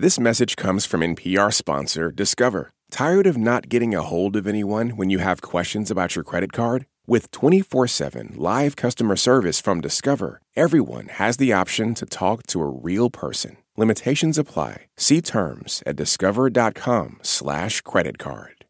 This 0.00 0.20
message 0.20 0.54
comes 0.54 0.86
from 0.86 1.00
NPR 1.00 1.52
sponsor 1.52 2.12
Discover. 2.12 2.70
Tired 2.88 3.26
of 3.26 3.36
not 3.36 3.68
getting 3.68 3.96
a 3.96 4.02
hold 4.02 4.36
of 4.36 4.46
anyone 4.46 4.90
when 4.90 5.10
you 5.10 5.18
have 5.18 5.40
questions 5.42 5.90
about 5.90 6.14
your 6.14 6.22
credit 6.22 6.52
card? 6.52 6.86
With 7.08 7.32
24 7.32 7.88
7 7.88 8.34
live 8.36 8.76
customer 8.76 9.16
service 9.16 9.60
from 9.60 9.80
Discover, 9.80 10.40
everyone 10.54 11.08
has 11.08 11.36
the 11.36 11.52
option 11.52 11.94
to 11.94 12.06
talk 12.06 12.46
to 12.46 12.60
a 12.60 12.68
real 12.68 13.10
person. 13.10 13.56
Limitations 13.76 14.38
apply. 14.38 14.86
See 14.96 15.20
terms 15.20 15.82
at 15.84 15.96
discover.com/slash 15.96 17.80
credit 17.80 18.18
card. 18.18 18.64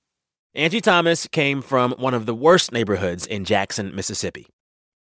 Angie 0.54 0.80
Thomas 0.80 1.26
came 1.26 1.60
from 1.60 1.92
one 1.98 2.14
of 2.14 2.24
the 2.24 2.34
worst 2.34 2.72
neighborhoods 2.72 3.26
in 3.26 3.44
Jackson, 3.44 3.94
Mississippi 3.94 4.46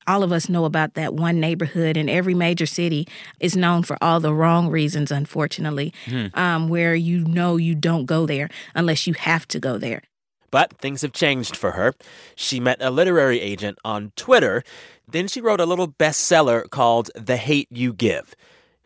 all 0.06 0.22
of 0.22 0.32
us 0.32 0.48
know 0.48 0.64
about 0.64 0.94
that 0.94 1.14
one 1.14 1.40
neighborhood, 1.40 1.96
and 1.96 2.08
every 2.08 2.34
major 2.34 2.66
city 2.66 3.06
is 3.40 3.56
known 3.56 3.82
for 3.82 3.96
all 4.00 4.20
the 4.20 4.34
wrong 4.34 4.68
reasons, 4.70 5.10
unfortunately, 5.10 5.92
hmm. 6.06 6.26
um, 6.34 6.68
where 6.68 6.94
you 6.94 7.20
know 7.20 7.56
you 7.56 7.74
don't 7.74 8.06
go 8.06 8.26
there 8.26 8.48
unless 8.74 9.06
you 9.06 9.14
have 9.14 9.46
to 9.48 9.60
go 9.60 9.78
there. 9.78 10.02
But 10.50 10.78
things 10.78 11.02
have 11.02 11.12
changed 11.12 11.56
for 11.56 11.72
her. 11.72 11.94
She 12.34 12.60
met 12.60 12.78
a 12.80 12.90
literary 12.90 13.40
agent 13.40 13.78
on 13.84 14.12
Twitter. 14.16 14.62
Then 15.08 15.28
she 15.28 15.40
wrote 15.40 15.60
a 15.60 15.66
little 15.66 15.88
bestseller 15.88 16.68
called 16.70 17.10
The 17.14 17.36
Hate 17.36 17.68
You 17.70 17.92
Give. 17.92 18.34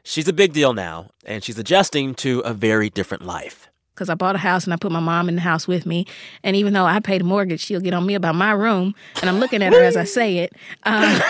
She's 0.03 0.29
a 0.29 0.33
big 0.33 0.53
deal 0.53 0.73
now, 0.73 1.11
and 1.25 1.45
she's 1.45 1.59
adjusting 1.59 2.15
to 2.17 2.41
a 2.41 2.55
very 2.55 2.91
different 2.91 3.25
life 3.25 3.70
because 4.01 4.09
I 4.09 4.15
bought 4.15 4.35
a 4.35 4.39
house 4.39 4.65
and 4.65 4.73
I 4.73 4.79
put 4.79 4.91
my 4.91 4.99
mom 4.99 5.29
in 5.29 5.35
the 5.35 5.43
house 5.43 5.69
with 5.69 5.85
me. 5.85 6.07
And 6.43 6.57
even 6.57 6.73
though 6.73 6.87
I 6.87 7.01
paid 7.01 7.21
a 7.21 7.25
mortgage, 7.25 7.61
she'll 7.61 7.83
get 7.83 7.93
on 7.93 8.07
me 8.07 8.15
about 8.15 8.35
my 8.35 8.53
room. 8.53 8.95
And 9.21 9.29
I'm 9.29 9.39
looking 9.39 9.63
at 9.63 9.75
her 9.75 9.83
as 9.83 9.95
I 9.95 10.05
say 10.05 10.39
it. 10.39 10.55
Um, 10.85 11.21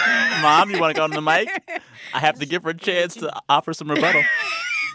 mom, 0.42 0.70
you 0.70 0.80
want 0.80 0.94
to 0.94 0.98
go 0.98 1.02
on 1.04 1.10
the 1.10 1.20
mic? 1.20 1.48
I 2.14 2.20
have 2.20 2.38
to 2.38 2.46
give 2.46 2.62
her 2.62 2.70
a 2.70 2.74
chance 2.74 3.14
to 3.16 3.32
offer 3.48 3.72
some 3.72 3.90
rebuttal. 3.90 4.22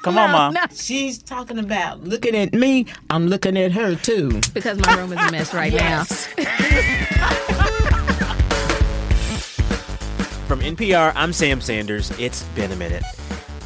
Come 0.02 0.16
no, 0.16 0.22
on, 0.22 0.32
mom. 0.32 0.54
No. 0.54 0.62
She's 0.74 1.22
talking 1.22 1.60
about 1.60 2.04
looking 2.04 2.36
at 2.36 2.54
me. 2.54 2.86
I'm 3.10 3.28
looking 3.28 3.58
at 3.58 3.74
her 3.74 3.96
too. 3.96 4.40
Because 4.54 4.80
my 4.80 4.96
room 4.96 5.12
is 5.12 5.20
a 5.20 5.32
mess 5.32 5.54
right 5.54 5.74
now. 5.74 6.04
From 10.48 10.62
NPR, 10.62 11.12
I'm 11.16 11.34
Sam 11.34 11.60
Sanders. 11.60 12.12
It's 12.18 12.44
been 12.56 12.72
a 12.72 12.78
minute. 12.78 13.04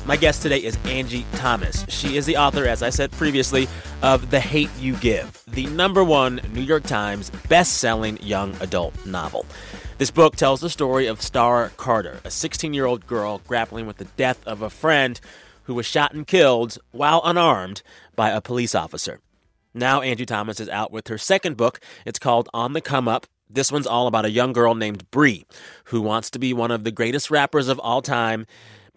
My 0.09 0.17
guest 0.17 0.41
today 0.41 0.57
is 0.57 0.75
Angie 0.85 1.23
Thomas. 1.33 1.85
She 1.87 2.17
is 2.17 2.25
the 2.25 2.35
author, 2.35 2.65
as 2.65 2.81
I 2.81 2.89
said 2.89 3.11
previously, 3.11 3.67
of 4.01 4.31
The 4.31 4.39
Hate 4.39 4.71
You 4.79 4.95
Give, 4.95 5.43
the 5.45 5.67
number 5.67 6.03
one 6.03 6.41
New 6.51 6.63
York 6.63 6.81
Times 6.81 7.29
best-selling 7.47 8.17
young 8.19 8.55
adult 8.59 9.05
novel. 9.05 9.45
This 9.99 10.09
book 10.09 10.35
tells 10.35 10.61
the 10.61 10.69
story 10.71 11.05
of 11.05 11.21
Star 11.21 11.71
Carter, 11.77 12.21
a 12.23 12.31
16 12.31 12.73
year 12.73 12.87
old 12.87 13.05
girl 13.05 13.41
grappling 13.47 13.85
with 13.85 13.97
the 13.97 14.05
death 14.05 14.41
of 14.47 14.63
a 14.63 14.71
friend 14.71 15.21
who 15.65 15.75
was 15.75 15.85
shot 15.85 16.11
and 16.11 16.25
killed 16.25 16.79
while 16.89 17.21
unarmed 17.23 17.83
by 18.15 18.31
a 18.31 18.41
police 18.41 18.73
officer. 18.73 19.19
Now, 19.75 20.01
Angie 20.01 20.25
Thomas 20.25 20.59
is 20.59 20.69
out 20.69 20.91
with 20.91 21.07
her 21.09 21.19
second 21.19 21.55
book. 21.55 21.79
It's 22.03 22.17
called 22.17 22.49
On 22.51 22.73
the 22.73 22.81
Come 22.81 23.07
Up 23.07 23.27
this 23.51 23.71
one's 23.71 23.87
all 23.87 24.05
about 24.05 24.25
a 24.25 24.29
young 24.29 24.53
girl 24.53 24.75
named 24.75 25.09
Bree 25.09 25.43
who 25.85 26.01
wants 26.01 26.29
to 26.29 26.39
be 26.39 26.53
one 26.53 26.69
of 26.69 26.83
the 26.83 26.91
greatest 26.91 27.31
rappers 27.31 27.67
of 27.67 27.79
all 27.79 28.03
time 28.03 28.45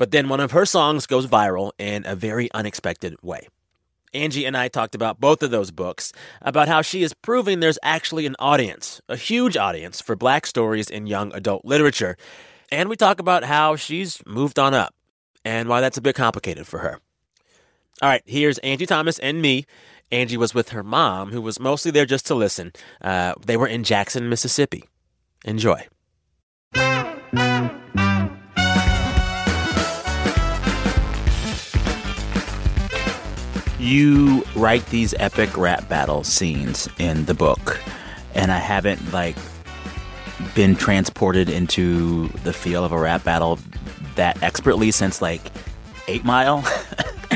but 0.03 0.11
then 0.11 0.28
one 0.28 0.41
of 0.41 0.50
her 0.50 0.67
songs 0.67 1.06
goes 1.06 1.28
viral 1.28 1.70
in 1.78 2.05
a 2.05 2.17
very 2.17 2.50
unexpected 2.50 3.14
way. 3.22 3.47
Angie 4.12 4.44
and 4.47 4.56
I 4.56 4.67
talked 4.67 4.97
about 4.97 5.20
both 5.20 5.44
of 5.44 5.53
those 5.53 5.70
books, 5.70 6.12
about 6.41 6.67
how 6.67 6.83
she 6.83 7.05
is 7.05 7.14
proving 7.14 7.61
there's 7.61 7.78
actually 7.84 8.27
an 8.27 8.34
audience, 8.41 9.00
a 9.09 9.14
huge 9.14 9.56
audience 9.56 10.00
for 10.00 10.17
black 10.17 10.44
stories 10.44 10.91
in 10.91 11.06
young 11.06 11.33
adult 11.34 11.64
literature. 11.64 12.17
And 12.72 12.89
we 12.89 12.97
talk 12.97 13.20
about 13.20 13.44
how 13.44 13.77
she's 13.77 14.20
moved 14.27 14.59
on 14.59 14.75
up 14.75 14.92
and 15.44 15.69
why 15.69 15.81
that's 15.81 15.98
a 15.98 16.03
bit 16.03 16.16
complicated 16.16 16.66
for 16.66 16.81
her. 16.81 16.98
All 18.03 18.09
right, 18.09 18.22
here's 18.27 18.59
Angie 18.59 18.87
Thomas 18.87 19.20
and 19.20 19.41
me. 19.41 19.66
Angie 20.11 20.37
was 20.37 20.53
with 20.53 20.70
her 20.70 20.83
mom, 20.83 21.31
who 21.31 21.41
was 21.41 21.61
mostly 21.61 21.92
there 21.92 22.06
just 22.06 22.27
to 22.27 22.34
listen. 22.34 22.72
Uh, 23.00 23.34
they 23.47 23.56
were 23.56 23.69
in 23.69 23.84
Jackson, 23.84 24.28
Mississippi. 24.28 24.83
Enjoy. 25.44 25.87
You 33.82 34.44
write 34.54 34.87
these 34.87 35.15
epic 35.19 35.56
rap 35.56 35.88
battle 35.88 36.25
scenes 36.25 36.88
in 36.98 37.25
the 37.25 37.34
book, 37.34 37.81
and 38.34 38.53
I 38.53 38.59
haven't 38.59 39.12
like 39.12 39.37
been 40.54 40.75
transported 40.75 41.48
into 41.48 42.28
the 42.44 42.53
feel 42.53 42.84
of 42.84 42.93
a 42.93 42.98
rap 42.98 43.25
battle 43.25 43.59
that 44.15 44.43
expertly 44.43 44.91
since 44.91 45.20
like 45.20 45.41
Eight 46.09 46.25
Mile. 46.25 46.65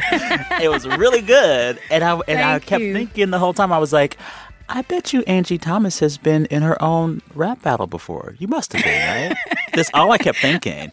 it 0.62 0.70
was 0.70 0.86
really 0.86 1.22
good, 1.22 1.78
and 1.90 2.04
I 2.04 2.12
and 2.14 2.22
Thank 2.24 2.40
I 2.40 2.58
kept 2.60 2.82
you. 2.82 2.92
thinking 2.92 3.30
the 3.30 3.38
whole 3.38 3.54
time 3.54 3.72
I 3.72 3.78
was 3.78 3.92
like. 3.92 4.16
I 4.68 4.82
bet 4.82 5.12
you 5.12 5.22
Angie 5.28 5.58
Thomas 5.58 6.00
has 6.00 6.18
been 6.18 6.46
in 6.46 6.62
her 6.62 6.82
own 6.82 7.22
rap 7.36 7.62
battle 7.62 7.86
before. 7.86 8.34
You 8.40 8.48
must 8.48 8.72
have 8.72 8.82
been, 8.82 9.28
right? 9.30 9.36
That's 9.74 9.92
all 9.94 10.10
I 10.10 10.18
kept 10.18 10.38
thinking. 10.38 10.90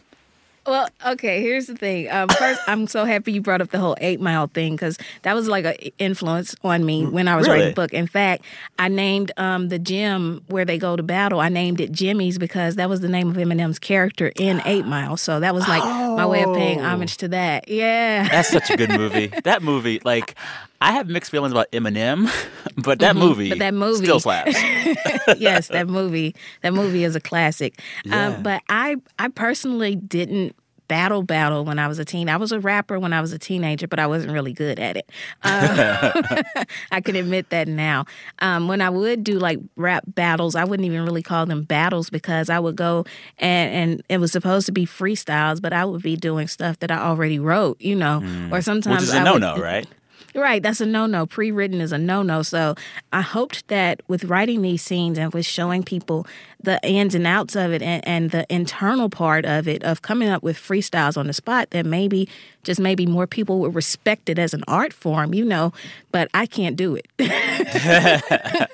Well, 0.66 0.88
okay. 1.06 1.42
Here's 1.42 1.66
the 1.66 1.76
thing. 1.76 2.10
Um, 2.10 2.28
first, 2.28 2.60
I'm 2.66 2.86
so 2.86 3.04
happy 3.04 3.32
you 3.32 3.42
brought 3.42 3.60
up 3.60 3.70
the 3.70 3.78
whole 3.78 3.96
Eight 4.00 4.20
Mile 4.20 4.46
thing 4.46 4.74
because 4.74 4.98
that 5.22 5.34
was 5.34 5.46
like 5.46 5.64
an 5.64 5.74
influence 5.98 6.56
on 6.64 6.86
me 6.86 7.04
when 7.06 7.28
I 7.28 7.36
was 7.36 7.46
really? 7.46 7.58
writing 7.58 7.70
the 7.70 7.74
book. 7.74 7.92
In 7.92 8.06
fact, 8.06 8.44
I 8.78 8.88
named 8.88 9.32
um, 9.36 9.68
the 9.68 9.78
gym 9.78 10.42
where 10.48 10.64
they 10.64 10.78
go 10.78 10.96
to 10.96 11.02
battle. 11.02 11.40
I 11.40 11.50
named 11.50 11.80
it 11.80 11.92
Jimmy's 11.92 12.38
because 12.38 12.76
that 12.76 12.88
was 12.88 13.00
the 13.00 13.08
name 13.08 13.28
of 13.28 13.36
Eminem's 13.36 13.78
character 13.78 14.32
in 14.36 14.62
Eight 14.64 14.86
Mile. 14.86 15.16
So 15.16 15.40
that 15.40 15.54
was 15.54 15.68
like 15.68 15.82
oh. 15.84 16.16
my 16.16 16.26
way 16.26 16.42
of 16.42 16.54
paying 16.54 16.80
oh. 16.80 16.84
homage 16.84 17.18
to 17.18 17.28
that. 17.28 17.68
Yeah, 17.68 18.28
that's 18.28 18.48
such 18.48 18.70
a 18.70 18.76
good 18.76 18.90
movie. 18.90 19.26
that 19.44 19.62
movie, 19.62 20.00
like, 20.04 20.34
I 20.80 20.92
have 20.92 21.08
mixed 21.08 21.30
feelings 21.30 21.52
about 21.52 21.70
Eminem, 21.72 22.30
but 22.76 22.98
that 22.98 23.16
mm-hmm. 23.16 23.18
movie, 23.18 23.48
but 23.48 23.58
that 23.58 23.74
movie 23.74 24.04
still 24.04 24.20
slaps. 24.20 24.54
yes, 25.38 25.68
that 25.68 25.88
movie, 25.88 26.34
that 26.62 26.74
movie 26.74 27.04
is 27.04 27.16
a 27.16 27.20
classic. 27.20 27.80
Um, 28.06 28.10
yeah. 28.10 28.26
Um, 28.26 28.42
but 28.42 28.62
I, 28.68 28.96
I 29.18 29.28
personally 29.28 29.96
didn't 29.96 30.53
battle 30.88 31.22
battle 31.22 31.64
when 31.64 31.78
I 31.78 31.88
was 31.88 31.98
a 31.98 32.04
teen. 32.04 32.28
I 32.28 32.36
was 32.36 32.52
a 32.52 32.60
rapper 32.60 32.98
when 32.98 33.12
I 33.12 33.20
was 33.20 33.32
a 33.32 33.38
teenager, 33.38 33.86
but 33.86 33.98
I 33.98 34.06
wasn't 34.06 34.32
really 34.32 34.52
good 34.52 34.78
at 34.78 34.96
it. 34.96 35.10
Um, 35.44 36.64
I 36.90 37.00
can 37.00 37.16
admit 37.16 37.50
that 37.50 37.68
now. 37.68 38.06
Um, 38.40 38.66
when 38.66 38.80
I 38.80 38.90
would 38.90 39.22
do 39.24 39.38
like 39.38 39.60
rap 39.76 40.04
battles, 40.06 40.54
I 40.54 40.64
wouldn't 40.64 40.86
even 40.86 41.04
really 41.04 41.22
call 41.22 41.46
them 41.46 41.62
battles 41.62 42.10
because 42.10 42.48
I 42.50 42.58
would 42.58 42.76
go 42.76 43.04
and, 43.38 43.72
and 43.72 44.02
it 44.08 44.18
was 44.18 44.32
supposed 44.32 44.66
to 44.66 44.72
be 44.72 44.86
freestyles, 44.86 45.60
but 45.60 45.72
I 45.72 45.84
would 45.84 46.02
be 46.02 46.16
doing 46.16 46.48
stuff 46.48 46.78
that 46.80 46.90
I 46.90 46.98
already 46.98 47.38
wrote, 47.38 47.80
you 47.80 47.94
know, 47.94 48.20
mm. 48.22 48.52
or 48.52 48.62
sometimes 48.62 49.02
which 49.02 49.08
is 49.10 49.14
a 49.14 49.22
no 49.22 49.36
no, 49.36 49.56
right? 49.58 49.86
Right, 50.34 50.62
that's 50.62 50.80
a 50.80 50.86
no 50.86 51.06
no. 51.06 51.26
Pre 51.26 51.52
written 51.52 51.80
is 51.80 51.92
a 51.92 51.98
no 51.98 52.22
no. 52.22 52.42
So 52.42 52.74
I 53.12 53.20
hoped 53.20 53.68
that 53.68 54.02
with 54.08 54.24
writing 54.24 54.62
these 54.62 54.82
scenes 54.82 55.16
and 55.16 55.32
with 55.32 55.46
showing 55.46 55.84
people 55.84 56.26
the 56.60 56.80
ins 56.82 57.14
and 57.14 57.26
outs 57.26 57.54
of 57.54 57.72
it 57.72 57.82
and, 57.82 58.06
and 58.06 58.30
the 58.32 58.44
internal 58.52 59.08
part 59.08 59.44
of 59.44 59.68
it, 59.68 59.84
of 59.84 60.02
coming 60.02 60.28
up 60.28 60.42
with 60.42 60.56
freestyles 60.56 61.16
on 61.16 61.28
the 61.28 61.32
spot, 61.32 61.70
that 61.70 61.86
maybe, 61.86 62.28
just 62.64 62.80
maybe 62.80 63.06
more 63.06 63.28
people 63.28 63.60
would 63.60 63.74
respect 63.76 64.28
it 64.28 64.38
as 64.38 64.54
an 64.54 64.64
art 64.66 64.92
form, 64.92 65.34
you 65.34 65.44
know, 65.44 65.72
but 66.10 66.28
I 66.34 66.46
can't 66.46 66.74
do 66.74 66.96
it. 66.96 67.06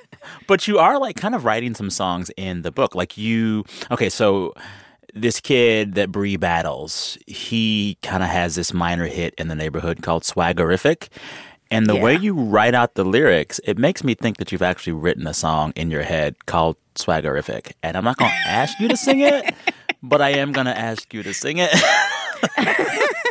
but 0.47 0.67
you 0.67 0.79
are 0.79 0.99
like 0.99 1.17
kind 1.17 1.35
of 1.35 1.45
writing 1.45 1.75
some 1.75 1.91
songs 1.91 2.31
in 2.37 2.63
the 2.63 2.71
book. 2.71 2.95
Like 2.95 3.19
you, 3.19 3.65
okay, 3.91 4.09
so 4.09 4.55
this 5.15 5.41
kid 5.41 5.95
that 5.95 6.13
Bree 6.13 6.37
battles, 6.37 7.19
he 7.27 7.99
kind 8.03 8.23
of 8.23 8.29
has 8.29 8.55
this 8.55 8.73
minor 8.73 9.07
hit 9.07 9.35
in 9.37 9.49
the 9.49 9.55
neighborhood 9.55 10.03
called 10.03 10.23
Swaggerific. 10.23 11.09
And 11.71 11.87
the 11.87 11.95
yeah. 11.95 12.03
way 12.03 12.17
you 12.17 12.35
write 12.35 12.75
out 12.75 12.95
the 12.95 13.05
lyrics, 13.05 13.61
it 13.65 13.79
makes 13.79 14.03
me 14.03 14.15
think 14.15 14.39
that 14.39 14.51
you've 14.51 14.63
actually 14.63 14.95
written 14.95 15.27
a 15.27 15.35
song 15.35 15.73
in 15.77 15.91
your 15.91 16.03
head 16.03 16.47
called 16.47 16.77
Swaggerific. 16.97 17.73
And 17.83 17.97
I'm 17.97 18.05
not 18.05 18.17
going 18.17 18.31
to 18.31 18.49
ask 18.51 18.79
you 18.81 18.89
to 18.89 18.97
sing 18.97 19.21
it, 19.21 19.55
but 20.03 20.21
I 20.21 20.31
am 20.31 20.51
going 20.51 20.67
to 20.67 20.77
ask 20.77 21.15
you 21.15 21.23
to 21.23 21.33
sing 21.33 21.59
it. 21.59 21.71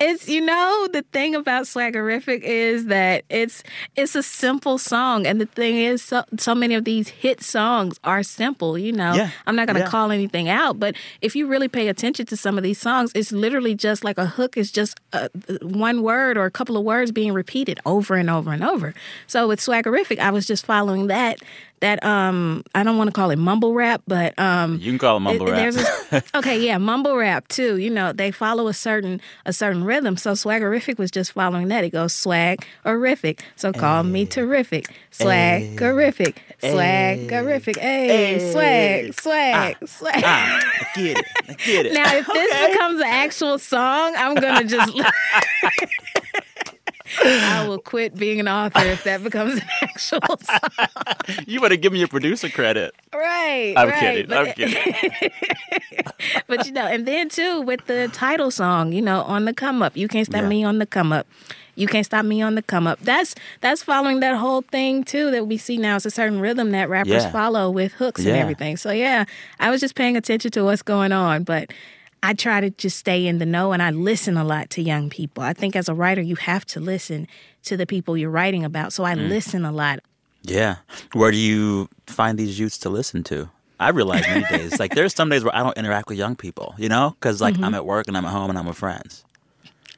it's 0.00 0.28
you 0.28 0.40
know 0.40 0.88
the 0.92 1.02
thing 1.12 1.34
about 1.34 1.64
Swaggerific 1.64 2.40
is 2.42 2.86
that 2.86 3.24
it's 3.28 3.62
it's 3.96 4.14
a 4.14 4.22
simple 4.22 4.78
song, 4.78 5.26
and 5.26 5.40
the 5.40 5.46
thing 5.46 5.76
is, 5.76 6.02
so 6.02 6.24
so 6.38 6.54
many 6.54 6.74
of 6.74 6.84
these 6.84 7.08
hit 7.08 7.42
songs 7.42 7.98
are 8.04 8.22
simple. 8.22 8.78
You 8.78 8.92
know, 8.92 9.14
yeah. 9.14 9.30
I'm 9.46 9.56
not 9.56 9.66
gonna 9.66 9.80
yeah. 9.80 9.88
call 9.88 10.10
anything 10.10 10.48
out, 10.48 10.78
but 10.78 10.96
if 11.20 11.36
you 11.36 11.46
really 11.46 11.68
pay 11.68 11.88
attention 11.88 12.26
to 12.26 12.36
some 12.36 12.56
of 12.56 12.64
these 12.64 12.78
songs, 12.78 13.12
it's 13.14 13.32
literally 13.32 13.74
just 13.74 14.04
like 14.04 14.18
a 14.18 14.26
hook 14.26 14.56
is 14.56 14.70
just 14.70 15.00
a, 15.12 15.28
one 15.62 16.02
word 16.02 16.36
or 16.36 16.44
a 16.44 16.50
couple 16.50 16.76
of 16.76 16.84
words 16.84 17.12
being 17.12 17.32
repeated 17.32 17.80
over 17.86 18.14
and 18.14 18.30
over 18.30 18.52
and 18.52 18.64
over. 18.64 18.94
So 19.26 19.48
with 19.48 19.60
Swaggerific, 19.60 20.18
I 20.18 20.30
was 20.30 20.46
just 20.46 20.66
following 20.66 21.06
that 21.08 21.40
that 21.80 22.02
um 22.04 22.62
I 22.74 22.82
don't 22.82 22.96
want 22.96 23.08
to 23.08 23.12
call 23.12 23.30
it 23.30 23.36
mumble 23.36 23.74
rap, 23.74 24.02
but 24.06 24.38
um 24.38 24.78
you 24.78 24.90
can 24.90 24.98
call 24.98 25.16
it 25.16 25.20
mumble 25.20 25.46
rap. 25.46 25.74
A, 26.12 26.22
okay, 26.38 26.58
yeah, 26.58 26.78
mumble 26.78 27.16
rap 27.16 27.48
too. 27.48 27.76
You 27.76 27.90
know, 27.90 28.12
they 28.12 28.30
follow 28.30 28.68
a 28.68 28.74
certain 28.74 29.20
a 29.44 29.52
certain 29.52 29.84
rhythm. 29.84 30.16
So 30.16 30.32
swaggerific 30.32 30.98
was 30.98 31.10
just 31.10 31.32
following 31.32 31.68
that. 31.68 31.84
It 31.84 31.90
goes 31.90 32.12
swag 32.12 32.64
horrific. 32.84 33.42
So 33.56 33.72
call 33.72 34.02
hey. 34.02 34.10
me 34.10 34.26
terrific. 34.26 34.86
Swaggerific. 35.12 36.36
Hey. 36.58 37.26
Swaggerific. 37.28 37.76
Hey, 37.76 38.38
hey. 38.38 38.52
swag, 38.52 39.20
swag, 39.20 39.76
ah. 39.82 39.86
swag. 39.86 40.22
Ah. 40.24 40.60
I 40.80 40.86
get 41.00 41.18
it. 41.18 41.26
I 41.48 41.52
get 41.54 41.86
it. 41.86 41.92
Now 41.92 42.14
if 42.14 42.28
okay. 42.28 42.38
this 42.38 42.70
becomes 42.70 43.00
an 43.00 43.06
actual 43.06 43.58
song, 43.58 44.14
I'm 44.16 44.34
gonna 44.34 44.64
just 44.64 44.92
I 47.24 47.66
will 47.66 47.78
quit 47.78 48.14
being 48.16 48.40
an 48.40 48.48
author 48.48 48.80
if 48.86 49.04
that 49.04 49.22
becomes 49.22 49.54
an 49.56 49.62
actual 49.82 50.20
song. 50.38 50.88
you 51.46 51.60
better 51.60 51.76
give 51.76 51.92
me 51.92 51.98
your 52.00 52.08
producer 52.08 52.48
credit. 52.48 52.94
Right. 53.14 53.74
I'm 53.76 53.88
right. 53.88 53.98
kidding. 54.00 54.26
But, 54.28 54.48
I'm 54.48 54.54
kidding. 54.54 55.30
but 56.46 56.66
you 56.66 56.72
know, 56.72 56.86
and 56.86 57.06
then 57.06 57.28
too 57.28 57.60
with 57.62 57.86
the 57.86 58.08
title 58.12 58.50
song, 58.50 58.92
you 58.92 59.02
know, 59.02 59.22
on 59.22 59.44
the 59.44 59.54
come 59.54 59.82
up. 59.82 59.96
You 59.96 60.08
can't 60.08 60.26
stop 60.26 60.42
Yeah. 60.42 60.48
me 60.48 60.64
on 60.64 60.78
the 60.78 60.86
come 60.86 61.12
up. 61.12 61.26
You 61.78 61.86
can't 61.86 62.06
stop 62.06 62.24
me 62.24 62.40
on 62.40 62.54
the 62.54 62.62
come 62.62 62.86
up. 62.86 62.98
That's 63.00 63.34
that's 63.60 63.82
following 63.82 64.20
that 64.20 64.36
whole 64.36 64.62
thing 64.62 65.04
too 65.04 65.30
that 65.30 65.46
we 65.46 65.58
see 65.58 65.76
now. 65.76 65.96
It's 65.96 66.06
a 66.06 66.10
certain 66.10 66.40
rhythm 66.40 66.70
that 66.70 66.88
rappers 66.88 67.24
Yeah. 67.24 67.30
follow 67.30 67.70
with 67.70 67.92
hooks 67.92 68.24
Yeah. 68.24 68.32
and 68.32 68.40
everything. 68.40 68.76
So 68.78 68.90
yeah, 68.90 69.24
I 69.60 69.70
was 69.70 69.80
just 69.80 69.94
paying 69.94 70.16
attention 70.16 70.50
to 70.52 70.64
what's 70.64 70.82
going 70.82 71.12
on, 71.12 71.44
but 71.44 71.70
I 72.22 72.32
try 72.34 72.60
to 72.60 72.70
just 72.70 72.96
stay 72.98 73.26
in 73.26 73.38
the 73.38 73.46
know 73.46 73.72
and 73.72 73.82
I 73.82 73.90
listen 73.90 74.36
a 74.36 74.44
lot 74.44 74.70
to 74.70 74.82
young 74.82 75.10
people. 75.10 75.42
I 75.42 75.52
think 75.52 75.76
as 75.76 75.88
a 75.88 75.94
writer 75.94 76.20
you 76.20 76.36
have 76.36 76.64
to 76.66 76.80
listen 76.80 77.28
to 77.64 77.76
the 77.76 77.86
people 77.86 78.16
you're 78.16 78.30
writing 78.30 78.64
about. 78.64 78.92
So 78.92 79.04
I 79.04 79.14
Mm. 79.14 79.28
listen 79.28 79.64
a 79.64 79.72
lot. 79.72 80.00
Yeah. 80.42 80.76
Where 81.12 81.30
do 81.30 81.36
you 81.36 81.88
find 82.06 82.38
these 82.38 82.58
youths 82.58 82.78
to 82.78 82.88
listen 82.90 83.22
to? 83.24 83.48
I 83.78 83.90
realize 83.90 84.26
many 84.26 84.44
days, 84.46 84.78
like 84.80 84.94
there's 84.94 85.14
some 85.14 85.28
days 85.28 85.44
where 85.44 85.54
I 85.54 85.62
don't 85.62 85.76
interact 85.76 86.08
with 86.08 86.16
young 86.18 86.34
people, 86.34 86.74
you 86.78 86.88
know, 86.88 87.14
because 87.20 87.40
like 87.42 87.58
I'm 87.62 87.74
at 87.74 87.84
work 87.84 88.08
and 88.08 88.16
I'm 88.16 88.24
at 88.24 88.30
home 88.30 88.48
and 88.50 88.58
I'm 88.58 88.66
with 88.66 88.78
friends. 88.78 89.24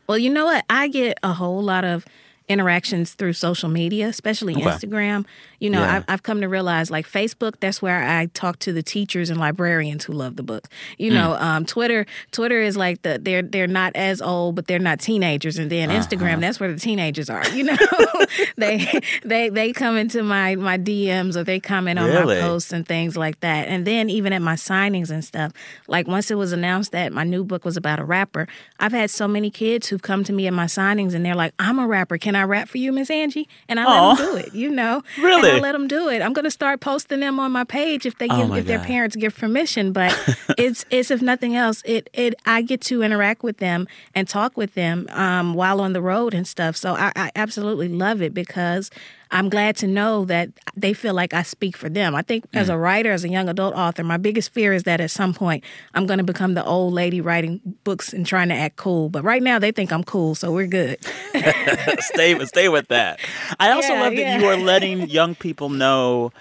Well, 0.08 0.18
you 0.18 0.30
know 0.30 0.46
what? 0.46 0.64
I 0.68 0.88
get 0.88 1.18
a 1.22 1.32
whole 1.32 1.62
lot 1.62 1.84
of 1.84 2.04
interactions 2.48 3.12
through 3.14 3.32
social 3.34 3.68
media, 3.68 4.08
especially 4.08 4.54
Okay. 4.54 4.64
Instagram. 4.64 5.26
You 5.60 5.70
know, 5.70 5.80
Yeah. 5.80 5.96
I've, 5.96 6.04
I've 6.08 6.22
come 6.22 6.40
to 6.40 6.48
realize 6.48 6.90
like 6.90 7.06
Facebook, 7.06 7.54
that's 7.60 7.82
where 7.82 8.02
I 8.02 8.26
talk 8.26 8.58
to 8.60 8.72
the 8.72 8.82
teachers 8.82 9.28
and 9.30 9.38
librarians 9.40 10.04
who 10.04 10.12
love 10.12 10.36
the 10.36 10.42
book. 10.42 10.68
You 10.98 11.12
know, 11.12 11.34
um, 11.34 11.64
Twitter, 11.66 12.06
Twitter 12.32 12.60
is 12.62 12.76
like 12.76 13.02
the 13.02 13.18
they're 13.20 13.42
they're 13.42 13.66
not 13.66 13.94
as 13.96 14.22
old, 14.22 14.54
but 14.54 14.66
they're 14.66 14.78
not 14.78 15.00
teenagers. 15.00 15.58
And 15.58 15.70
then 15.70 15.90
Instagram, 15.90 16.40
that's 16.40 16.58
where 16.60 16.72
the 16.72 16.78
teenagers 16.80 17.28
are. 17.28 17.46
You 17.50 17.64
know, 17.64 17.76
they 18.56 19.00
they 19.24 19.48
they 19.48 19.72
come 19.72 19.96
into 19.96 20.22
my 20.22 20.54
my 20.56 20.78
DMs 20.78 21.36
or 21.36 21.44
they 21.44 21.60
comment 21.60 21.98
on 21.98 22.06
Really? 22.06 22.36
my 22.36 22.40
posts 22.40 22.72
and 22.72 22.86
things 22.86 23.16
like 23.16 23.40
that. 23.40 23.68
And 23.68 23.86
then 23.86 24.08
even 24.10 24.32
at 24.32 24.42
my 24.42 24.54
signings 24.54 25.10
and 25.10 25.24
stuff, 25.24 25.52
like 25.86 26.06
once 26.06 26.30
it 26.30 26.36
was 26.36 26.52
announced 26.52 26.92
that 26.92 27.12
my 27.12 27.24
new 27.24 27.44
book 27.44 27.64
was 27.64 27.76
about 27.76 27.98
a 27.98 28.04
rapper, 28.04 28.46
I've 28.80 28.92
had 28.92 29.10
so 29.10 29.26
many 29.28 29.50
kids 29.50 29.88
who've 29.88 30.02
come 30.02 30.24
to 30.24 30.32
me 30.32 30.46
at 30.46 30.52
my 30.52 30.66
signings 30.66 31.14
and 31.14 31.24
they're 31.26 31.34
like, 31.34 31.52
"I'm 31.58 31.78
a 31.78 31.86
rapper. 31.86 32.16
Can 32.18 32.36
I 32.38 32.44
rap 32.44 32.68
for 32.68 32.78
you, 32.78 32.92
Miss 32.92 33.10
Angie?" 33.10 33.48
And 33.68 33.78
I 33.78 33.84
Aw. 33.84 34.08
let 34.10 34.16
them 34.18 34.26
do 34.26 34.36
it. 34.36 34.54
You 34.54 34.70
know, 34.70 35.02
Really? 35.18 35.50
And 35.50 35.58
I 35.58 35.60
let 35.60 35.72
them 35.72 35.88
do 35.88 36.08
it. 36.08 36.22
I'm 36.22 36.32
gonna 36.32 36.50
start 36.50 36.80
posting 36.80 37.20
them 37.20 37.38
on 37.38 37.52
my 37.52 37.64
page 37.64 38.06
if 38.06 38.18
they 38.18 38.28
Oh 38.30 38.38
give 38.38 38.48
my 38.48 38.58
if 38.58 38.66
their 38.66 38.78
parents 38.80 39.16
give 39.16 39.36
permission. 39.36 39.92
But 39.92 40.16
it's 40.58 40.84
it's 40.90 41.10
if 41.10 41.20
nothing 41.22 41.56
else, 41.56 41.82
it 41.84 42.08
it 42.12 42.34
I 42.46 42.62
get 42.62 42.80
to 42.82 43.02
interact 43.02 43.42
with 43.42 43.58
them 43.58 43.86
and 44.14 44.28
talk 44.28 44.56
with 44.56 44.74
them 44.74 45.06
um, 45.10 45.54
while 45.54 45.80
on 45.80 45.92
the 45.92 46.02
road 46.02 46.34
and 46.34 46.46
stuff. 46.46 46.76
So 46.76 46.94
I, 46.94 47.12
I 47.16 47.30
absolutely 47.36 47.88
love 47.88 48.22
it 48.22 48.32
because 48.34 48.90
I'm 49.30 49.48
glad 49.50 49.76
to 49.76 49.86
know 49.86 50.24
that 50.24 50.48
they 50.76 50.92
feel 50.94 51.12
like 51.14 51.34
I 51.34 51.42
speak 51.42 51.76
for 51.76 51.88
them. 51.88 52.14
I 52.14 52.22
think 52.22 52.44
as 52.54 52.68
a 52.68 52.72
Mm. 52.74 52.80
writer, 52.82 53.12
as 53.12 53.24
a 53.24 53.28
young 53.28 53.48
adult 53.48 53.74
author, 53.74 54.02
my 54.04 54.16
biggest 54.16 54.52
fear 54.52 54.72
is 54.72 54.84
that 54.84 55.00
at 55.00 55.10
some 55.10 55.34
point 55.34 55.64
I'm 55.94 56.06
going 56.06 56.18
to 56.18 56.24
become 56.24 56.54
the 56.54 56.64
old 56.64 56.94
lady 56.94 57.20
writing 57.20 57.60
books 57.84 58.12
and 58.12 58.26
trying 58.26 58.48
to 58.48 58.54
act 58.54 58.76
cool. 58.76 59.08
But 59.10 59.24
right 59.24 59.42
now 59.42 59.58
they 59.58 59.70
think 59.72 59.92
I'm 59.92 60.04
cool, 60.04 60.34
so 60.34 60.50
we're 60.52 60.66
good. 60.66 60.98
stay 62.00 62.38
stay 62.46 62.68
with 62.68 62.88
that. 62.88 63.20
I 63.60 63.70
also 63.70 63.92
Yeah, 63.92 64.00
love 64.00 64.14
that 64.16 64.20
yeah. 64.22 64.38
you 64.40 64.46
are 64.46 64.56
letting 64.56 65.08
young 65.08 65.34
people 65.34 65.68
know 65.68 66.32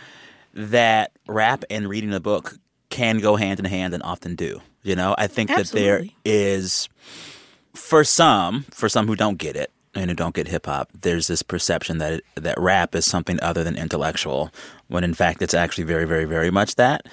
that 0.53 1.11
rap 1.27 1.63
and 1.69 1.87
reading 1.89 2.13
a 2.13 2.19
book 2.19 2.57
can 2.89 3.19
go 3.19 3.35
hand 3.35 3.59
in 3.59 3.65
hand 3.65 3.93
and 3.93 4.01
often 4.03 4.35
do. 4.35 4.61
You 4.83 4.95
know, 4.95 5.13
I 5.17 5.27
think 5.27 5.49
that 5.49 5.67
there 5.67 6.05
is, 6.23 6.87
for 7.75 8.03
some, 8.05 8.63
for 8.71 8.87
some 8.87 9.07
who 9.07 9.15
don't 9.15 9.37
get 9.37 9.55
it 9.57 9.71
and 9.97 10.09
who 10.09 10.15
don't 10.15 10.35
get 10.35 10.47
hip 10.47 10.65
hop, 10.65 10.89
there's 10.93 11.27
this 11.27 11.41
perception 11.41 11.97
that 11.97 12.13
it, 12.13 12.25
that 12.35 12.59
rap 12.59 12.95
is 12.95 13.05
something 13.05 13.39
other 13.41 13.63
than 13.63 13.75
intellectual, 13.75 14.51
when 14.87 15.03
in 15.03 15.13
fact 15.13 15.41
it's 15.41 15.53
actually 15.53 15.83
very, 15.85 16.05
very, 16.05 16.25
very 16.25 16.51
much 16.51 16.75
that. 16.75 17.05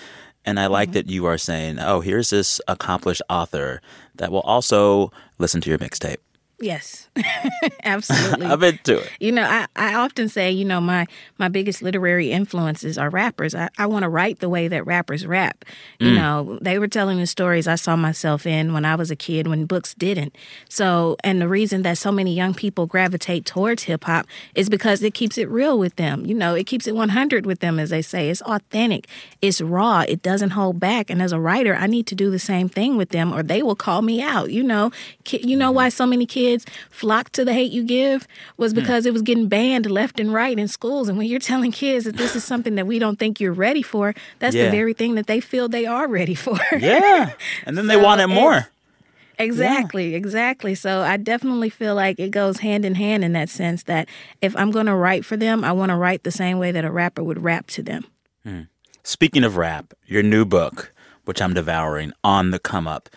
And 0.45 0.61
I 0.61 0.65
Mm-hmm. 0.65 0.73
like 0.73 0.93
that 0.93 1.09
you 1.09 1.25
are 1.27 1.39
saying, 1.39 1.79
"Oh, 1.79 2.01
here's 2.01 2.31
this 2.31 2.61
accomplished 2.69 3.23
author 3.31 3.81
that 4.17 4.31
will 4.31 4.41
also 4.43 5.11
listen 5.39 5.61
to 5.63 5.71
your 5.71 5.79
mixtape." 5.79 6.19
Yes, 6.61 7.04
absolutely. 7.85 8.47
I'm 8.47 8.63
into 8.63 8.99
it. 8.99 9.11
You 9.21 9.33
know, 9.33 9.45
I, 9.45 9.67
I 9.77 9.95
often 9.95 10.29
say, 10.29 10.51
you 10.51 10.65
know, 10.65 10.81
my 10.81 11.07
my 11.39 11.49
biggest 11.49 11.83
literary 11.83 12.33
influences 12.33 12.99
are 12.99 13.11
rappers. 13.11 13.55
I, 13.55 13.69
I 13.79 13.87
want 13.87 14.03
to 14.03 14.09
write 14.09 14.41
the 14.41 14.49
way 14.49 14.69
that 14.69 14.85
rappers 14.87 15.27
rap. 15.27 15.65
You 16.01 16.11
mm. 16.11 16.17
know, 16.17 16.59
they 16.61 16.79
were 16.79 16.89
telling 16.89 17.19
the 17.19 17.27
stories 17.27 17.69
I 17.69 17.77
saw 17.77 17.95
myself 17.97 18.47
in 18.47 18.73
when 18.73 18.85
I 18.85 18.97
was 18.97 19.11
a 19.11 19.17
kid 19.17 19.47
when 19.47 19.67
books 19.67 19.95
didn't. 19.95 20.35
So, 20.69 21.17
and 21.23 21.41
the 21.41 21.49
reason 21.49 21.83
that 21.83 21.99
so 21.99 22.11
many 22.11 22.35
young 22.35 22.55
people 22.55 22.87
gravitate 22.87 23.45
towards 23.45 23.85
hip 23.85 24.05
hop 24.05 24.27
is 24.55 24.69
because 24.69 25.03
it 25.03 25.15
keeps 25.15 25.39
it 25.39 25.49
real 25.49 25.79
with 25.79 25.97
them. 25.97 26.27
You 26.27 26.35
know, 26.35 26.55
it 26.55 26.65
keeps 26.65 26.87
it 26.87 26.95
100 26.97 27.47
with 27.47 27.61
them, 27.61 27.79
as 27.79 27.91
they 27.91 28.03
say. 28.03 28.29
It's 28.29 28.43
authentic, 28.43 29.07
it's 29.41 29.61
raw, 29.61 30.05
it 30.07 30.23
doesn't 30.23 30.51
hold 30.51 30.81
back. 30.81 31.11
And 31.11 31.23
as 31.23 31.33
a 31.33 31.41
writer, 31.41 31.75
I 31.75 31.87
need 31.87 32.07
to 32.09 32.15
do 32.15 32.31
the 32.31 32.39
same 32.39 32.69
thing 32.69 32.97
with 32.97 33.11
them 33.11 33.33
or 33.33 33.43
they 33.43 33.63
will 33.63 33.77
call 33.77 34.03
me 34.03 34.21
out. 34.21 34.51
You 34.51 34.63
know, 34.63 34.91
Ki- 35.25 35.47
you 35.47 35.57
know 35.57 35.69
mm-hmm. 35.69 35.77
why 35.77 35.89
so 35.91 36.07
many 36.07 36.27
kids 36.27 36.67
flocked 37.05 37.35
to 37.35 37.45
the 37.45 37.53
hate 37.53 37.71
you 37.71 37.85
give 37.85 38.27
was 38.57 38.73
because 38.73 39.05
it 39.05 39.13
was 39.13 39.21
getting 39.21 39.47
banned 39.47 39.91
left 39.91 40.19
and 40.19 40.33
right 40.33 40.59
in 40.59 40.69
schools. 40.69 41.09
And 41.11 41.19
when 41.19 41.27
you're 41.27 41.39
telling 41.53 41.71
kids 41.71 42.07
that 42.07 42.17
this 42.17 42.35
is 42.35 42.45
something 42.45 42.77
that 42.77 42.87
we 42.87 42.99
don't 42.99 43.19
think 43.19 43.41
you're 43.41 43.53
ready 43.53 43.83
for, 43.83 44.15
that's 44.39 44.57
Yeah. 44.57 44.65
the 44.67 44.71
very 44.71 44.95
thing 44.95 45.15
that 45.17 45.27
they 45.27 45.41
feel 45.41 45.69
they 45.69 45.85
are 45.87 46.09
ready 46.09 46.35
for. 46.35 46.59
Yeah. 46.79 47.33
And 47.67 47.77
then 47.77 47.87
they 47.89 47.95
So 48.01 48.03
want 48.03 48.21
it 48.23 48.29
more. 48.29 48.69
Exactly, 49.39 50.15
exactly. 50.15 50.75
So 50.75 51.03
I 51.03 51.17
definitely 51.19 51.69
feel 51.71 51.95
like 51.95 52.19
it 52.19 52.31
goes 52.31 52.61
hand 52.61 52.85
in 52.85 52.95
hand 52.95 53.23
in 53.25 53.33
that 53.35 53.49
sense 53.51 53.83
that 53.85 54.09
if 54.41 54.57
I'm 54.57 54.71
going 54.71 54.87
to 54.87 54.95
write 54.95 55.25
for 55.25 55.37
them, 55.37 55.63
I 55.65 55.73
want 55.73 55.91
to 55.91 55.97
write 55.97 56.23
the 56.23 56.31
same 56.31 56.59
way 56.59 56.73
that 56.73 56.85
a 56.85 56.91
rapper 56.91 57.23
would 57.23 57.43
rap 57.43 57.67
to 57.77 57.83
them. 57.83 58.05
Speaking 59.03 59.45
of 59.45 59.57
rap, 59.59 59.93
your 60.07 60.23
new 60.23 60.45
book, 60.45 60.95
which 61.27 61.43
I'm 61.43 61.53
devouring, 61.53 62.13
On 62.23 62.51
the 62.51 62.59
Come 62.59 62.87
Up. 62.89 63.09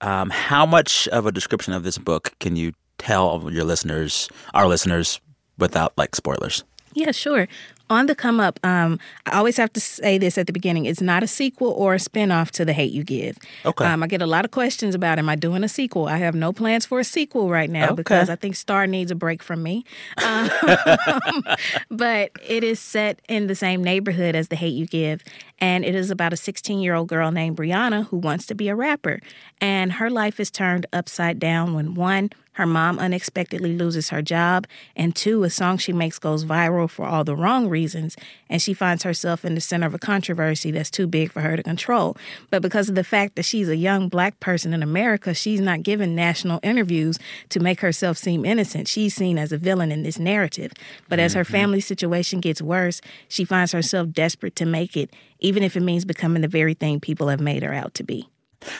Um, 0.00 0.30
how 0.30 0.64
much 0.66 1.06
of 1.08 1.26
a 1.26 1.32
description 1.32 1.72
of 1.72 1.82
this 1.84 1.98
book 1.98 2.32
can 2.40 2.56
you 2.56 2.72
tell 2.98 3.48
your 3.52 3.64
listeners, 3.64 4.28
our 4.54 4.66
listeners, 4.68 5.20
without 5.58 5.92
like 5.96 6.14
spoilers? 6.14 6.64
Yeah, 6.94 7.12
sure. 7.12 7.48
On 7.90 8.04
the 8.04 8.14
come 8.14 8.38
up, 8.38 8.60
um, 8.64 8.98
I 9.24 9.38
always 9.38 9.56
have 9.56 9.72
to 9.72 9.80
say 9.80 10.18
this 10.18 10.36
at 10.36 10.46
the 10.46 10.52
beginning. 10.52 10.84
It's 10.84 11.00
not 11.00 11.22
a 11.22 11.26
sequel 11.26 11.70
or 11.70 11.94
a 11.94 11.96
spinoff 11.96 12.50
to 12.52 12.66
The 12.66 12.74
Hate 12.74 12.92
You 12.92 13.02
Give. 13.02 13.38
Okay. 13.64 13.82
Um, 13.86 14.02
I 14.02 14.06
get 14.08 14.20
a 14.20 14.26
lot 14.26 14.44
of 14.44 14.50
questions 14.50 14.94
about 14.94 15.18
am 15.18 15.26
I 15.30 15.36
doing 15.36 15.64
a 15.64 15.68
sequel? 15.70 16.06
I 16.06 16.18
have 16.18 16.34
no 16.34 16.52
plans 16.52 16.84
for 16.84 17.00
a 17.00 17.04
sequel 17.04 17.48
right 17.48 17.70
now 17.70 17.86
Okay. 17.86 17.94
because 17.94 18.28
I 18.28 18.36
think 18.36 18.56
Star 18.56 18.86
needs 18.86 19.10
a 19.10 19.14
break 19.14 19.42
from 19.42 19.62
me. 19.62 19.86
Um, 20.22 20.50
but 21.90 22.30
it 22.46 22.62
is 22.62 22.78
set 22.78 23.20
in 23.28 23.46
the 23.46 23.54
same 23.54 23.82
neighborhood 23.82 24.34
as 24.34 24.48
The 24.48 24.56
Hate 24.56 24.74
You 24.74 24.86
Give. 24.86 25.22
And 25.58 25.82
it 25.84 25.94
is 25.94 26.10
about 26.10 26.34
a 26.34 26.36
16 26.36 26.80
year 26.80 26.94
old 26.94 27.08
girl 27.08 27.30
named 27.30 27.56
Brianna 27.56 28.06
who 28.08 28.18
wants 28.18 28.44
to 28.46 28.54
be 28.54 28.68
a 28.68 28.74
rapper. 28.74 29.20
And 29.62 29.92
her 29.92 30.10
life 30.10 30.38
is 30.40 30.50
turned 30.50 30.84
upside 30.92 31.38
down 31.38 31.72
when 31.74 31.94
one, 31.94 32.30
her 32.58 32.66
mom 32.66 32.98
unexpectedly 32.98 33.76
loses 33.76 34.08
her 34.08 34.20
job, 34.20 34.66
and 34.96 35.14
two, 35.14 35.44
a 35.44 35.50
song 35.50 35.78
she 35.78 35.92
makes 35.92 36.18
goes 36.18 36.44
viral 36.44 36.90
for 36.90 37.06
all 37.06 37.22
the 37.22 37.36
wrong 37.36 37.68
reasons, 37.68 38.16
and 38.50 38.60
she 38.60 38.74
finds 38.74 39.04
herself 39.04 39.44
in 39.44 39.54
the 39.54 39.60
center 39.60 39.86
of 39.86 39.94
a 39.94 39.98
controversy 39.98 40.72
that's 40.72 40.90
too 40.90 41.06
big 41.06 41.30
for 41.30 41.40
her 41.40 41.56
to 41.56 41.62
control. 41.62 42.16
But 42.50 42.60
because 42.60 42.88
of 42.88 42.96
the 42.96 43.04
fact 43.04 43.36
that 43.36 43.44
she's 43.44 43.68
a 43.68 43.76
young 43.76 44.08
black 44.08 44.40
person 44.40 44.74
in 44.74 44.82
America, 44.82 45.34
she's 45.34 45.60
not 45.60 45.84
given 45.84 46.16
national 46.16 46.58
interviews 46.64 47.16
to 47.50 47.60
make 47.60 47.80
herself 47.80 48.18
seem 48.18 48.44
innocent. 48.44 48.88
She's 48.88 49.14
seen 49.14 49.38
as 49.38 49.52
a 49.52 49.56
villain 49.56 49.92
in 49.92 50.02
this 50.02 50.18
narrative. 50.18 50.72
But 51.08 51.20
as 51.20 51.34
her 51.34 51.44
mm-hmm. 51.44 51.52
family 51.52 51.80
situation 51.80 52.40
gets 52.40 52.60
worse, 52.60 53.00
she 53.28 53.44
finds 53.44 53.70
herself 53.70 54.10
desperate 54.10 54.56
to 54.56 54.66
make 54.66 54.96
it, 54.96 55.14
even 55.38 55.62
if 55.62 55.76
it 55.76 55.82
means 55.82 56.04
becoming 56.04 56.42
the 56.42 56.48
very 56.48 56.74
thing 56.74 56.98
people 56.98 57.28
have 57.28 57.40
made 57.40 57.62
her 57.62 57.72
out 57.72 57.94
to 57.94 58.02
be. 58.02 58.28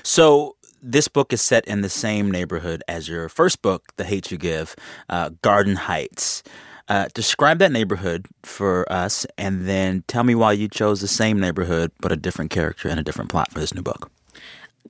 So 0.03 0.57
this 0.83 1.09
book 1.09 1.33
is 1.33 1.43
set 1.43 1.65
in 1.67 1.83
the 1.83 1.89
same 1.89 2.31
neighborhood 2.31 2.83
as 2.89 3.09
your 3.09 3.29
first 3.29 3.63
book, 3.63 3.93
The 3.97 4.05
Hate 4.05 4.31
You 4.31 4.39
Give, 4.39 4.75
uh, 5.09 5.31
Garden 5.43 5.77
Heights. 5.77 6.43
Uh, 6.89 7.07
describe 7.13 7.59
that 7.59 7.71
neighborhood 7.71 8.27
for 8.43 8.91
us, 8.91 9.27
and 9.37 9.69
then 9.69 10.03
tell 10.09 10.25
me 10.25 10.35
why 10.35 10.53
you 10.53 10.69
chose 10.69 11.01
the 11.03 11.09
same 11.09 11.39
neighborhood 11.39 11.93
but 12.01 12.13
a 12.13 12.17
different 12.17 12.51
character 12.51 12.89
and 12.89 12.99
a 12.99 13.03
different 13.03 13.31
plot 13.31 13.53
for 13.53 13.59
this 13.59 13.75
new 13.75 13.83
book. 13.83 14.11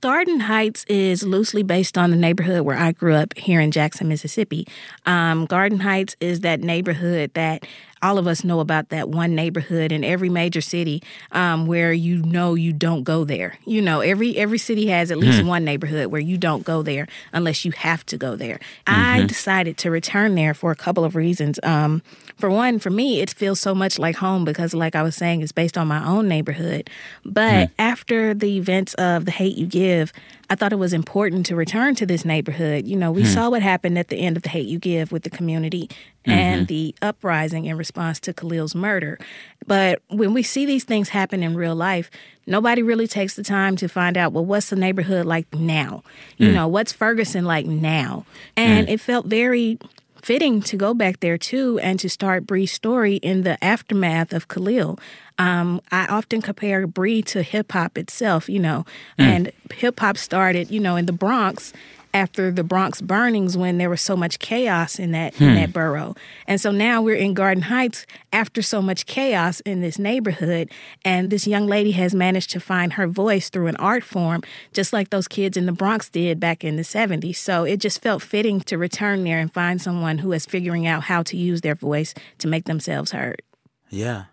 Garden 0.01 0.39
Heights 0.39 0.85
is 0.89 1.25
loosely 1.25 1.65
based 1.65 1.99
on 1.99 2.11
the 2.11 2.17
neighborhood 2.17 2.63
where 2.63 2.77
I 2.77 2.93
grew 2.93 3.15
up 3.15 3.37
here 3.37 3.61
in 3.61 3.73
Jackson, 3.73 4.07
Mississippi. 4.07 4.67
Um, 5.07 5.47
Garden 5.47 5.81
Heights 5.81 6.15
is 6.21 6.41
that 6.41 6.61
neighborhood 6.61 7.33
that 7.35 7.67
all 8.03 8.19
of 8.19 8.27
us 8.27 8.45
know 8.45 8.61
about 8.61 8.91
that 8.91 9.09
one 9.09 9.35
neighborhood 9.35 9.93
in 9.93 10.05
every 10.05 10.29
major 10.29 10.61
city 10.61 11.03
um, 11.33 11.67
where 11.67 11.93
you 11.93 12.23
know 12.23 12.55
you 12.55 12.73
don't 12.73 13.03
go 13.03 13.25
there. 13.25 13.59
You 13.65 13.83
know, 13.83 14.01
every 14.01 14.37
every 14.37 14.59
city 14.59 14.87
has 14.89 15.11
at 15.11 15.19
least 15.19 15.45
one 15.45 15.65
neighborhood 15.65 16.07
where 16.07 16.21
you 16.21 16.37
don't 16.37 16.65
go 16.65 16.83
there 16.83 17.09
unless 17.33 17.65
you 17.65 17.73
have 17.73 18.05
to 18.07 18.17
go 18.17 18.37
there. 18.37 18.61
I 18.87 19.25
decided 19.27 19.77
to 19.79 19.91
return 19.91 20.35
there 20.35 20.55
for 20.55 20.71
a 20.71 20.77
couple 20.77 21.05
of 21.05 21.17
reasons. 21.17 21.59
Um, 21.63 22.03
for 22.37 22.51
one, 22.51 22.79
for 22.79 22.91
me, 22.91 23.21
it 23.21 23.31
feels 23.31 23.61
so 23.61 23.75
much 23.75 23.99
like 23.99 24.17
home 24.17 24.45
because, 24.45 24.75
like 24.75 24.95
I 24.95 25.03
was 25.03 25.17
saying, 25.17 25.43
it's 25.43 25.53
based 25.53 25.77
on 25.77 25.89
my 25.89 26.05
own 26.07 26.29
neighborhood. 26.29 26.89
But 27.25 27.71
after 27.79 28.33
the 28.35 28.57
events 28.57 28.95
of 28.95 29.25
the 29.25 29.31
hate 29.33 29.57
you 29.57 29.67
give, 29.67 30.13
I 30.51 30.55
thought 30.55 30.73
it 30.73 30.77
was 30.77 30.93
important 30.95 31.45
to 31.47 31.57
return 31.57 31.95
to 31.97 32.07
this 32.07 32.25
neighborhood. 32.25 32.87
You 32.87 32.97
know, 32.97 33.13
we 33.13 33.25
saw 33.25 33.51
what 33.51 33.61
happened 33.63 33.99
at 33.99 34.09
the 34.09 34.17
end 34.17 34.37
of 34.37 34.43
the 34.43 34.49
hate 34.49 34.67
you 34.67 34.79
give 34.79 35.13
with 35.13 35.23
the 35.23 35.31
community 35.31 35.91
and 36.25 36.67
the 36.67 36.95
uprising 37.03 37.67
in 37.67 37.77
response 37.77 38.19
to 38.21 38.33
Khalil's 38.33 38.75
murder. 38.75 39.19
But 39.67 40.03
when 40.09 40.33
we 40.33 40.43
see 40.43 40.65
these 40.65 40.85
things 40.85 41.11
happen 41.11 41.43
in 41.43 41.55
real 41.55 41.75
life, 41.75 42.11
nobody 42.47 42.83
really 42.83 43.07
takes 43.07 43.37
the 43.37 43.43
time 43.43 43.77
to 43.77 43.89
find 43.89 44.17
out, 44.17 44.33
well, 44.33 44.45
what's 44.45 44.71
the 44.71 44.77
neighborhood 44.77 45.27
like 45.27 45.53
now? 45.55 46.03
You 46.39 46.49
mm. 46.49 46.55
know, 46.55 46.69
what's 46.69 46.93
Ferguson 46.93 47.45
like 47.45 47.67
now? 47.67 48.25
And 48.57 48.89
mm. 48.89 48.93
it 48.93 49.01
felt 49.01 49.27
very 49.27 49.79
fitting 50.23 50.61
to 50.63 50.77
go 50.77 50.95
back 50.95 51.21
there 51.21 51.39
too 51.39 51.79
and 51.81 51.99
to 52.01 52.09
start 52.09 52.47
Bree's 52.47 52.73
story 52.73 53.17
in 53.17 53.43
the 53.43 53.63
aftermath 53.63 54.33
of 54.33 54.49
Khalil. 54.49 54.99
Um, 55.39 55.81
I 55.93 56.07
often 56.07 56.43
compare 56.43 56.87
Bree 56.87 57.23
to 57.23 57.43
hip 57.43 57.73
hop 57.73 57.97
itself, 57.97 58.49
you 58.49 58.59
know, 58.59 58.85
mm. 59.19 59.25
and 59.25 59.53
hip 59.73 60.01
hop 60.01 60.17
started, 60.17 60.71
you 60.71 60.81
know, 60.81 60.97
in 60.97 61.07
the 61.07 61.13
Bronx 61.13 61.73
after 62.15 62.51
the 62.51 62.65
Bronx 62.65 63.01
burnings 63.01 63.57
when 63.57 63.79
there 63.79 63.91
was 63.91 64.01
so 64.01 64.17
much 64.17 64.39
chaos 64.39 64.99
in 64.99 65.13
that 65.13 65.35
hmm. 65.37 65.45
in 65.45 65.55
that 65.57 65.73
borough. 65.73 66.15
And 66.47 66.61
so 66.61 66.71
now 66.71 67.03
we're 67.03 67.17
in 67.17 67.35
Garden 67.35 67.65
Heights 67.65 68.07
after 68.33 68.63
so 68.63 68.81
much 68.83 69.07
chaos 69.07 69.61
in 69.61 69.81
this 69.81 69.99
neighborhood 69.99 70.71
and 71.05 71.31
this 71.31 71.47
young 71.47 71.67
lady 71.67 71.93
has 71.93 72.15
managed 72.15 72.51
to 72.51 72.61
find 72.61 72.95
her 72.95 73.07
voice 73.07 73.49
through 73.49 73.67
an 73.67 73.77
art 73.77 74.05
form 74.05 74.43
just 74.73 74.93
like 74.93 75.11
those 75.11 75.29
kids 75.29 75.57
in 75.57 75.67
the 75.67 75.73
Bronx 75.73 76.09
did 76.09 76.41
back 76.41 76.65
in 76.65 76.77
the 76.77 76.83
70s. 76.83 77.37
So 77.37 77.65
it 77.65 77.79
just 77.79 78.03
felt 78.03 78.23
fitting 78.23 78.61
to 78.63 78.79
return 78.79 79.25
there 79.25 79.39
and 79.39 79.53
find 79.53 79.81
someone 79.81 80.19
who 80.19 80.33
is 80.33 80.47
figuring 80.47 80.87
out 80.87 81.05
how 81.05 81.23
to 81.25 81.37
use 81.37 81.61
their 81.61 81.75
voice 81.75 82.15
to 82.39 82.49
make 82.49 82.65
themselves 82.65 83.13
heard. 83.13 83.43
Yeah. 83.91 84.25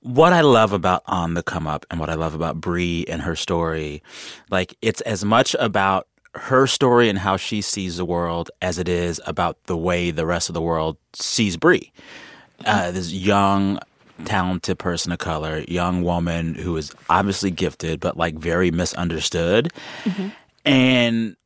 What 0.00 0.32
I 0.32 0.42
love 0.42 0.72
about 0.72 1.02
On 1.06 1.34
the 1.34 1.42
Come 1.42 1.66
Up 1.66 1.84
and 1.90 1.98
what 1.98 2.08
I 2.08 2.14
love 2.14 2.34
about 2.34 2.60
Bree 2.60 3.04
and 3.08 3.20
her 3.22 3.34
story, 3.34 4.02
like 4.50 4.76
it's 4.80 5.00
as 5.02 5.24
much 5.24 5.56
about 5.58 6.06
her 6.38 6.66
story 6.66 7.08
and 7.08 7.18
how 7.18 7.36
she 7.36 7.60
sees 7.60 7.96
the 7.96 8.04
world 8.04 8.50
as 8.62 8.78
it 8.78 8.88
is 8.88 9.20
about 9.26 9.62
the 9.64 9.76
way 9.76 10.10
the 10.10 10.26
rest 10.26 10.48
of 10.48 10.54
the 10.54 10.62
world 10.62 10.96
sees 11.12 11.56
Bree. 11.56 11.92
Uh, 12.64 12.90
this 12.90 13.12
young, 13.12 13.78
talented 14.24 14.78
person 14.78 15.12
of 15.12 15.18
color, 15.18 15.64
young 15.68 16.02
woman 16.02 16.54
who 16.54 16.76
is 16.76 16.92
obviously 17.08 17.50
gifted, 17.50 18.00
but 18.00 18.16
like 18.16 18.34
very 18.34 18.70
misunderstood. 18.70 19.72
Mm-hmm. 20.04 20.28
And 20.64 21.36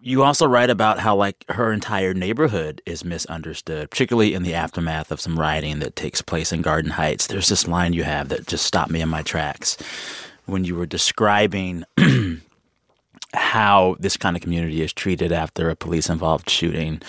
you 0.00 0.24
also 0.24 0.46
write 0.46 0.70
about 0.70 0.98
how 0.98 1.14
like 1.14 1.44
her 1.48 1.72
entire 1.72 2.12
neighborhood 2.12 2.82
is 2.86 3.04
misunderstood, 3.04 3.90
particularly 3.90 4.34
in 4.34 4.42
the 4.42 4.54
aftermath 4.54 5.12
of 5.12 5.20
some 5.20 5.38
rioting 5.38 5.78
that 5.78 5.94
takes 5.94 6.20
place 6.20 6.52
in 6.52 6.60
Garden 6.62 6.90
Heights. 6.90 7.28
There's 7.28 7.48
this 7.48 7.68
line 7.68 7.92
you 7.92 8.02
have 8.02 8.28
that 8.30 8.46
just 8.46 8.66
stopped 8.66 8.90
me 8.90 9.00
in 9.00 9.08
my 9.08 9.22
tracks 9.22 9.76
when 10.46 10.64
you 10.64 10.74
were 10.74 10.86
describing 10.86 11.84
how 13.34 13.96
this 13.98 14.16
kind 14.16 14.36
of 14.36 14.42
community 14.42 14.82
is 14.82 14.92
treated 14.92 15.32
after 15.32 15.70
a 15.70 15.76
police 15.76 16.08
involved 16.08 16.48
shooting. 16.48 17.00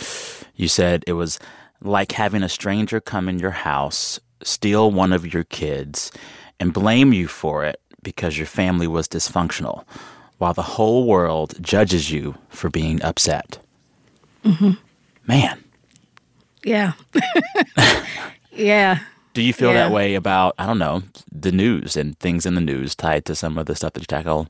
You 0.56 0.68
said 0.68 1.04
it 1.08 1.14
was 1.14 1.40
like 1.82 2.14
having 2.14 2.44
a 2.44 2.50
stranger 2.50 3.00
come 3.02 3.28
in 3.28 3.40
your 3.40 3.52
house, 3.52 4.20
steal 4.42 4.92
one 4.92 5.12
of 5.12 5.34
your 5.34 5.44
kids, 5.44 6.12
and 6.60 6.74
blame 6.74 7.14
you 7.14 7.28
for 7.28 7.66
it 7.66 7.80
because 8.02 8.38
your 8.38 8.48
family 8.48 8.88
was 8.88 9.08
dysfunctional, 9.08 9.86
while 10.38 10.54
the 10.54 10.62
whole 10.62 11.08
world 11.08 11.56
judges 11.62 12.12
you 12.12 12.36
for 12.50 12.70
being 12.70 13.02
upset. 13.02 13.60
Mm-hmm. 14.44 14.72
Man. 15.28 15.64
Yeah. 16.64 16.94
yeah. 18.52 19.00
Do 19.34 19.42
you 19.42 19.54
feel 19.54 19.70
yeah. 19.70 19.88
that 19.88 19.92
way 19.92 20.16
about, 20.16 20.54
I 20.60 20.66
don't 20.66 20.78
know, 20.80 21.04
the 21.32 21.52
news 21.52 21.98
and 21.98 22.18
things 22.20 22.46
in 22.46 22.56
the 22.56 22.62
news 22.62 22.94
tied 22.94 23.26
to 23.26 23.36
some 23.36 23.58
of 23.58 23.66
the 23.66 23.76
stuff 23.76 23.94
that 23.94 24.02
you 24.02 24.06
tackle 24.06 24.48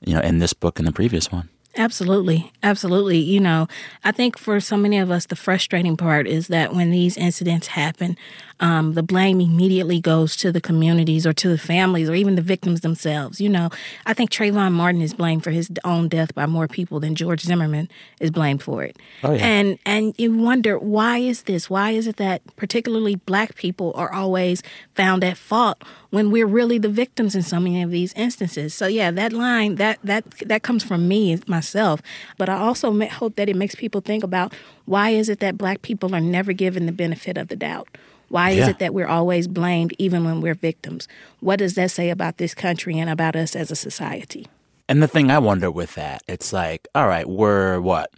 you 0.00 0.14
know, 0.14 0.20
in 0.20 0.38
this 0.38 0.52
book 0.52 0.78
and 0.78 0.86
the 0.86 0.92
previous 0.92 1.30
one. 1.30 1.48
Absolutely. 1.76 2.50
Absolutely. 2.62 3.18
You 3.18 3.38
know, 3.38 3.68
I 4.02 4.10
think 4.10 4.36
for 4.36 4.58
so 4.58 4.76
many 4.76 4.98
of 4.98 5.12
us, 5.12 5.26
the 5.26 5.36
frustrating 5.36 5.96
part 5.96 6.26
is 6.26 6.48
that 6.48 6.74
when 6.74 6.90
these 6.90 7.16
incidents 7.16 7.68
happen, 7.68 8.16
um, 8.58 8.94
the 8.94 9.02
blame 9.02 9.40
immediately 9.40 10.00
goes 10.00 10.34
to 10.36 10.50
the 10.50 10.60
communities 10.60 11.24
or 11.24 11.32
to 11.34 11.48
the 11.48 11.58
families 11.58 12.10
or 12.10 12.14
even 12.14 12.34
the 12.34 12.42
victims 12.42 12.80
themselves. 12.80 13.40
You 13.40 13.48
know, 13.48 13.70
I 14.06 14.14
think 14.14 14.30
Trayvon 14.30 14.72
Martin 14.72 15.00
is 15.00 15.14
blamed 15.14 15.44
for 15.44 15.52
his 15.52 15.70
own 15.84 16.08
death 16.08 16.34
by 16.34 16.46
more 16.46 16.66
people 16.66 16.98
than 16.98 17.14
George 17.14 17.42
Zimmerman 17.42 17.88
is 18.20 18.32
blamed 18.32 18.62
for 18.62 18.82
it. 18.82 18.96
Oh, 19.22 19.32
yeah. 19.32 19.46
And 19.46 19.78
and 19.86 20.14
you 20.18 20.36
wonder 20.36 20.78
why 20.78 21.18
is 21.18 21.42
this? 21.42 21.70
Why 21.70 21.92
is 21.92 22.08
it 22.08 22.16
that 22.16 22.42
particularly 22.56 23.14
black 23.14 23.54
people 23.54 23.92
are 23.94 24.12
always 24.12 24.62
found 24.94 25.22
at 25.22 25.36
fault 25.36 25.84
when 26.10 26.30
we're 26.30 26.46
really 26.46 26.78
the 26.78 26.88
victims 26.88 27.34
in 27.34 27.42
so 27.42 27.60
many 27.60 27.82
of 27.82 27.90
these 27.90 28.12
instances? 28.14 28.74
So 28.74 28.86
yeah, 28.86 29.10
that 29.10 29.32
line 29.32 29.76
that 29.76 29.98
that 30.04 30.24
that 30.46 30.62
comes 30.62 30.84
from 30.84 31.08
me 31.08 31.38
myself, 31.46 32.02
but 32.36 32.48
I 32.48 32.58
also 32.58 32.98
hope 33.08 33.36
that 33.36 33.48
it 33.48 33.56
makes 33.56 33.74
people 33.74 34.00
think 34.00 34.24
about 34.24 34.54
why 34.84 35.10
is 35.10 35.28
it 35.28 35.40
that 35.40 35.58
black 35.58 35.82
people 35.82 36.14
are 36.14 36.20
never 36.20 36.52
given 36.52 36.86
the 36.86 36.92
benefit 36.92 37.36
of 37.36 37.48
the 37.48 37.56
doubt? 37.56 37.88
Why 38.28 38.50
is 38.50 38.58
yeah. 38.58 38.70
it 38.70 38.78
that 38.78 38.94
we're 38.94 39.06
always 39.06 39.48
blamed 39.48 39.94
even 39.98 40.24
when 40.24 40.40
we're 40.40 40.54
victims? 40.54 41.08
What 41.40 41.58
does 41.60 41.74
that 41.74 41.90
say 41.90 42.10
about 42.10 42.36
this 42.36 42.54
country 42.54 42.98
and 42.98 43.08
about 43.08 43.36
us 43.36 43.56
as 43.56 43.70
a 43.70 43.76
society? 43.76 44.46
And 44.88 45.02
the 45.02 45.08
thing 45.08 45.30
I 45.30 45.38
wonder 45.38 45.70
with 45.70 45.94
that, 45.94 46.22
it's 46.28 46.52
like, 46.52 46.88
all 46.94 47.08
right, 47.08 47.28
we're 47.28 47.80
what, 47.80 48.10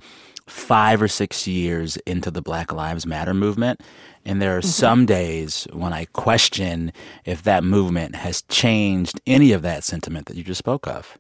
five 0.47 1.00
or 1.00 1.09
six 1.09 1.47
years 1.47 1.97
into 1.99 2.30
the 2.30 2.42
Black 2.42 2.73
Lives 2.73 3.06
Matter 3.06 3.35
movement. 3.35 3.80
And 4.25 4.41
there 4.41 4.57
are 4.57 4.61
mm-hmm. 4.61 4.69
some 4.69 5.07
days 5.07 5.67
when 5.73 5.93
I 5.93 6.05
question 6.07 6.93
if 7.25 7.43
that 7.43 7.65
movement 7.65 8.17
has 8.17 8.43
changed 8.43 9.21
any 9.27 9.53
of 9.53 9.62
that 9.62 9.85
sentiment 9.85 10.27
that 10.27 10.37
you 10.37 10.45
just 10.45 10.59
spoke 10.59 10.87
of. 10.87 11.19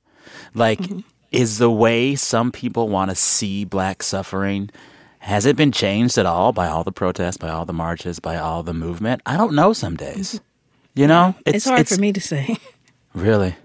Like, 0.54 0.80
mm-hmm. 0.80 1.00
is 1.32 1.58
the 1.58 1.70
way 1.70 2.14
some 2.14 2.52
people 2.52 2.88
want 2.88 3.10
to 3.10 3.14
see 3.14 3.64
black 3.64 4.02
suffering 4.02 4.70
has 5.20 5.44
it 5.44 5.54
been 5.54 5.70
changed 5.70 6.16
at 6.16 6.24
all 6.24 6.52
by 6.52 6.66
all 6.66 6.82
the 6.82 6.92
protests, 6.92 7.36
by 7.36 7.50
all 7.50 7.66
the 7.66 7.74
marches, 7.74 8.20
by 8.20 8.36
all 8.36 8.62
the 8.62 8.72
movement? 8.72 9.20
I 9.26 9.36
don't 9.36 9.54
know 9.54 9.72
some 9.74 9.94
days. 9.96 10.34
Mm-hmm. 10.34 11.00
You 11.00 11.06
know? 11.06 11.34
It's, 11.44 11.56
it's 11.56 11.64
hard 11.66 11.80
it's, 11.80 11.94
for 11.94 12.00
me 12.00 12.12
to 12.12 12.20
say. 12.20 12.56
Really? 13.12 13.56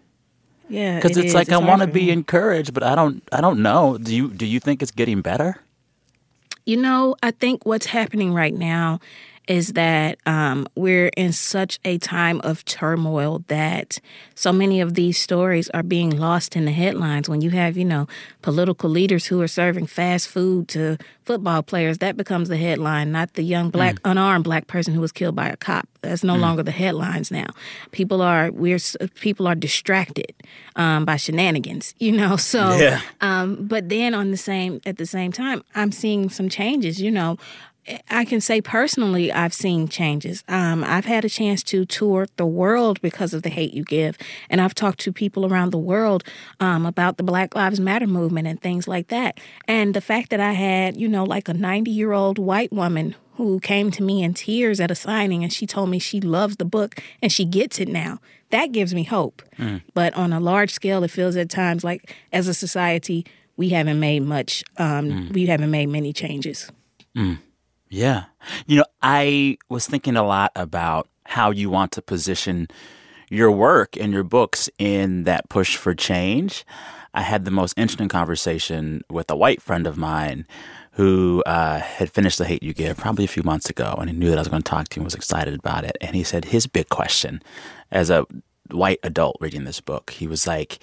Yeah. 0.70 0.96
Because 0.96 1.18
it 1.18 1.22
it's 1.22 1.30
is. 1.30 1.34
like 1.36 1.48
it's 1.48 1.56
I 1.56 1.60
want 1.60 1.82
to 1.82 1.88
be 1.88 2.08
me. 2.08 2.12
encouraged, 2.12 2.74
but 2.74 2.84
I 2.84 2.96
don't 2.96 3.24
I 3.32 3.42
don't 3.42 3.62
know. 3.62 3.98
Do 4.00 4.16
you 4.16 4.30
do 4.32 4.46
you 4.46 4.60
think 4.60 4.82
it's 4.82 4.92
getting 4.92 5.22
better? 5.22 5.58
You 6.66 6.78
know, 6.78 7.16
I 7.22 7.32
think 7.32 7.66
what's 7.66 7.86
happening 7.86 8.34
right 8.34 8.54
now 8.54 9.00
is 9.48 9.74
that 9.74 10.18
um, 10.26 10.68
we're 10.76 11.10
in 11.18 11.32
such 11.32 11.80
a 11.86 11.98
time 11.98 12.42
of 12.44 12.66
turmoil 12.66 13.44
that 13.48 14.00
so 14.34 14.52
many 14.52 14.82
of 14.82 14.96
these 14.96 15.18
stories 15.18 15.70
are 15.70 15.84
being 15.84 16.10
lost 16.18 16.56
in 16.56 16.66
the 16.66 16.72
headlines. 16.72 17.30
When 17.30 17.42
you 17.42 17.52
have, 17.52 17.78
you 17.78 17.86
know, 17.86 18.08
political 18.42 18.90
leaders 18.90 19.26
who 19.28 19.42
are 19.42 19.48
serving 19.48 19.88
fast 19.88 20.28
food 20.28 20.68
to 20.70 20.98
football 21.24 21.64
players, 21.64 22.00
that 22.00 22.18
becomes 22.18 22.50
the 22.50 22.58
headline, 22.58 23.12
not 23.12 23.34
the 23.34 23.44
young 23.44 23.70
black, 23.70 23.96
mm. 23.96 24.12
unarmed 24.12 24.44
black 24.44 24.68
person 24.68 24.94
who 24.94 25.02
was 25.02 25.12
killed 25.12 25.36
by 25.36 25.48
a 25.48 25.58
cop. 25.58 25.88
That's 26.02 26.24
no 26.24 26.36
mm. 26.36 26.42
longer 26.42 26.64
the 26.64 26.72
headlines 26.72 27.32
now. 27.32 27.48
People 27.92 28.22
are 28.22 28.52
we're 28.52 28.80
people 29.16 29.48
are 29.48 29.56
distracted 29.56 30.34
um, 30.76 31.06
by 31.06 31.18
shenanigans, 31.18 31.94
you 32.00 32.12
know. 32.12 32.38
So, 32.46 32.78
yeah. 32.78 33.02
um, 33.22 33.68
but 33.68 33.90
then 33.90 34.14
on 34.14 34.30
the 34.30 34.38
same 34.38 34.80
at 34.86 34.98
the 34.98 35.06
same 35.08 35.32
time, 35.32 35.64
I'm 35.74 35.92
seeing 35.92 36.30
some 36.30 36.48
changes. 36.48 37.02
You 37.02 37.10
know, 37.10 37.38
I 38.10 38.26
can 38.26 38.42
say 38.42 38.62
personally, 38.62 39.32
I've 39.32 39.54
seen 39.54 39.88
changes. 39.88 40.44
Um, 40.48 40.84
I've 40.84 41.06
had 41.06 41.24
a 41.24 41.30
chance 41.30 41.62
to 41.64 41.86
tour 41.86 42.28
the 42.38 42.46
world 42.46 43.00
because 43.02 43.34
of 43.34 43.44
the 43.44 43.50
hate 43.50 43.74
you 43.74 43.84
give, 43.84 44.18
and 44.50 44.60
I've 44.60 44.74
talked 44.74 45.00
to 45.02 45.14
people 45.14 45.46
around 45.46 45.72
the 45.72 45.78
world 45.78 46.24
um, 46.60 46.86
about 46.86 47.18
the 47.18 47.24
Black 47.24 47.54
Lives 47.56 47.80
Matter 47.80 48.08
movement 48.08 48.48
and 48.48 48.60
things 48.60 48.88
like 48.88 49.10
that. 49.10 49.40
And 49.68 49.94
the 49.94 50.02
fact 50.02 50.32
that 50.32 50.40
I 50.40 50.54
had, 50.54 50.98
you 50.98 51.08
know, 51.08 51.24
like 51.24 51.48
a 51.48 51.54
90 51.54 51.92
year 51.92 52.12
old 52.12 52.40
white 52.40 52.74
woman 52.74 53.16
who 53.36 53.60
came 53.60 53.92
to 53.92 54.02
me 54.02 54.24
in 54.24 54.34
tears 54.34 54.80
at 54.80 54.90
a 54.90 54.96
signing 54.96 55.44
and 55.44 55.52
she 55.52 55.68
told 55.68 55.90
me 55.90 56.00
she 56.00 56.22
loves 56.22 56.56
the 56.56 56.66
book 56.66 56.96
and 57.22 57.32
she 57.32 57.46
gets 57.46 57.80
it 57.80 57.90
now. 57.90 58.20
That 58.50 58.72
gives 58.72 58.94
me 58.94 59.04
hope. 59.04 59.42
Mm. 59.60 59.82
But 59.94 60.14
on 60.14 60.32
a 60.32 60.40
large 60.40 60.72
scale, 60.72 61.04
it 61.04 61.12
feels 61.12 61.36
at 61.36 61.50
times 61.50 61.84
like 61.84 62.16
as 62.32 62.48
a 62.48 62.54
society, 62.54 63.26
we 63.58 63.70
haven't 63.70 64.00
made 64.00 64.22
much, 64.22 64.64
um, 64.78 65.10
mm. 65.10 65.34
we 65.34 65.46
haven't 65.48 65.72
made 65.72 65.88
many 65.88 66.14
changes. 66.14 66.72
Mm. 67.16 67.40
Yeah. 67.90 68.26
You 68.66 68.78
know, 68.78 68.86
I 69.02 69.58
was 69.70 69.88
thinking 69.88 70.16
a 70.16 70.24
lot 70.24 70.52
about 70.56 71.08
how 71.26 71.52
you 71.52 71.70
want 71.70 71.92
to 71.94 72.02
position 72.02 72.68
your 73.30 73.52
work 73.52 73.98
and 73.98 74.14
your 74.14 74.24
books 74.24 74.70
in 74.78 75.24
that 75.24 75.50
push 75.50 75.76
for 75.76 75.94
change. 75.96 76.66
I 77.14 77.22
had 77.22 77.46
the 77.46 77.52
most 77.52 77.78
interesting 77.78 78.10
conversation 78.10 79.04
with 79.10 79.32
a 79.32 79.36
white 79.36 79.62
friend 79.62 79.88
of 79.88 79.98
mine 79.98 80.46
who 80.92 81.44
uh, 81.46 81.80
had 81.80 82.12
finished 82.12 82.38
The 82.38 82.46
Hate 82.46 82.64
You 82.64 82.74
Give 82.74 82.98
probably 82.98 83.26
a 83.26 83.30
few 83.30 83.44
months 83.44 83.70
ago, 83.70 83.96
and 84.00 84.10
he 84.10 84.16
knew 84.16 84.30
that 84.30 84.38
I 84.38 84.42
was 84.42 84.48
going 84.48 84.62
to 84.62 84.70
talk 84.70 84.90
to 84.90 85.00
him, 85.00 85.04
was 85.04 85.16
excited 85.16 85.54
about 85.54 85.84
it. 85.84 85.98
And 86.02 86.16
he 86.16 86.24
said 86.24 86.46
his 86.46 86.68
big 86.68 86.90
question 86.90 87.42
as 87.92 88.10
a 88.10 88.26
white 88.72 89.00
adult 89.04 89.38
reading 89.40 89.66
this 89.66 89.82
book, 89.82 90.12
he 90.12 90.28
was 90.28 90.48
like, 90.48 90.80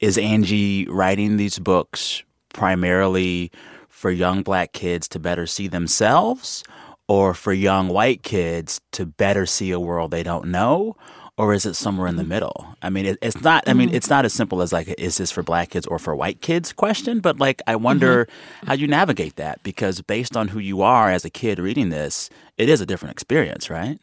Is 0.00 0.18
Angie 0.18 0.86
writing 0.88 1.36
these 1.36 1.58
books 1.58 2.22
primarily 2.52 3.50
for 3.98 4.10
young 4.12 4.42
black 4.42 4.72
kids 4.72 5.08
to 5.08 5.18
better 5.18 5.44
see 5.44 5.66
themselves 5.66 6.62
or 7.08 7.34
for 7.34 7.52
young 7.52 7.88
white 7.88 8.22
kids 8.22 8.80
to 8.92 9.04
better 9.04 9.44
see 9.44 9.72
a 9.72 9.80
world 9.80 10.10
they 10.12 10.22
don't 10.22 10.46
know? 10.46 10.96
or 11.38 11.54
is 11.54 11.64
it 11.64 11.74
somewhere 11.74 12.08
in 12.08 12.16
the 12.16 12.24
middle? 12.24 12.66
I 12.82 12.90
mean, 12.90 13.06
it, 13.06 13.18
it's 13.22 13.40
not. 13.40 13.62
I 13.68 13.72
mean, 13.72 13.88
mm-hmm. 13.88 13.96
it's 13.96 14.10
not 14.10 14.24
as 14.24 14.32
simple 14.32 14.60
as 14.60 14.72
like, 14.72 14.88
is 14.98 15.18
this 15.18 15.30
for 15.30 15.44
black 15.44 15.70
kids 15.70 15.86
or 15.86 16.00
for 16.00 16.14
white 16.16 16.40
kids? 16.40 16.72
Question, 16.72 17.20
but 17.20 17.38
like, 17.38 17.62
I 17.68 17.76
wonder 17.76 18.24
mm-hmm. 18.24 18.66
how 18.66 18.74
you 18.74 18.88
navigate 18.88 19.36
that 19.36 19.62
because 19.62 20.02
based 20.02 20.36
on 20.36 20.48
who 20.48 20.58
you 20.58 20.82
are 20.82 21.10
as 21.10 21.24
a 21.24 21.30
kid 21.30 21.60
reading 21.60 21.90
this, 21.90 22.28
it 22.56 22.68
is 22.68 22.80
a 22.80 22.86
different 22.86 23.12
experience, 23.12 23.70
right? 23.70 24.00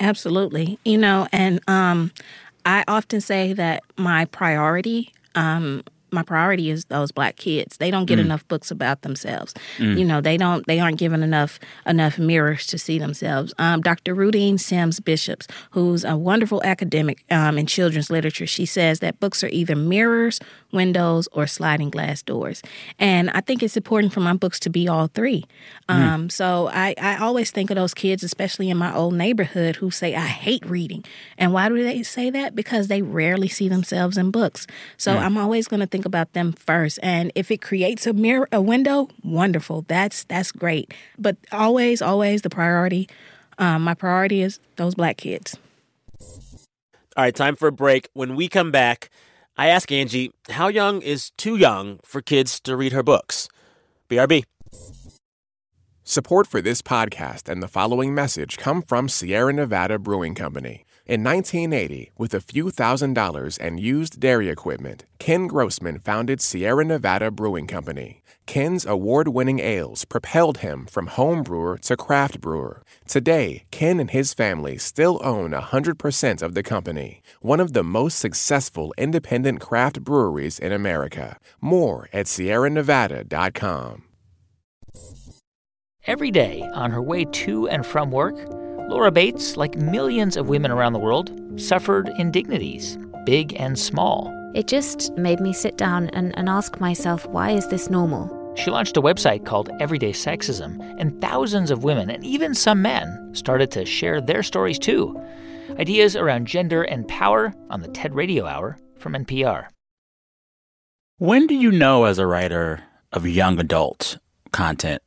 Absolutely. 0.00 0.78
You 0.86 0.96
know, 0.96 1.28
and 1.30 1.60
um, 1.68 2.10
I 2.64 2.84
often 2.88 3.20
say 3.20 3.52
that 3.52 3.82
my 3.98 4.24
priority 4.24 5.12
um, 5.34 5.84
my 6.12 6.22
priority 6.22 6.70
is 6.70 6.84
those 6.86 7.10
black 7.10 7.36
kids. 7.36 7.78
They 7.78 7.90
don't 7.90 8.06
get 8.06 8.18
mm. 8.18 8.22
enough 8.26 8.46
books 8.48 8.70
about 8.70 9.02
themselves. 9.02 9.54
Mm. 9.78 9.98
You 9.98 10.04
know, 10.04 10.20
they 10.20 10.36
don't 10.36 10.66
they 10.66 10.78
aren't 10.78 10.98
given 10.98 11.22
enough 11.22 11.58
enough 11.86 12.18
mirrors 12.18 12.66
to 12.66 12.78
see 12.78 12.98
themselves. 12.98 13.54
Um, 13.58 13.80
Dr. 13.80 14.14
Rudine 14.14 14.60
Sims 14.60 15.00
Bishops, 15.00 15.46
who's 15.70 16.04
a 16.04 16.16
wonderful 16.16 16.62
academic 16.64 17.24
um, 17.30 17.58
in 17.58 17.66
children's 17.66 18.10
literature, 18.10 18.46
she 18.46 18.66
says 18.66 19.00
that 19.00 19.20
books 19.20 19.42
are 19.42 19.48
either 19.48 19.74
mirrors, 19.74 20.38
windows, 20.72 21.28
or 21.32 21.46
sliding 21.46 21.90
glass 21.90 22.22
doors. 22.22 22.62
And 22.98 23.30
I 23.30 23.40
think 23.40 23.62
it's 23.62 23.76
important 23.76 24.12
for 24.12 24.20
my 24.20 24.34
books 24.34 24.60
to 24.60 24.70
be 24.70 24.88
all 24.88 25.06
three. 25.08 25.44
Mm. 25.88 25.94
Um, 25.94 26.30
so 26.30 26.68
I, 26.72 26.94
I 27.00 27.16
always 27.16 27.50
think 27.50 27.70
of 27.70 27.76
those 27.76 27.94
kids, 27.94 28.22
especially 28.22 28.70
in 28.70 28.76
my 28.76 28.94
old 28.94 29.14
neighborhood, 29.14 29.76
who 29.76 29.90
say, 29.90 30.14
I 30.14 30.26
hate 30.26 30.64
reading. 30.66 31.04
And 31.38 31.52
why 31.52 31.68
do 31.68 31.82
they 31.82 32.02
say 32.02 32.30
that? 32.30 32.54
Because 32.54 32.88
they 32.88 33.02
rarely 33.02 33.48
see 33.48 33.68
themselves 33.68 34.16
in 34.16 34.30
books. 34.30 34.66
So 34.96 35.16
I'm 35.16 35.36
always 35.36 35.68
going 35.68 35.80
to 35.80 35.86
think 35.86 36.01
think 36.02 36.06
about 36.06 36.32
them 36.32 36.52
first. 36.52 36.98
And 37.02 37.30
if 37.34 37.50
it 37.50 37.62
creates 37.62 38.06
a 38.06 38.12
mirror, 38.12 38.48
a 38.50 38.60
window, 38.60 39.08
wonderful. 39.22 39.84
That's 39.86 40.24
that's 40.24 40.50
great. 40.50 40.92
But 41.16 41.36
always, 41.52 42.02
always 42.02 42.42
the 42.42 42.50
priority. 42.50 43.08
Um, 43.58 43.82
my 43.82 43.94
priority 43.94 44.42
is 44.42 44.58
those 44.76 44.94
black 44.96 45.16
kids. 45.16 45.56
All 47.16 47.24
right, 47.24 47.34
time 47.34 47.56
for 47.56 47.68
a 47.68 47.72
break. 47.72 48.08
When 48.14 48.34
we 48.34 48.48
come 48.48 48.72
back, 48.72 49.10
I 49.56 49.68
ask 49.68 49.92
Angie 49.92 50.32
how 50.50 50.68
young 50.68 51.02
is 51.02 51.30
too 51.36 51.56
young 51.56 52.00
for 52.04 52.20
kids 52.20 52.58
to 52.60 52.74
read 52.76 52.92
her 52.92 53.02
books. 53.02 53.48
BRB. 54.08 54.44
Support 56.04 56.46
for 56.48 56.60
this 56.60 56.82
podcast 56.82 57.48
and 57.48 57.62
the 57.62 57.68
following 57.68 58.14
message 58.14 58.58
come 58.58 58.82
from 58.82 59.08
Sierra 59.08 59.52
Nevada 59.52 59.98
Brewing 59.98 60.34
Company. 60.34 60.84
In 61.04 61.24
1980, 61.24 62.12
with 62.16 62.32
a 62.32 62.40
few 62.40 62.70
thousand 62.70 63.14
dollars 63.14 63.58
and 63.58 63.80
used 63.80 64.20
dairy 64.20 64.48
equipment, 64.48 65.04
Ken 65.18 65.48
Grossman 65.48 65.98
founded 65.98 66.40
Sierra 66.40 66.84
Nevada 66.84 67.32
Brewing 67.32 67.66
Company. 67.66 68.22
Ken's 68.46 68.86
award 68.86 69.26
winning 69.26 69.58
ales 69.58 70.04
propelled 70.04 70.58
him 70.58 70.86
from 70.86 71.08
home 71.08 71.42
brewer 71.42 71.76
to 71.78 71.96
craft 71.96 72.40
brewer. 72.40 72.82
Today, 73.08 73.64
Ken 73.72 73.98
and 73.98 74.10
his 74.10 74.32
family 74.32 74.78
still 74.78 75.20
own 75.24 75.50
100% 75.50 76.42
of 76.42 76.54
the 76.54 76.62
company, 76.62 77.20
one 77.40 77.58
of 77.58 77.72
the 77.72 77.82
most 77.82 78.20
successful 78.20 78.94
independent 78.96 79.60
craft 79.60 80.02
breweries 80.04 80.60
in 80.60 80.70
America. 80.70 81.36
More 81.60 82.08
at 82.12 82.26
sierranevada.com. 82.26 84.04
Every 86.06 86.30
day 86.30 86.68
on 86.74 86.90
her 86.92 87.02
way 87.02 87.24
to 87.24 87.68
and 87.68 87.86
from 87.86 88.10
work, 88.10 88.36
Laura 88.88 89.10
Bates, 89.10 89.56
like 89.56 89.76
millions 89.76 90.36
of 90.36 90.48
women 90.48 90.70
around 90.70 90.92
the 90.92 90.98
world, 90.98 91.32
suffered 91.56 92.10
indignities, 92.18 92.98
big 93.24 93.54
and 93.60 93.78
small. 93.78 94.32
It 94.54 94.66
just 94.66 95.16
made 95.16 95.40
me 95.40 95.52
sit 95.52 95.76
down 95.76 96.08
and, 96.10 96.36
and 96.36 96.48
ask 96.48 96.80
myself, 96.80 97.26
why 97.26 97.50
is 97.50 97.68
this 97.68 97.88
normal? 97.88 98.38
She 98.54 98.70
launched 98.70 98.96
a 98.98 99.02
website 99.02 99.46
called 99.46 99.70
Everyday 99.80 100.12
Sexism, 100.12 100.78
and 100.98 101.18
thousands 101.20 101.70
of 101.70 101.84
women, 101.84 102.10
and 102.10 102.24
even 102.24 102.54
some 102.54 102.82
men, 102.82 103.30
started 103.34 103.70
to 103.70 103.86
share 103.86 104.20
their 104.20 104.42
stories 104.42 104.78
too. 104.78 105.18
Ideas 105.78 106.16
around 106.16 106.46
gender 106.46 106.82
and 106.82 107.08
power 107.08 107.54
on 107.70 107.80
the 107.80 107.88
TED 107.88 108.14
Radio 108.14 108.44
Hour 108.44 108.78
from 108.98 109.14
NPR. 109.14 109.68
When 111.16 111.46
do 111.46 111.54
you 111.54 111.70
know, 111.70 112.04
as 112.04 112.18
a 112.18 112.26
writer 112.26 112.82
of 113.12 113.26
young 113.26 113.58
adult 113.58 114.18
content, 114.52 115.02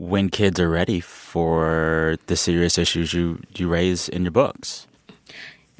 when 0.00 0.30
kids 0.30 0.58
are 0.58 0.70
ready 0.70 0.98
for 0.98 2.16
the 2.26 2.34
serious 2.34 2.78
issues 2.78 3.12
you, 3.12 3.38
you 3.54 3.68
raise 3.68 4.08
in 4.08 4.22
your 4.22 4.30
books? 4.30 4.86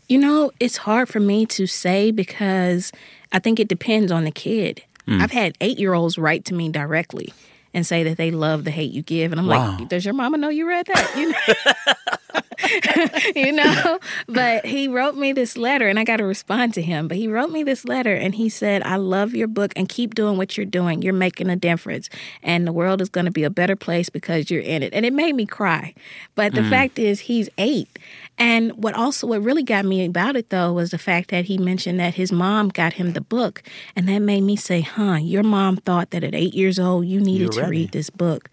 You 0.08 0.18
know, 0.18 0.52
it's 0.60 0.76
hard 0.76 1.08
for 1.08 1.20
me 1.20 1.46
to 1.46 1.66
say 1.66 2.10
because 2.10 2.92
I 3.32 3.38
think 3.38 3.58
it 3.58 3.68
depends 3.68 4.12
on 4.12 4.24
the 4.24 4.30
kid. 4.30 4.82
Mm. 5.08 5.22
I've 5.22 5.30
had 5.30 5.56
eight 5.62 5.78
year 5.78 5.94
olds 5.94 6.18
write 6.18 6.44
to 6.46 6.54
me 6.54 6.68
directly 6.68 7.32
and 7.72 7.86
say 7.86 8.02
that 8.04 8.16
they 8.16 8.30
love 8.30 8.64
the 8.64 8.70
hate 8.70 8.92
you 8.92 9.02
give. 9.02 9.32
And 9.32 9.40
I'm 9.40 9.46
wow. 9.46 9.76
like, 9.78 9.88
does 9.88 10.04
your 10.04 10.14
mama 10.14 10.36
know 10.36 10.48
you 10.48 10.66
read 10.68 10.86
that? 10.86 11.16
You 11.16 11.30
know? 11.32 12.10
you 13.36 13.52
know? 13.52 13.98
But 14.26 14.66
he 14.66 14.88
wrote 14.88 15.14
me 15.14 15.32
this 15.32 15.56
letter 15.56 15.88
and 15.88 15.98
I 15.98 16.04
got 16.04 16.16
to 16.18 16.24
respond 16.24 16.74
to 16.74 16.82
him. 16.82 17.08
But 17.08 17.16
he 17.16 17.28
wrote 17.28 17.50
me 17.50 17.62
this 17.62 17.84
letter 17.84 18.14
and 18.14 18.34
he 18.34 18.48
said, 18.48 18.82
I 18.82 18.96
love 18.96 19.34
your 19.34 19.48
book 19.48 19.72
and 19.76 19.88
keep 19.88 20.14
doing 20.14 20.36
what 20.36 20.56
you're 20.56 20.66
doing. 20.66 21.02
You're 21.02 21.12
making 21.12 21.48
a 21.48 21.56
difference. 21.56 22.08
And 22.42 22.66
the 22.66 22.72
world 22.72 23.00
is 23.00 23.08
going 23.08 23.26
to 23.26 23.30
be 23.30 23.44
a 23.44 23.50
better 23.50 23.76
place 23.76 24.08
because 24.08 24.50
you're 24.50 24.62
in 24.62 24.82
it. 24.82 24.92
And 24.92 25.06
it 25.06 25.12
made 25.12 25.34
me 25.34 25.46
cry. 25.46 25.94
But 26.34 26.54
the 26.54 26.62
mm. 26.62 26.70
fact 26.70 26.98
is, 26.98 27.20
he's 27.20 27.48
eight. 27.58 27.88
And 28.40 28.72
what 28.72 28.94
also 28.94 29.26
what 29.26 29.42
really 29.42 29.62
got 29.62 29.84
me 29.84 30.04
about 30.06 30.34
it 30.34 30.48
though 30.48 30.72
was 30.72 30.90
the 30.90 30.98
fact 30.98 31.30
that 31.30 31.44
he 31.44 31.58
mentioned 31.58 32.00
that 32.00 32.14
his 32.14 32.32
mom 32.32 32.70
got 32.70 32.94
him 32.94 33.12
the 33.12 33.20
book, 33.20 33.62
and 33.94 34.08
that 34.08 34.20
made 34.20 34.40
me 34.40 34.56
say, 34.56 34.80
"Huh, 34.80 35.16
your 35.16 35.42
mom 35.42 35.76
thought 35.76 36.10
that 36.10 36.24
at 36.24 36.34
8 36.34 36.54
years 36.54 36.78
old 36.78 37.06
you 37.06 37.20
needed 37.20 37.52
to 37.52 37.66
read 37.66 37.92
this 37.92 38.08
book." 38.08 38.48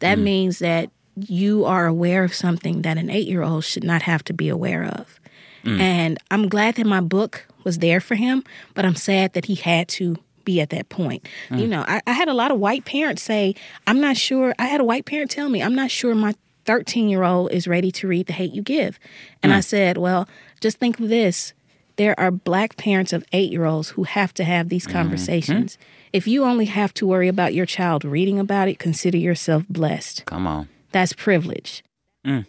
That 0.00 0.18
mm. 0.18 0.22
means 0.22 0.58
that 0.58 0.90
you 1.16 1.64
are 1.64 1.86
aware 1.86 2.24
of 2.24 2.34
something 2.34 2.82
that 2.82 2.98
an 2.98 3.08
8-year-old 3.08 3.64
should 3.64 3.84
not 3.84 4.02
have 4.02 4.22
to 4.24 4.32
be 4.32 4.48
aware 4.48 4.84
of. 4.84 5.20
Mm. 5.64 5.80
And 5.80 6.18
I'm 6.30 6.48
glad 6.48 6.76
that 6.76 6.86
my 6.86 7.00
book 7.00 7.46
was 7.64 7.78
there 7.78 8.00
for 8.00 8.14
him, 8.14 8.44
but 8.74 8.84
I'm 8.84 8.94
sad 8.94 9.32
that 9.32 9.46
he 9.46 9.54
had 9.54 9.88
to 9.88 10.16
be 10.44 10.60
at 10.60 10.70
that 10.70 10.88
point. 10.88 11.28
Mm. 11.50 11.60
You 11.60 11.66
know, 11.66 11.84
I, 11.86 12.00
I, 12.06 12.12
had 12.12 12.28
a 12.28 12.34
lot 12.34 12.50
of 12.50 12.58
white 12.58 12.84
parents 12.84 13.22
say, 13.22 13.54
I'm 13.86 14.00
not 14.00 14.16
sure. 14.16 14.54
I 14.58 14.66
had 14.66 14.80
a 14.80 14.84
white 14.84 15.04
parent 15.04 15.30
tell 15.30 15.48
me, 15.48 15.62
I'm 15.62 15.74
not 15.74 15.90
sure 15.90 16.14
my 16.14 16.34
13 16.68 17.08
year 17.08 17.22
old 17.22 17.50
is 17.50 17.66
ready 17.66 17.90
to 17.90 18.06
read 18.06 18.26
The 18.26 18.34
Hate 18.34 18.52
You 18.52 18.60
Give. 18.60 19.00
And 19.42 19.52
mm. 19.52 19.56
I 19.56 19.60
said, 19.60 19.96
well, 19.96 20.28
just 20.60 20.76
think 20.76 21.00
of 21.00 21.08
this. 21.08 21.54
There 21.96 22.14
are 22.20 22.30
black 22.30 22.76
parents 22.76 23.14
of 23.14 23.24
eight 23.32 23.50
year 23.50 23.64
olds 23.64 23.88
who 23.88 24.02
have 24.02 24.34
to 24.34 24.44
have 24.44 24.68
these 24.68 24.84
mm-hmm. 24.84 24.98
conversations. 24.98 25.76
Mm-hmm. 25.76 26.10
If 26.12 26.26
you 26.26 26.44
only 26.44 26.66
have 26.66 26.92
to 26.94 27.06
worry 27.06 27.26
about 27.26 27.54
your 27.54 27.64
child 27.64 28.04
reading 28.04 28.38
about 28.38 28.68
it, 28.68 28.78
consider 28.78 29.16
yourself 29.16 29.64
blessed. 29.70 30.26
Come 30.26 30.46
on. 30.46 30.68
That's 30.92 31.14
privilege. 31.14 31.82
Mm. 32.26 32.44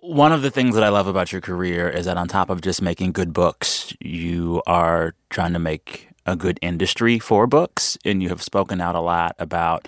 One 0.00 0.32
of 0.32 0.40
the 0.40 0.50
things 0.50 0.74
that 0.74 0.82
I 0.82 0.88
love 0.88 1.06
about 1.06 1.32
your 1.32 1.42
career 1.42 1.90
is 1.90 2.06
that 2.06 2.16
on 2.16 2.28
top 2.28 2.48
of 2.48 2.62
just 2.62 2.80
making 2.80 3.12
good 3.12 3.34
books, 3.34 3.94
you 4.00 4.62
are 4.66 5.14
trying 5.28 5.52
to 5.52 5.58
make 5.58 6.08
a 6.24 6.34
good 6.34 6.58
industry 6.62 7.18
for 7.18 7.46
books. 7.46 7.98
And 8.06 8.22
you 8.22 8.30
have 8.30 8.42
spoken 8.42 8.80
out 8.80 8.94
a 8.94 9.00
lot 9.00 9.36
about 9.38 9.86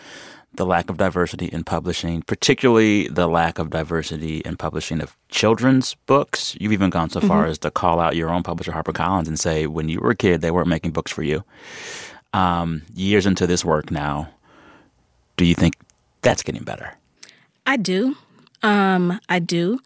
the 0.56 0.66
lack 0.66 0.88
of 0.88 0.96
diversity 0.96 1.46
in 1.46 1.64
publishing, 1.64 2.22
particularly 2.22 3.08
the 3.08 3.26
lack 3.26 3.58
of 3.58 3.70
diversity 3.70 4.38
in 4.38 4.56
publishing 4.56 5.00
of 5.00 5.16
children's 5.28 5.94
books. 6.06 6.56
You've 6.60 6.72
even 6.72 6.90
gone 6.90 7.10
so 7.10 7.20
far 7.20 7.42
mm-hmm. 7.42 7.50
as 7.50 7.58
to 7.58 7.70
call 7.70 8.00
out 8.00 8.16
your 8.16 8.30
own 8.30 8.42
publisher, 8.42 8.72
HarperCollins, 8.72 9.26
and 9.26 9.38
say 9.38 9.66
when 9.66 9.88
you 9.88 10.00
were 10.00 10.10
a 10.10 10.16
kid, 10.16 10.40
they 10.40 10.50
weren't 10.50 10.68
making 10.68 10.92
books 10.92 11.10
for 11.10 11.22
you. 11.22 11.44
Um, 12.32 12.82
years 12.94 13.26
into 13.26 13.46
this 13.46 13.64
work 13.64 13.90
now, 13.90 14.28
do 15.36 15.44
you 15.44 15.54
think 15.54 15.74
that's 16.22 16.42
getting 16.42 16.64
better? 16.64 16.94
I 17.66 17.76
do. 17.76 18.16
Um, 18.62 19.20
I 19.28 19.38
do. 19.38 19.80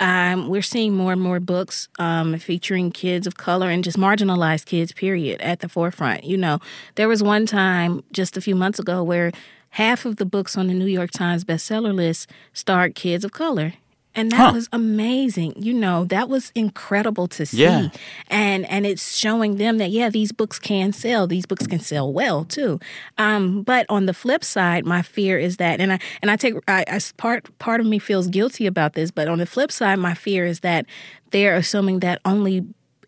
Um, 0.00 0.48
we're 0.48 0.62
seeing 0.62 0.94
more 0.94 1.12
and 1.12 1.20
more 1.20 1.38
books 1.38 1.88
um, 1.98 2.36
featuring 2.38 2.90
kids 2.90 3.26
of 3.26 3.36
color 3.36 3.70
and 3.70 3.84
just 3.84 3.96
marginalized 3.96 4.66
kids, 4.66 4.92
period, 4.92 5.40
at 5.40 5.60
the 5.60 5.68
forefront. 5.68 6.24
You 6.24 6.36
know, 6.36 6.58
there 6.96 7.08
was 7.08 7.22
one 7.22 7.46
time 7.46 8.02
just 8.12 8.36
a 8.36 8.40
few 8.40 8.56
months 8.56 8.78
ago 8.78 9.02
where 9.02 9.30
half 9.74 10.04
of 10.04 10.16
the 10.16 10.24
books 10.24 10.56
on 10.56 10.68
the 10.68 10.74
New 10.74 10.86
York 10.86 11.10
Times 11.10 11.44
bestseller 11.44 11.92
list 11.92 12.30
starred 12.52 12.94
kids 12.94 13.24
of 13.24 13.32
color. 13.32 13.74
And 14.16 14.30
that 14.30 14.36
huh. 14.36 14.52
was 14.54 14.68
amazing. 14.72 15.54
You 15.56 15.74
know, 15.74 16.04
that 16.04 16.28
was 16.28 16.52
incredible 16.54 17.26
to 17.28 17.44
see. 17.44 17.62
Yeah. 17.62 17.88
And 18.28 18.64
and 18.70 18.86
it's 18.86 19.16
showing 19.16 19.56
them 19.56 19.78
that 19.78 19.90
yeah, 19.90 20.08
these 20.08 20.30
books 20.30 20.60
can 20.60 20.92
sell. 20.92 21.26
These 21.26 21.46
books 21.46 21.66
can 21.66 21.80
sell 21.80 22.12
well 22.12 22.44
too. 22.44 22.78
Um, 23.18 23.62
but 23.62 23.84
on 23.88 24.06
the 24.06 24.14
flip 24.14 24.44
side, 24.44 24.86
my 24.86 25.02
fear 25.02 25.36
is 25.36 25.56
that 25.56 25.80
and 25.80 25.94
I 25.94 25.98
and 26.22 26.30
I 26.30 26.36
take 26.36 26.54
I, 26.68 26.84
I 26.86 27.00
part 27.16 27.58
part 27.58 27.80
of 27.80 27.86
me 27.86 27.98
feels 27.98 28.28
guilty 28.28 28.66
about 28.66 28.92
this, 28.92 29.10
but 29.10 29.26
on 29.26 29.38
the 29.38 29.46
flip 29.46 29.72
side, 29.72 29.98
my 29.98 30.14
fear 30.14 30.46
is 30.46 30.60
that 30.60 30.86
they're 31.32 31.56
assuming 31.56 31.98
that 31.98 32.20
only 32.24 32.64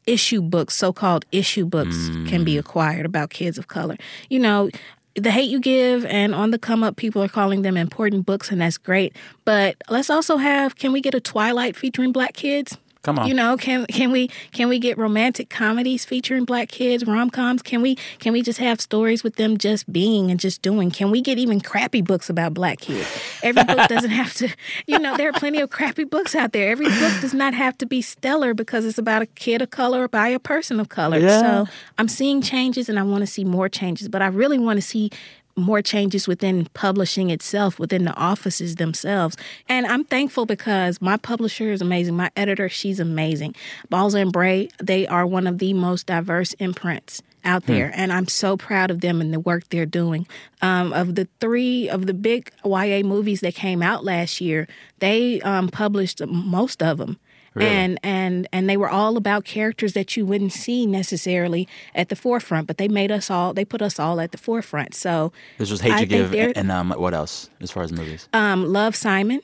issue 0.07 0.41
books, 0.41 0.75
so-called 0.75 1.25
issue 1.33 1.67
books, 1.67 1.97
mm. 1.97 2.29
can 2.29 2.45
be 2.45 2.55
mm. 2.55 2.61
acquired 2.61 3.05
about 3.05 3.31
kids 3.31 3.59
of 3.59 3.69
color. 3.69 3.97
You 4.31 4.39
know, 4.39 4.71
the 5.17 5.31
hate 5.31 5.51
you 5.51 5.61
give 5.61 6.05
and 6.07 6.35
on 6.35 6.51
the 6.51 6.59
come 6.59 6.83
up 6.83 6.97
people 6.97 7.23
are 7.23 7.29
calling 7.29 7.63
them 7.63 7.77
important 7.77 8.27
books 8.27 8.51
and 8.51 8.61
that's 8.61 8.79
great. 8.79 9.17
But 9.45 9.77
let's 9.89 10.11
also 10.11 10.37
have 10.37 10.77
can 10.77 10.93
we 10.93 11.01
get 11.01 11.15
a 11.15 11.21
twilight 11.21 11.77
featuring 11.77 12.13
black 12.13 12.35
kids 12.35 12.77
Come 13.07 13.21
on. 13.21 13.29
You 13.29 13.35
know, 13.35 13.57
can 13.57 13.87
can 13.87 14.11
we 14.11 14.27
can 14.51 14.69
we 14.69 14.81
get 14.81 14.99
romantic 14.99 15.49
comedies 15.49 16.05
featuring 16.05 16.45
black 16.45 16.69
kids, 16.69 17.07
rom 17.07 17.31
coms? 17.31 17.63
Can 17.63 17.81
we 17.81 17.95
can 18.19 18.33
we 18.33 18.43
just 18.43 18.59
have 18.59 18.81
stories 18.81 19.23
with 19.23 19.37
them 19.37 19.59
just 19.59 19.91
being 19.93 20.29
and 20.29 20.41
just 20.41 20.61
doing? 20.61 20.91
Can 20.91 21.13
we 21.13 21.21
get 21.21 21.39
even 21.39 21.61
crappy 21.61 22.03
books 22.03 22.29
about 22.29 22.53
black 22.53 22.81
kids? 22.81 23.09
Every 23.45 23.63
book 23.63 23.77
doesn't 23.89 24.11
have 24.11 24.35
to, 24.35 24.49
you 24.89 24.99
know, 24.99 25.17
there 25.17 25.29
are 25.29 25.33
plenty 25.33 25.61
of 25.61 25.71
crappy 25.71 26.03
books 26.03 26.35
out 26.35 26.51
there. 26.51 26.69
Every 26.69 26.89
book 26.89 27.21
does 27.21 27.33
not 27.33 27.55
have 27.55 27.79
to 27.79 27.87
be 27.87 28.03
stellar 28.03 28.55
because 28.55 28.85
it's 28.85 28.99
about 28.99 29.23
a 29.23 29.27
kid 29.27 29.63
of 29.63 29.71
color 29.71 30.03
or 30.03 30.09
by 30.09 30.27
a 30.27 30.41
person 30.41 30.81
of 30.81 30.89
color. 30.89 31.21
Yeah. 31.21 31.41
So 31.41 31.73
I'm 31.99 32.09
seeing 32.09 32.43
changes 32.43 32.89
and 32.89 32.99
I 32.99 33.05
want 33.05 33.21
to 33.21 33.29
see 33.29 33.45
more 33.45 33.69
changes, 33.69 34.09
but 34.09 34.21
I 34.21 34.27
really 34.27 34.59
want 34.59 34.79
to 34.79 34.83
see 34.83 35.13
more 35.57 35.81
changes 35.81 36.29
within 36.29 36.67
publishing 36.75 37.31
itself, 37.31 37.79
within 37.79 38.05
the 38.05 38.15
offices 38.15 38.77
themselves. 38.77 39.37
And 39.69 39.87
I'm 39.87 40.05
thankful 40.05 40.47
because 40.47 41.01
my 41.01 41.17
publisher 41.17 41.73
is 41.73 41.81
amazing. 41.81 42.17
My 42.17 42.31
editor, 42.37 42.69
she's 42.69 43.01
amazing. 43.01 43.55
Balzer 43.89 44.19
and 44.19 44.33
Bray, 44.33 44.69
they 44.83 45.07
are 45.07 45.27
one 45.27 45.47
of 45.47 45.59
the 45.59 45.73
most 45.73 46.07
diverse 46.07 46.53
imprints 46.55 47.23
out 47.45 47.65
hmm. 47.65 47.73
there, 47.73 47.89
hmm. 47.89 47.95
and 47.95 48.13
I'm 48.13 48.29
so 48.29 48.57
proud 48.57 48.91
of 48.91 49.01
them 49.01 49.21
and 49.21 49.33
the 49.33 49.41
work 49.41 49.69
they're 49.71 49.87
doing. 49.87 50.27
Um, 50.61 50.93
of 50.93 51.15
the 51.15 51.29
three 51.41 51.89
of 51.89 52.07
the 52.07 52.15
big 52.15 52.53
YA 52.65 53.03
movies 53.03 53.41
that 53.41 53.55
came 53.55 53.83
out 53.83 54.05
last 54.05 54.41
year, 54.41 54.69
they 54.99 55.41
um, 55.43 55.69
published 55.69 56.25
most 56.27 56.83
of 56.83 56.99
them. 56.99 57.19
Really? 57.57 57.71
And 57.71 57.99
and 58.03 58.47
and 58.53 58.69
they 58.69 58.77
were 58.77 58.91
all 58.91 59.17
about 59.17 59.45
characters 59.47 59.95
that 59.95 60.15
you 60.15 60.27
wouldn't 60.27 60.53
see 60.53 60.85
necessarily 60.85 61.67
at 61.95 62.11
the 62.11 62.17
forefront, 62.17 62.67
but 62.67 62.77
they 62.77 62.87
made 62.87 63.11
us 63.11 63.31
all. 63.31 63.55
They 63.55 63.65
put 63.65 63.81
us 63.81 63.99
all 63.99 64.21
at 64.21 64.31
the 64.31 64.39
forefront. 64.39 64.95
So 64.95 65.33
this 65.57 65.71
was 65.71 65.81
Hate 65.81 65.93
I 65.93 66.01
You 66.01 66.29
Give, 66.29 66.53
and 66.55 66.71
um, 66.71 66.91
what 66.91 67.15
else 67.15 67.49
as 67.63 67.71
far 67.71 67.83
as 67.83 67.93
movies? 67.93 68.29
Um, 68.35 68.67
Love 68.67 68.95
Simon. 68.95 69.41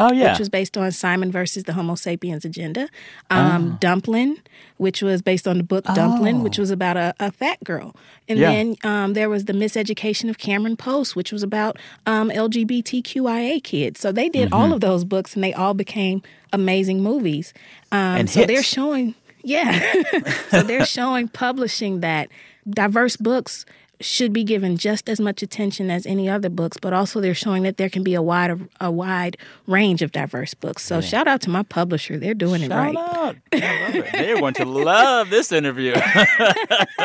Oh 0.00 0.12
yeah, 0.12 0.30
which 0.30 0.38
was 0.38 0.48
based 0.48 0.78
on 0.78 0.90
Simon 0.92 1.30
versus 1.30 1.64
the 1.64 1.74
Homo 1.74 1.94
sapiens 1.94 2.44
agenda. 2.44 2.88
Um, 3.28 3.72
oh. 3.72 3.76
Dumpling, 3.80 4.38
which 4.78 5.02
was 5.02 5.20
based 5.20 5.46
on 5.46 5.58
the 5.58 5.62
book 5.62 5.84
oh. 5.88 5.94
Dumpling, 5.94 6.42
which 6.42 6.56
was 6.56 6.70
about 6.70 6.96
a, 6.96 7.14
a 7.20 7.30
fat 7.30 7.62
girl. 7.62 7.94
And 8.26 8.38
yeah. 8.38 8.50
then 8.50 8.76
um, 8.82 9.12
there 9.12 9.28
was 9.28 9.44
the 9.44 9.52
Miseducation 9.52 10.30
of 10.30 10.38
Cameron 10.38 10.76
Post, 10.76 11.16
which 11.16 11.32
was 11.32 11.42
about 11.42 11.78
um, 12.06 12.30
LGBTQIA 12.30 13.62
kids. 13.62 14.00
So 14.00 14.10
they 14.10 14.30
did 14.30 14.46
mm-hmm. 14.46 14.54
all 14.54 14.72
of 14.72 14.80
those 14.80 15.04
books, 15.04 15.34
and 15.34 15.44
they 15.44 15.52
all 15.52 15.74
became 15.74 16.22
amazing 16.52 17.02
movies. 17.02 17.52
Um, 17.92 18.20
and 18.20 18.30
so 18.30 18.40
hits. 18.40 18.52
they're 18.52 18.62
showing, 18.62 19.14
yeah. 19.42 19.92
so 20.48 20.62
they're 20.62 20.86
showing 20.98 21.28
publishing 21.28 22.00
that 22.00 22.30
diverse 22.68 23.16
books 23.16 23.66
should 24.00 24.32
be 24.32 24.44
given 24.44 24.76
just 24.76 25.08
as 25.08 25.20
much 25.20 25.42
attention 25.42 25.90
as 25.90 26.06
any 26.06 26.28
other 26.28 26.48
books, 26.48 26.76
but 26.80 26.92
also 26.92 27.20
they're 27.20 27.34
showing 27.34 27.62
that 27.62 27.76
there 27.76 27.88
can 27.88 28.02
be 28.02 28.14
a 28.14 28.22
wide 28.22 28.68
a 28.80 28.90
wide 28.90 29.36
range 29.66 30.02
of 30.02 30.12
diverse 30.12 30.54
books. 30.54 30.82
So 30.84 30.96
yeah. 30.96 31.00
shout 31.02 31.28
out 31.28 31.40
to 31.42 31.50
my 31.50 31.62
publisher; 31.62 32.18
they're 32.18 32.34
doing 32.34 32.62
shout 32.62 32.70
it 32.70 32.74
right. 32.74 32.96
Out. 32.96 33.36
It. 33.52 34.12
They're 34.12 34.38
going 34.38 34.54
to 34.54 34.64
love 34.64 35.30
this 35.30 35.52
interview. 35.52 35.94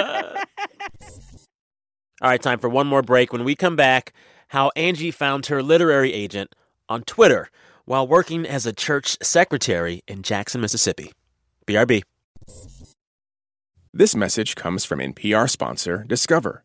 All 2.21 2.29
right, 2.29 2.41
time 2.41 2.59
for 2.59 2.69
one 2.69 2.87
more 2.87 3.01
break. 3.01 3.33
When 3.33 3.43
we 3.43 3.55
come 3.55 3.75
back, 3.75 4.13
how 4.49 4.71
Angie 4.75 5.11
found 5.11 5.47
her 5.47 5.61
literary 5.61 6.13
agent 6.13 6.53
on 6.87 7.03
Twitter 7.03 7.49
while 7.85 8.07
working 8.07 8.45
as 8.45 8.65
a 8.65 8.73
church 8.73 9.17
secretary 9.21 10.03
in 10.07 10.21
Jackson, 10.23 10.61
Mississippi. 10.61 11.11
BRB. 11.67 12.03
This 13.93 14.15
message 14.15 14.55
comes 14.55 14.83
from 14.85 14.99
NPR 14.99 15.49
sponsor 15.49 16.03
Discover. 16.07 16.64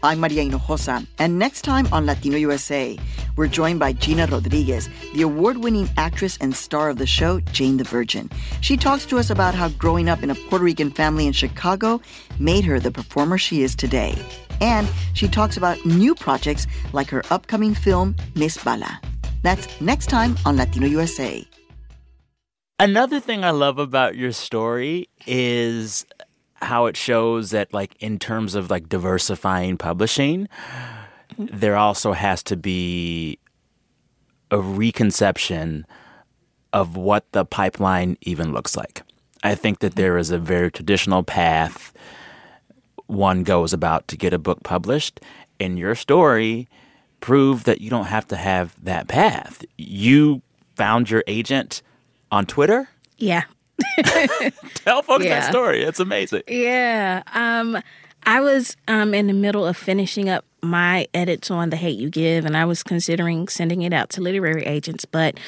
I'm 0.00 0.20
Maria 0.20 0.44
Hinojosa, 0.44 1.04
and 1.18 1.40
next 1.40 1.62
time 1.62 1.88
on 1.90 2.06
Latino 2.06 2.36
USA, 2.36 2.96
we're 3.34 3.48
joined 3.48 3.80
by 3.80 3.92
Gina 3.92 4.26
Rodriguez, 4.26 4.88
the 5.12 5.22
award-winning 5.22 5.88
actress 5.96 6.38
and 6.40 6.54
star 6.54 6.90
of 6.90 6.98
the 6.98 7.06
show 7.06 7.40
Jane 7.40 7.78
the 7.78 7.84
Virgin. 7.84 8.30
She 8.60 8.76
talks 8.76 9.06
to 9.06 9.18
us 9.18 9.28
about 9.28 9.56
how 9.56 9.70
growing 9.70 10.08
up 10.08 10.22
in 10.22 10.30
a 10.30 10.36
Puerto 10.36 10.64
Rican 10.64 10.92
family 10.92 11.26
in 11.26 11.32
Chicago 11.32 12.00
made 12.38 12.64
her 12.64 12.78
the 12.78 12.92
performer 12.92 13.38
she 13.38 13.62
is 13.62 13.74
today. 13.74 14.14
And 14.60 14.88
she 15.14 15.26
talks 15.26 15.56
about 15.56 15.84
new 15.84 16.14
projects 16.14 16.68
like 16.92 17.10
her 17.10 17.24
upcoming 17.30 17.74
film 17.74 18.14
Miss 18.36 18.56
Bala. 18.62 19.00
That's 19.42 19.80
next 19.80 20.06
time 20.06 20.36
on 20.46 20.56
Latino 20.56 20.86
USA. 20.86 21.44
Another 22.78 23.18
thing 23.18 23.42
I 23.42 23.50
love 23.50 23.80
about 23.80 24.14
your 24.14 24.30
story 24.30 25.08
is 25.26 26.06
how 26.60 26.86
it 26.86 26.96
shows 26.96 27.50
that 27.50 27.72
like 27.72 27.94
in 28.00 28.18
terms 28.18 28.54
of 28.54 28.70
like 28.70 28.88
diversifying 28.88 29.76
publishing 29.76 30.48
there 31.38 31.76
also 31.76 32.12
has 32.12 32.42
to 32.42 32.56
be 32.56 33.38
a 34.50 34.58
reconception 34.58 35.86
of 36.72 36.96
what 36.96 37.30
the 37.32 37.44
pipeline 37.44 38.16
even 38.22 38.52
looks 38.52 38.76
like. 38.76 39.02
I 39.42 39.54
think 39.54 39.80
that 39.80 39.94
there 39.94 40.18
is 40.18 40.30
a 40.30 40.38
very 40.38 40.70
traditional 40.70 41.22
path 41.22 41.92
one 43.06 43.42
goes 43.42 43.72
about 43.72 44.06
to 44.08 44.18
get 44.18 44.34
a 44.34 44.38
book 44.38 44.62
published 44.64 45.20
and 45.58 45.78
your 45.78 45.94
story 45.94 46.68
proved 47.20 47.64
that 47.64 47.80
you 47.80 47.88
don't 47.88 48.06
have 48.06 48.26
to 48.28 48.36
have 48.36 48.74
that 48.84 49.08
path. 49.08 49.64
You 49.78 50.42
found 50.76 51.10
your 51.10 51.24
agent 51.26 51.82
on 52.30 52.44
twitter? 52.44 52.88
Yeah 53.16 53.44
Tell 54.74 55.02
folks 55.02 55.24
yeah. 55.24 55.40
that 55.40 55.50
story. 55.50 55.82
It's 55.82 56.00
amazing. 56.00 56.42
Yeah. 56.48 57.22
Um, 57.32 57.80
I 58.24 58.40
was 58.40 58.76
um, 58.88 59.14
in 59.14 59.26
the 59.26 59.32
middle 59.32 59.66
of 59.66 59.76
finishing 59.76 60.28
up 60.28 60.44
my 60.62 61.06
edits 61.14 61.50
on 61.50 61.70
The 61.70 61.76
Hate 61.76 61.98
You 61.98 62.10
Give, 62.10 62.44
and 62.44 62.56
I 62.56 62.64
was 62.64 62.82
considering 62.82 63.48
sending 63.48 63.82
it 63.82 63.92
out 63.92 64.10
to 64.10 64.20
literary 64.20 64.64
agents. 64.64 65.04
But 65.04 65.38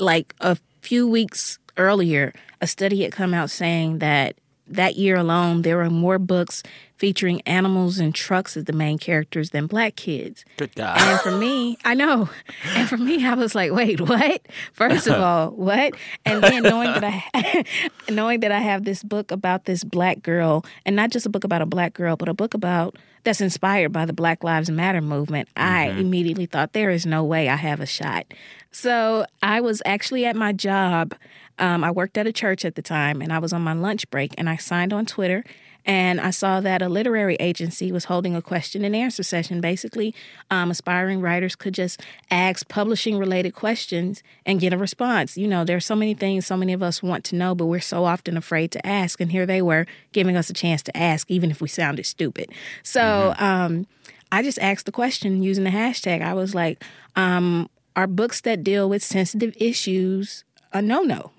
like 0.00 0.34
a 0.40 0.56
few 0.82 1.08
weeks 1.08 1.58
earlier, 1.76 2.32
a 2.60 2.66
study 2.66 3.02
had 3.02 3.12
come 3.12 3.34
out 3.34 3.50
saying 3.50 3.98
that 3.98 4.36
that 4.66 4.96
year 4.96 5.16
alone, 5.16 5.62
there 5.62 5.76
were 5.76 5.90
more 5.90 6.18
books 6.18 6.62
featuring 6.98 7.40
animals 7.42 7.98
and 7.98 8.14
trucks 8.14 8.56
as 8.56 8.64
the 8.64 8.72
main 8.72 8.98
characters 8.98 9.50
than 9.50 9.66
black 9.66 9.94
kids. 9.94 10.44
Good 10.56 10.74
God. 10.74 10.98
And 11.00 11.20
for 11.20 11.30
me, 11.30 11.78
I 11.84 11.94
know. 11.94 12.28
And 12.74 12.88
for 12.88 12.96
me, 12.96 13.24
I 13.24 13.34
was 13.34 13.54
like, 13.54 13.72
wait, 13.72 14.00
what? 14.00 14.42
First 14.72 15.06
of 15.06 15.20
all, 15.20 15.50
what? 15.50 15.94
And 16.24 16.42
then 16.42 16.62
knowing 16.62 16.92
that 16.92 17.24
I 17.34 17.64
knowing 18.10 18.40
that 18.40 18.52
I 18.52 18.60
have 18.60 18.84
this 18.84 19.02
book 19.02 19.30
about 19.30 19.64
this 19.64 19.84
black 19.84 20.22
girl, 20.22 20.64
and 20.84 20.94
not 20.94 21.10
just 21.10 21.24
a 21.24 21.28
book 21.28 21.44
about 21.44 21.62
a 21.62 21.66
black 21.66 21.94
girl, 21.94 22.16
but 22.16 22.28
a 22.28 22.34
book 22.34 22.54
about 22.54 22.96
that's 23.24 23.40
inspired 23.40 23.92
by 23.92 24.06
the 24.06 24.12
Black 24.12 24.44
Lives 24.44 24.70
Matter 24.70 25.00
movement, 25.00 25.48
mm-hmm. 25.54 25.66
I 25.66 25.88
immediately 25.98 26.46
thought 26.46 26.72
there 26.72 26.90
is 26.90 27.06
no 27.06 27.24
way 27.24 27.48
I 27.48 27.56
have 27.56 27.80
a 27.80 27.86
shot. 27.86 28.26
So 28.70 29.24
I 29.42 29.60
was 29.60 29.82
actually 29.84 30.24
at 30.24 30.36
my 30.36 30.52
job. 30.52 31.14
Um, 31.58 31.82
I 31.82 31.90
worked 31.90 32.16
at 32.18 32.26
a 32.26 32.32
church 32.32 32.64
at 32.64 32.74
the 32.74 32.82
time, 32.82 33.20
and 33.20 33.32
I 33.32 33.38
was 33.38 33.52
on 33.52 33.62
my 33.62 33.72
lunch 33.72 34.08
break, 34.10 34.34
and 34.38 34.48
I 34.48 34.56
signed 34.56 34.92
on 34.92 35.06
Twitter 35.06 35.44
and 35.84 36.20
I 36.20 36.30
saw 36.30 36.60
that 36.60 36.82
a 36.82 36.88
literary 36.88 37.36
agency 37.36 37.90
was 37.92 38.06
holding 38.06 38.34
a 38.36 38.42
question 38.42 38.84
and 38.84 38.94
answer 38.94 39.22
session. 39.22 39.60
Basically, 39.60 40.14
um, 40.50 40.70
aspiring 40.70 41.20
writers 41.20 41.56
could 41.56 41.74
just 41.74 42.02
ask 42.30 42.68
publishing 42.68 43.18
related 43.18 43.54
questions 43.54 44.22
and 44.44 44.60
get 44.60 44.72
a 44.72 44.78
response. 44.78 45.36
You 45.36 45.48
know, 45.48 45.64
there's 45.64 45.86
so 45.86 45.96
many 45.96 46.14
things 46.14 46.46
so 46.46 46.56
many 46.56 46.72
of 46.72 46.82
us 46.82 47.02
want 47.02 47.24
to 47.24 47.36
know, 47.36 47.54
but 47.54 47.66
we're 47.66 47.80
so 47.80 48.04
often 48.04 48.36
afraid 48.36 48.70
to 48.72 48.86
ask. 48.86 49.20
And 49.20 49.30
here 49.30 49.46
they 49.46 49.62
were 49.62 49.86
giving 50.12 50.36
us 50.36 50.50
a 50.50 50.54
chance 50.54 50.82
to 50.82 50.96
ask, 50.96 51.30
even 51.30 51.50
if 51.50 51.60
we 51.60 51.68
sounded 51.68 52.06
stupid. 52.06 52.50
So 52.82 53.00
mm-hmm. 53.00 53.44
um, 53.44 53.86
I 54.32 54.42
just 54.42 54.58
asked 54.58 54.86
the 54.86 54.92
question 54.92 55.42
using 55.42 55.64
the 55.64 55.70
hashtag. 55.70 56.22
I 56.22 56.34
was 56.34 56.54
like, 56.54 56.82
um, 57.16 57.68
are 57.96 58.06
books 58.06 58.40
that 58.42 58.62
deal 58.62 58.88
with 58.88 59.02
sensitive 59.02 59.54
issues 59.58 60.44
a 60.72 60.82
no 60.82 61.02
no? 61.02 61.32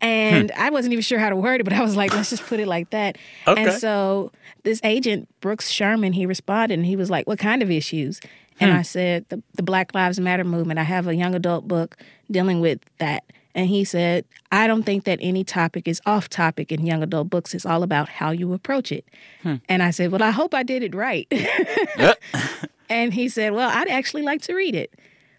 And 0.00 0.50
hmm. 0.50 0.60
I 0.60 0.70
wasn't 0.70 0.92
even 0.92 1.02
sure 1.02 1.18
how 1.18 1.30
to 1.30 1.36
word 1.36 1.60
it, 1.60 1.64
but 1.64 1.72
I 1.72 1.82
was 1.82 1.96
like, 1.96 2.14
let's 2.14 2.30
just 2.30 2.44
put 2.44 2.60
it 2.60 2.66
like 2.66 2.90
that. 2.90 3.18
Okay. 3.46 3.64
And 3.64 3.72
so 3.72 4.32
this 4.62 4.80
agent, 4.82 5.28
Brooks 5.40 5.70
Sherman, 5.70 6.12
he 6.12 6.26
responded 6.26 6.78
and 6.78 6.86
he 6.86 6.96
was 6.96 7.10
like, 7.10 7.26
what 7.26 7.38
kind 7.38 7.62
of 7.62 7.70
issues? 7.70 8.20
And 8.58 8.70
hmm. 8.70 8.78
I 8.78 8.82
said, 8.82 9.26
the, 9.28 9.42
the 9.54 9.62
Black 9.62 9.94
Lives 9.94 10.18
Matter 10.20 10.44
movement. 10.44 10.78
I 10.78 10.84
have 10.84 11.06
a 11.06 11.14
young 11.14 11.34
adult 11.34 11.68
book 11.68 11.96
dealing 12.30 12.60
with 12.60 12.80
that. 12.98 13.24
And 13.54 13.68
he 13.68 13.84
said, 13.84 14.24
I 14.52 14.66
don't 14.66 14.84
think 14.84 15.04
that 15.04 15.18
any 15.20 15.42
topic 15.44 15.88
is 15.88 16.00
off 16.06 16.28
topic 16.28 16.70
in 16.70 16.86
young 16.86 17.02
adult 17.02 17.30
books. 17.30 17.52
It's 17.52 17.66
all 17.66 17.82
about 17.82 18.08
how 18.08 18.30
you 18.30 18.52
approach 18.52 18.92
it. 18.92 19.04
Hmm. 19.42 19.56
And 19.68 19.82
I 19.82 19.90
said, 19.90 20.12
Well, 20.12 20.22
I 20.22 20.30
hope 20.30 20.54
I 20.54 20.62
did 20.62 20.82
it 20.84 20.94
right. 20.94 21.26
and 22.88 23.12
he 23.12 23.28
said, 23.28 23.52
Well, 23.52 23.68
I'd 23.68 23.88
actually 23.88 24.22
like 24.22 24.42
to 24.42 24.54
read 24.54 24.76
it. 24.76 24.94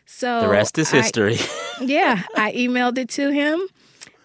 So 0.05 0.41
the 0.41 0.49
rest 0.49 0.77
is 0.77 0.89
history. 0.89 1.37
I, 1.39 1.83
yeah, 1.83 2.23
I 2.35 2.51
emailed 2.51 2.97
it 2.97 3.07
to 3.11 3.31
him 3.31 3.65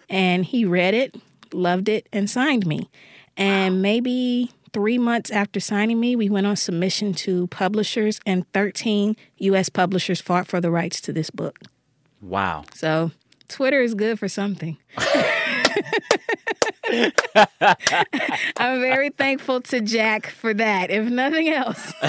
And 0.09 0.45
he 0.45 0.65
read 0.65 0.93
it, 0.93 1.15
loved 1.53 1.89
it, 1.89 2.07
and 2.13 2.29
signed 2.29 2.65
me. 2.65 2.89
And 3.35 3.75
wow. 3.75 3.81
maybe 3.81 4.51
three 4.73 4.97
months 4.97 5.31
after 5.31 5.59
signing 5.59 5.99
me, 5.99 6.15
we 6.15 6.29
went 6.29 6.47
on 6.47 6.55
submission 6.55 7.13
to 7.13 7.47
publishers, 7.47 8.19
and 8.25 8.51
13 8.53 9.15
U.S. 9.37 9.69
publishers 9.69 10.21
fought 10.21 10.47
for 10.47 10.61
the 10.61 10.71
rights 10.71 11.01
to 11.01 11.13
this 11.13 11.29
book. 11.29 11.59
Wow. 12.21 12.65
So 12.73 13.11
Twitter 13.47 13.81
is 13.81 13.93
good 13.93 14.19
for 14.19 14.27
something. 14.27 14.77
I'm 18.57 18.81
very 18.81 19.09
thankful 19.09 19.61
to 19.61 19.81
Jack 19.81 20.27
for 20.27 20.53
that, 20.53 20.89
if 20.89 21.09
nothing 21.09 21.49
else. 21.49 21.93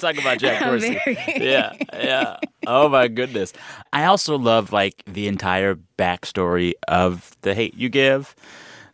Talk 0.00 0.18
about 0.18 0.38
Jack 0.38 0.62
Dorsey. 0.64 0.98
Very... 1.04 1.16
yeah, 1.40 1.72
yeah. 1.92 2.36
Oh 2.66 2.88
my 2.88 3.08
goodness. 3.08 3.52
I 3.92 4.04
also 4.04 4.36
love 4.38 4.72
like 4.72 5.02
the 5.06 5.28
entire 5.28 5.78
backstory 5.96 6.72
of 6.88 7.36
the 7.42 7.54
hate 7.54 7.74
you 7.74 7.88
give. 7.88 8.34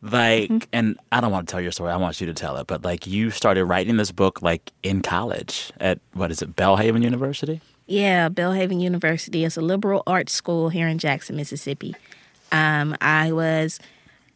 Like, 0.02 0.50
mm-hmm. 0.50 0.68
and 0.72 0.98
I 1.12 1.22
don't 1.22 1.32
want 1.32 1.48
to 1.48 1.52
tell 1.52 1.62
your 1.62 1.72
story. 1.72 1.90
I 1.90 1.96
want 1.96 2.20
you 2.20 2.26
to 2.26 2.34
tell 2.34 2.58
it. 2.58 2.66
But 2.66 2.84
like, 2.84 3.06
you 3.06 3.30
started 3.30 3.64
writing 3.64 3.96
this 3.96 4.12
book 4.12 4.42
like 4.42 4.70
in 4.82 5.00
college 5.00 5.72
at 5.80 5.98
what 6.12 6.30
is 6.30 6.42
it, 6.42 6.54
Belhaven 6.54 7.02
University? 7.02 7.62
Yeah, 7.86 8.28
Belhaven 8.28 8.80
University 8.80 9.44
is 9.44 9.56
a 9.56 9.62
liberal 9.62 10.02
arts 10.06 10.32
school 10.32 10.68
here 10.68 10.88
in 10.88 10.98
Jackson, 10.98 11.36
Mississippi. 11.36 11.94
Um, 12.52 12.96
I 13.00 13.32
was 13.32 13.80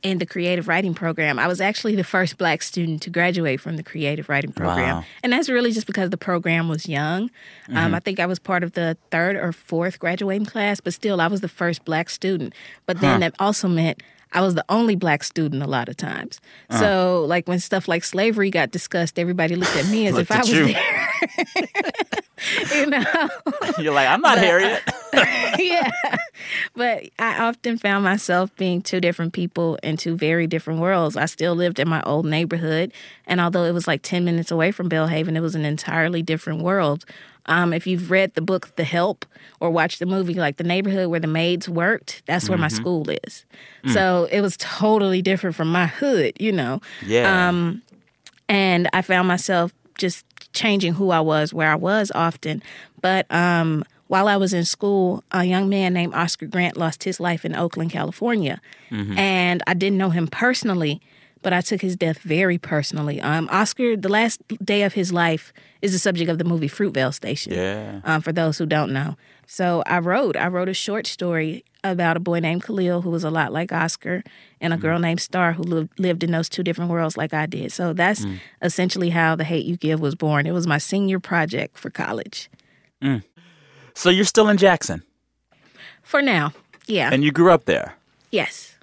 in 0.03 0.19
the 0.19 0.27
creative 0.27 0.69
writing 0.69 0.95
program. 0.95 1.39
I 1.39 1.47
was 1.47 1.61
actually 1.61 1.97
the 1.97 2.05
first 2.05 2.39
black 2.39 2.63
student 2.63 3.03
to 3.03 3.11
graduate 3.11 3.61
from 3.61 3.77
the 3.77 3.83
creative 3.83 4.29
writing 4.29 4.53
program. 4.53 4.99
Wow. 4.99 5.05
And 5.23 5.33
that's 5.33 5.49
really 5.49 5.73
just 5.73 5.87
because 5.87 6.11
the 6.11 6.17
program 6.17 6.69
was 6.69 6.89
young. 6.89 7.23
Um, 7.23 7.31
mm-hmm. 7.69 7.77
Um, 7.77 7.95
I 7.95 8.01
think 8.01 8.21
I 8.21 8.27
was 8.27 8.39
part 8.39 8.63
of 8.63 8.73
the 8.73 8.97
third 9.11 9.37
or 9.37 9.53
fourth 9.53 9.99
graduating 9.99 10.47
class, 10.47 10.81
but 10.81 10.95
still, 10.95 11.21
I 11.21 11.27
was 11.27 11.41
the 11.41 11.49
first 11.49 11.85
black 11.85 12.11
student. 12.11 12.55
But 12.87 13.01
then 13.01 13.15
huh. 13.15 13.31
that 13.31 13.35
also 13.39 13.69
meant 13.69 14.03
I 14.33 14.41
was 14.43 14.55
the 14.55 14.65
only 14.69 14.95
black 14.95 15.25
student 15.25 15.63
a 15.63 15.67
lot 15.67 15.89
of 15.89 15.97
times. 15.97 16.41
Uh. 16.69 16.79
So, 16.79 17.25
like 17.27 17.49
when 17.49 17.61
stuff 17.61 17.89
like 17.89 18.05
slavery 18.05 18.51
got 18.51 18.71
discussed, 18.71 19.19
everybody 19.19 19.57
looked 19.57 19.77
at 19.77 19.89
me 19.89 20.07
as 20.07 20.19
if 20.19 20.31
I 20.31 20.39
was 20.39 20.51
you. 20.51 20.67
there. 20.67 21.11
you 22.75 22.87
know, 22.87 23.29
you're 23.79 23.95
like, 23.95 24.09
I'm 24.09 24.21
not 24.21 24.37
but, 24.37 24.45
Harriet. 24.45 24.83
yeah, 25.59 25.91
but 26.75 27.09
I 27.19 27.41
often 27.45 27.79
found 27.79 28.05
myself 28.05 28.55
being 28.57 28.83
two 28.83 29.01
different 29.01 29.33
people 29.33 29.79
in 29.83 29.97
two 29.97 30.17
very 30.17 30.47
different 30.47 30.81
worlds. 30.81 31.17
I 31.17 31.27
still 31.27 31.55
lived 31.55 31.79
in 31.79 31.89
my 31.89 32.03
old 32.03 32.27
neighborhood, 32.27 32.93
and 33.27 33.41
although 33.41 33.65
it 33.65 33.73
was 33.73 33.87
like 33.87 34.03
ten 34.03 34.25
minutes 34.25 34.51
away 34.51 34.71
from 34.71 34.89
Belhaven, 34.89 35.37
it 35.37 35.41
was 35.41 35.55
an 35.55 35.65
entirely 35.65 36.23
different 36.23 36.63
world. 36.63 37.05
Um, 37.47 37.73
if 37.73 37.87
you've 37.87 38.11
read 38.11 38.35
the 38.35 38.43
book 38.43 38.77
The 38.77 38.85
Help 38.85 39.25
or 39.59 39.71
watched 39.71 39.99
the 40.01 40.07
movie, 40.07 40.35
like 40.35 40.59
the 40.59 40.65
neighborhood 40.65 41.09
where 41.09 41.19
the 41.19 41.27
maids 41.27 41.69
worked, 41.69 42.23
that's 42.27 42.49
where 42.49 42.57
mm-hmm. 42.57 42.63
my 42.63 42.69
school 42.69 43.09
is. 43.09 43.47
Mm. 43.85 43.95
So 43.95 44.29
it 44.31 44.43
was 44.43 44.57
totally 44.59 45.23
different 45.23 45.57
from 45.57 45.73
my 45.73 45.87
hood, 45.87 46.35
you 46.39 46.53
know. 46.53 46.81
Yeah. 47.05 47.49
Um, 47.49 47.83
and 48.51 48.89
I 48.93 49.01
found 49.01 49.29
myself 49.29 49.73
just 49.97 50.27
changing 50.53 50.93
who 50.93 51.11
I 51.11 51.21
was, 51.21 51.55
where 51.55 51.71
I 51.71 51.75
was 51.75 52.13
often. 52.15 52.63
But 53.01 53.31
um, 53.33 53.85
while 54.09 54.27
I 54.27 54.37
was 54.37 54.53
in 54.53 54.65
school, 54.65 55.23
a 55.31 55.45
young 55.45 55.69
man 55.69 55.93
named 55.93 56.15
Oscar 56.15 56.47
Grant 56.47 56.77
lost 56.77 57.05
his 57.05 57.21
life 57.21 57.45
in 57.45 57.55
Oakland, 57.55 57.91
California. 57.91 58.61
Mm-hmm. 58.91 59.19
And 59.19 59.63
I 59.67 59.75
didn't 59.75 59.99
know 59.99 60.11
him 60.11 60.27
personally, 60.27 61.01
but 61.43 61.53
I 61.53 61.61
took 61.61 61.81
his 61.81 61.95
death 61.95 62.19
very 62.19 62.59
personally. 62.59 63.21
Um, 63.21 63.49
Oscar, 63.53 63.97
the 63.97 64.09
last 64.09 64.43
day 64.65 64.83
of 64.83 64.95
his 64.95 65.13
life, 65.13 65.53
is 65.83 65.93
the 65.93 65.99
subject 65.99 66.31
of 66.31 66.39
the 66.39 66.45
movie 66.45 66.69
Fruitvale 66.69 67.15
Station. 67.15 67.53
Yeah. 67.53 68.01
Um, 68.05 68.23
for 68.23 68.33
those 68.33 68.59
who 68.59 68.67
don't 68.67 68.93
know, 68.93 69.17
so 69.47 69.83
I 69.87 69.99
wrote. 70.01 70.37
I 70.37 70.49
wrote 70.49 70.69
a 70.69 70.75
short 70.75 71.07
story 71.07 71.65
about 71.85 72.17
a 72.17 72.21
boy 72.21 72.41
named 72.41 72.65
Khalil 72.65 73.03
who 73.03 73.11
was 73.11 73.25
a 73.25 73.31
lot 73.31 73.53
like 73.53 73.73
Oscar, 73.73 74.23
and 74.61 74.73
a 74.73 74.77
mm. 74.77 74.81
girl 74.81 74.99
named 74.99 75.21
Star 75.21 75.53
who 75.53 75.63
lived 75.63 75.99
lived 75.99 76.25
in 76.25 76.33
those 76.33 76.49
two 76.49 76.63
different 76.63 76.91
worlds 76.91 77.17
like 77.17 77.33
I 77.33 77.47
did. 77.47 77.73
So 77.73 77.93
that's 77.93 78.25
mm. 78.25 78.41
essentially 78.63 79.11
how 79.11 79.37
the 79.37 79.45
Hate 79.45 79.65
You 79.65 79.77
Give 79.77 80.01
was 80.01 80.15
born. 80.15 80.47
It 80.47 80.53
was 80.53 80.67
my 80.67 80.79
senior 80.79 81.21
project 81.21 81.79
for 81.79 81.91
college. 81.91 82.51
Mm. 83.03 83.23
So 83.99 84.11
you're 84.11 84.27
still 84.27 84.49
in 84.49 84.59
Jackson. 84.59 85.03
For 86.05 86.23
now, 86.23 86.53
yeah. 86.87 87.11
And 87.13 87.25
you 87.25 87.33
grew 87.33 87.51
up 87.51 87.65
there. 87.65 87.97
Yes. 88.31 88.77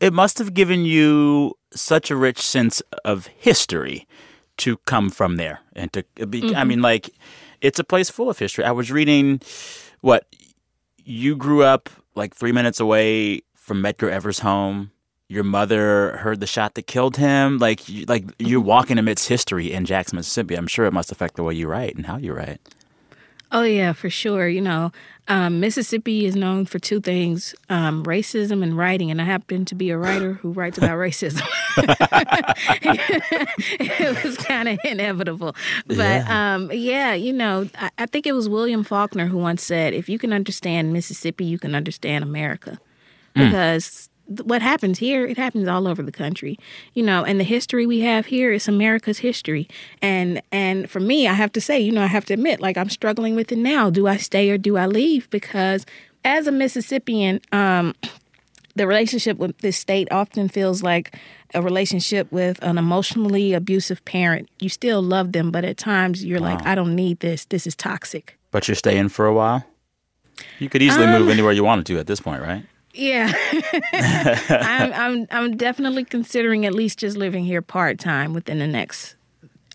It 0.00 0.14
must 0.14 0.38
have 0.38 0.54
given 0.54 0.86
you 0.86 1.52
such 1.74 2.10
a 2.10 2.16
rich 2.16 2.40
sense 2.40 2.80
of 3.04 3.26
history 3.26 4.08
to 4.56 4.78
come 4.86 5.10
from 5.10 5.36
there 5.36 5.60
and 5.76 5.92
to 5.92 6.02
be 6.26 6.40
mm-hmm. 6.40 6.56
I 6.56 6.64
mean 6.64 6.80
like 6.80 7.10
it's 7.60 7.78
a 7.78 7.84
place 7.84 8.08
full 8.08 8.30
of 8.30 8.38
history. 8.38 8.64
I 8.64 8.70
was 8.70 8.90
reading 8.90 9.42
what 10.00 10.34
you 11.04 11.36
grew 11.36 11.62
up 11.62 11.90
like 12.14 12.34
3 12.34 12.50
minutes 12.52 12.80
away 12.80 13.42
from 13.54 13.82
Medgar 13.82 14.08
Evers' 14.08 14.38
home. 14.38 14.92
Your 15.28 15.44
mother 15.44 16.16
heard 16.16 16.40
the 16.40 16.46
shot 16.46 16.72
that 16.74 16.86
killed 16.86 17.18
him. 17.18 17.58
Like 17.58 17.82
like 18.08 18.24
you're 18.38 18.60
mm-hmm. 18.60 18.68
walking 18.68 18.98
amidst 18.98 19.28
history 19.28 19.74
in 19.74 19.84
Jackson, 19.84 20.16
Mississippi. 20.16 20.54
I'm 20.54 20.68
sure 20.68 20.86
it 20.86 20.94
must 20.94 21.12
affect 21.12 21.36
the 21.36 21.42
way 21.42 21.52
you 21.52 21.68
write 21.68 21.96
and 21.96 22.06
how 22.06 22.16
you 22.16 22.32
write. 22.32 22.62
Oh 23.54 23.62
yeah, 23.62 23.92
for 23.92 24.10
sure. 24.10 24.48
You 24.48 24.60
know, 24.60 24.90
um, 25.28 25.60
Mississippi 25.60 26.26
is 26.26 26.34
known 26.34 26.66
for 26.66 26.80
two 26.80 27.00
things: 27.00 27.54
um, 27.70 28.04
racism 28.04 28.64
and 28.64 28.76
writing. 28.76 29.12
And 29.12 29.22
I 29.22 29.24
happen 29.24 29.64
to 29.66 29.76
be 29.76 29.90
a 29.90 29.96
writer 29.96 30.32
who 30.34 30.50
writes 30.50 30.76
about 30.76 30.98
racism. 30.98 31.46
it 33.78 34.24
was 34.24 34.36
kind 34.38 34.68
of 34.68 34.80
inevitable, 34.84 35.54
but 35.86 35.96
yeah. 35.96 36.54
Um, 36.54 36.68
yeah, 36.72 37.14
you 37.14 37.32
know, 37.32 37.68
I, 37.78 37.90
I 37.96 38.06
think 38.06 38.26
it 38.26 38.32
was 38.32 38.48
William 38.48 38.82
Faulkner 38.82 39.26
who 39.26 39.38
once 39.38 39.62
said, 39.62 39.94
"If 39.94 40.08
you 40.08 40.18
can 40.18 40.32
understand 40.32 40.92
Mississippi, 40.92 41.44
you 41.44 41.60
can 41.60 41.76
understand 41.76 42.24
America," 42.24 42.80
mm. 43.36 44.08
What 44.26 44.62
happens 44.62 44.98
here, 44.98 45.26
it 45.26 45.36
happens 45.36 45.68
all 45.68 45.86
over 45.86 46.02
the 46.02 46.12
country, 46.12 46.58
you 46.94 47.02
know. 47.02 47.24
And 47.24 47.38
the 47.38 47.44
history 47.44 47.86
we 47.86 48.00
have 48.00 48.26
here 48.26 48.52
is 48.52 48.68
America's 48.68 49.18
history. 49.18 49.68
And 50.00 50.40
and 50.50 50.88
for 50.88 51.00
me, 51.00 51.28
I 51.28 51.34
have 51.34 51.52
to 51.52 51.60
say, 51.60 51.80
you 51.80 51.92
know, 51.92 52.02
I 52.02 52.06
have 52.06 52.24
to 52.26 52.34
admit, 52.34 52.60
like 52.60 52.76
I'm 52.76 52.88
struggling 52.88 53.36
with 53.36 53.52
it 53.52 53.58
now. 53.58 53.90
Do 53.90 54.06
I 54.06 54.16
stay 54.16 54.50
or 54.50 54.58
do 54.58 54.76
I 54.76 54.86
leave? 54.86 55.28
Because 55.30 55.84
as 56.24 56.46
a 56.46 56.52
Mississippian, 56.52 57.40
um, 57.52 57.94
the 58.76 58.86
relationship 58.86 59.38
with 59.38 59.58
this 59.58 59.76
state 59.76 60.08
often 60.10 60.48
feels 60.48 60.82
like 60.82 61.16
a 61.54 61.62
relationship 61.62 62.30
with 62.32 62.60
an 62.62 62.78
emotionally 62.78 63.52
abusive 63.52 64.04
parent. 64.04 64.48
You 64.58 64.68
still 64.68 65.02
love 65.02 65.32
them, 65.32 65.50
but 65.50 65.64
at 65.64 65.76
times 65.76 66.24
you're 66.24 66.40
wow. 66.40 66.54
like, 66.54 66.66
I 66.66 66.74
don't 66.74 66.96
need 66.96 67.20
this. 67.20 67.44
This 67.44 67.66
is 67.66 67.76
toxic. 67.76 68.36
But 68.50 68.66
you're 68.66 68.74
staying 68.74 69.10
for 69.10 69.26
a 69.26 69.34
while. 69.34 69.64
You 70.58 70.68
could 70.68 70.82
easily 70.82 71.04
um, 71.04 71.12
move 71.12 71.28
anywhere 71.28 71.52
you 71.52 71.62
wanted 71.62 71.86
to 71.86 71.98
at 71.98 72.08
this 72.08 72.20
point, 72.20 72.42
right? 72.42 72.64
Yeah, 72.94 73.32
I'm, 74.48 74.92
I'm 74.92 75.26
I'm 75.30 75.56
definitely 75.56 76.04
considering 76.04 76.64
at 76.64 76.74
least 76.74 77.00
just 77.00 77.16
living 77.16 77.44
here 77.44 77.60
part 77.60 77.98
time 77.98 78.32
within 78.32 78.60
the 78.60 78.68
next 78.68 79.16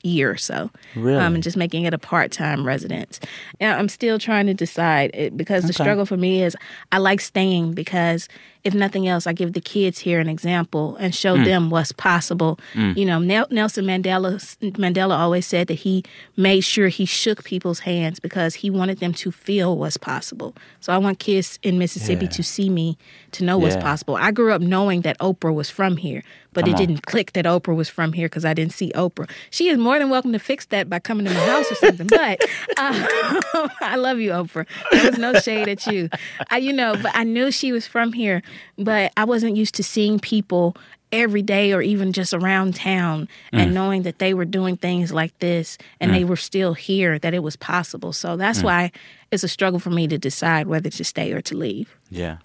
year 0.03 0.31
or 0.31 0.37
so. 0.37 0.71
Really? 0.95 1.17
Um, 1.17 1.35
and 1.35 1.43
just 1.43 1.57
making 1.57 1.83
it 1.83 1.93
a 1.93 1.97
part 1.97 2.31
time 2.31 2.65
residence. 2.65 3.19
And 3.59 3.77
I'm 3.77 3.89
still 3.89 4.19
trying 4.19 4.45
to 4.47 4.53
decide 4.53 5.11
it, 5.13 5.35
because 5.35 5.63
okay. 5.63 5.67
the 5.67 5.73
struggle 5.73 6.05
for 6.05 6.17
me 6.17 6.43
is 6.43 6.55
I 6.91 6.97
like 6.99 7.19
staying 7.19 7.73
because 7.73 8.29
if 8.63 8.73
nothing 8.73 9.07
else, 9.07 9.25
I 9.25 9.33
give 9.33 9.53
the 9.53 9.61
kids 9.61 9.99
here 9.99 10.19
an 10.19 10.27
example 10.27 10.97
and 10.97 11.15
show 11.15 11.37
mm. 11.37 11.45
them 11.45 11.69
what's 11.69 11.93
possible. 11.93 12.59
Mm. 12.73 12.97
You 12.97 13.05
know, 13.05 13.19
Nelson 13.19 13.85
Mandela 13.85 14.39
Mandela 14.73 15.17
always 15.17 15.45
said 15.45 15.67
that 15.67 15.75
he 15.75 16.03
made 16.35 16.61
sure 16.61 16.89
he 16.89 17.05
shook 17.05 17.43
people's 17.45 17.79
hands 17.79 18.19
because 18.19 18.55
he 18.55 18.69
wanted 18.69 18.99
them 18.99 19.13
to 19.13 19.31
feel 19.31 19.77
what's 19.77 19.97
possible. 19.97 20.55
So 20.81 20.91
I 20.91 20.97
want 20.97 21.19
kids 21.19 21.57
in 21.63 21.79
Mississippi 21.79 22.25
yeah. 22.25 22.31
to 22.31 22.43
see 22.43 22.69
me, 22.69 22.97
to 23.31 23.45
know 23.45 23.57
yeah. 23.57 23.63
what's 23.63 23.77
possible. 23.77 24.17
I 24.17 24.31
grew 24.31 24.51
up 24.51 24.61
knowing 24.61 25.01
that 25.01 25.17
Oprah 25.19 25.53
was 25.53 25.69
from 25.69 25.95
here, 25.95 26.21
but 26.51 26.65
Come 26.65 26.73
it 26.73 26.73
on. 26.73 26.79
didn't 26.79 27.05
click 27.05 27.33
that 27.33 27.45
Oprah 27.45 27.75
was 27.75 27.87
from 27.87 28.11
here 28.11 28.27
because 28.27 28.43
I 28.43 28.53
didn't 28.53 28.73
see 28.73 28.91
Oprah. 28.93 29.29
She 29.51 29.69
is 29.69 29.77
more 29.77 29.97
than 29.99 30.09
welcome 30.09 30.33
to 30.33 30.39
fix 30.39 30.65
that 30.67 30.89
by 30.89 30.99
coming 30.99 31.25
to 31.25 31.33
my 31.33 31.45
house 31.45 31.71
or 31.71 31.75
something. 31.75 32.07
but 32.07 32.41
uh, 32.77 33.07
I 33.81 33.95
love 33.95 34.19
you, 34.19 34.31
Oprah. 34.31 34.67
There 34.91 35.05
was 35.05 35.17
no 35.17 35.33
shade 35.35 35.69
at 35.69 35.87
you. 35.87 36.09
I, 36.49 36.57
you 36.57 36.73
know, 36.73 36.95
but 37.01 37.11
I 37.15 37.23
knew 37.23 37.51
she 37.51 37.71
was 37.71 37.87
from 37.87 38.11
here 38.11 38.41
but 38.77 39.11
I 39.17 39.25
wasn't 39.25 39.55
used 39.55 39.75
to 39.75 39.83
seeing 39.83 40.19
people 40.19 40.75
every 41.11 41.41
day 41.41 41.73
or 41.73 41.81
even 41.81 42.13
just 42.13 42.33
around 42.33 42.75
town 42.75 43.27
mm. 43.51 43.59
and 43.59 43.73
knowing 43.73 44.03
that 44.03 44.19
they 44.19 44.33
were 44.33 44.45
doing 44.45 44.77
things 44.77 45.11
like 45.11 45.37
this 45.39 45.77
and 45.99 46.11
mm. 46.11 46.15
they 46.15 46.23
were 46.23 46.35
still 46.35 46.73
here 46.73 47.17
that 47.19 47.33
it 47.33 47.39
was 47.39 47.55
possible. 47.55 48.13
So 48.13 48.37
that's 48.37 48.59
mm. 48.59 48.65
why 48.65 48.91
it's 49.31 49.43
a 49.43 49.47
struggle 49.47 49.79
for 49.79 49.89
me 49.89 50.07
to 50.07 50.17
decide 50.17 50.67
whether 50.67 50.89
to 50.89 51.03
stay 51.03 51.31
or 51.33 51.41
to 51.41 51.55
leave. 51.55 51.95
Yeah. 52.09 52.37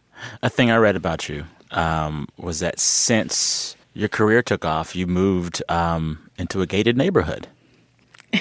A 0.42 0.48
thing 0.48 0.70
i 0.70 0.76
read 0.76 0.96
about 0.96 1.28
you 1.28 1.44
um, 1.72 2.28
was 2.38 2.60
that 2.60 2.78
since 2.78 3.76
your 3.94 4.08
career 4.08 4.42
took 4.42 4.64
off 4.64 4.94
you 4.94 5.06
moved 5.06 5.62
um, 5.68 6.30
into 6.38 6.62
a 6.62 6.66
gated 6.66 6.96
neighborhood. 6.96 7.48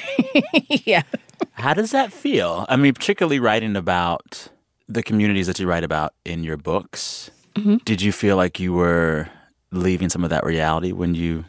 Yeah. 0.86 1.04
How 1.52 1.74
does 1.74 1.92
that 1.92 2.12
feel? 2.12 2.66
I 2.68 2.78
mean 2.78 2.94
particularly 2.94 3.40
writing 3.40 3.76
about 3.76 4.48
the 4.90 5.04
communities 5.04 5.48
that 5.48 5.60
you 5.60 5.68
write 5.68 5.84
about 5.84 6.14
in 6.26 6.44
your 6.44 6.58
books 6.58 7.32
Mm-hmm. 7.56 7.78
Did 7.86 8.02
you 8.02 8.12
feel 8.12 8.36
like 8.36 8.60
you 8.60 8.74
were 8.74 9.30
leaving 9.72 10.10
some 10.10 10.24
of 10.24 10.30
that 10.30 10.44
reality 10.46 10.92
when 10.92 11.16
you 11.16 11.46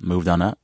moved 0.00 0.28
on 0.28 0.42
up? 0.42 0.58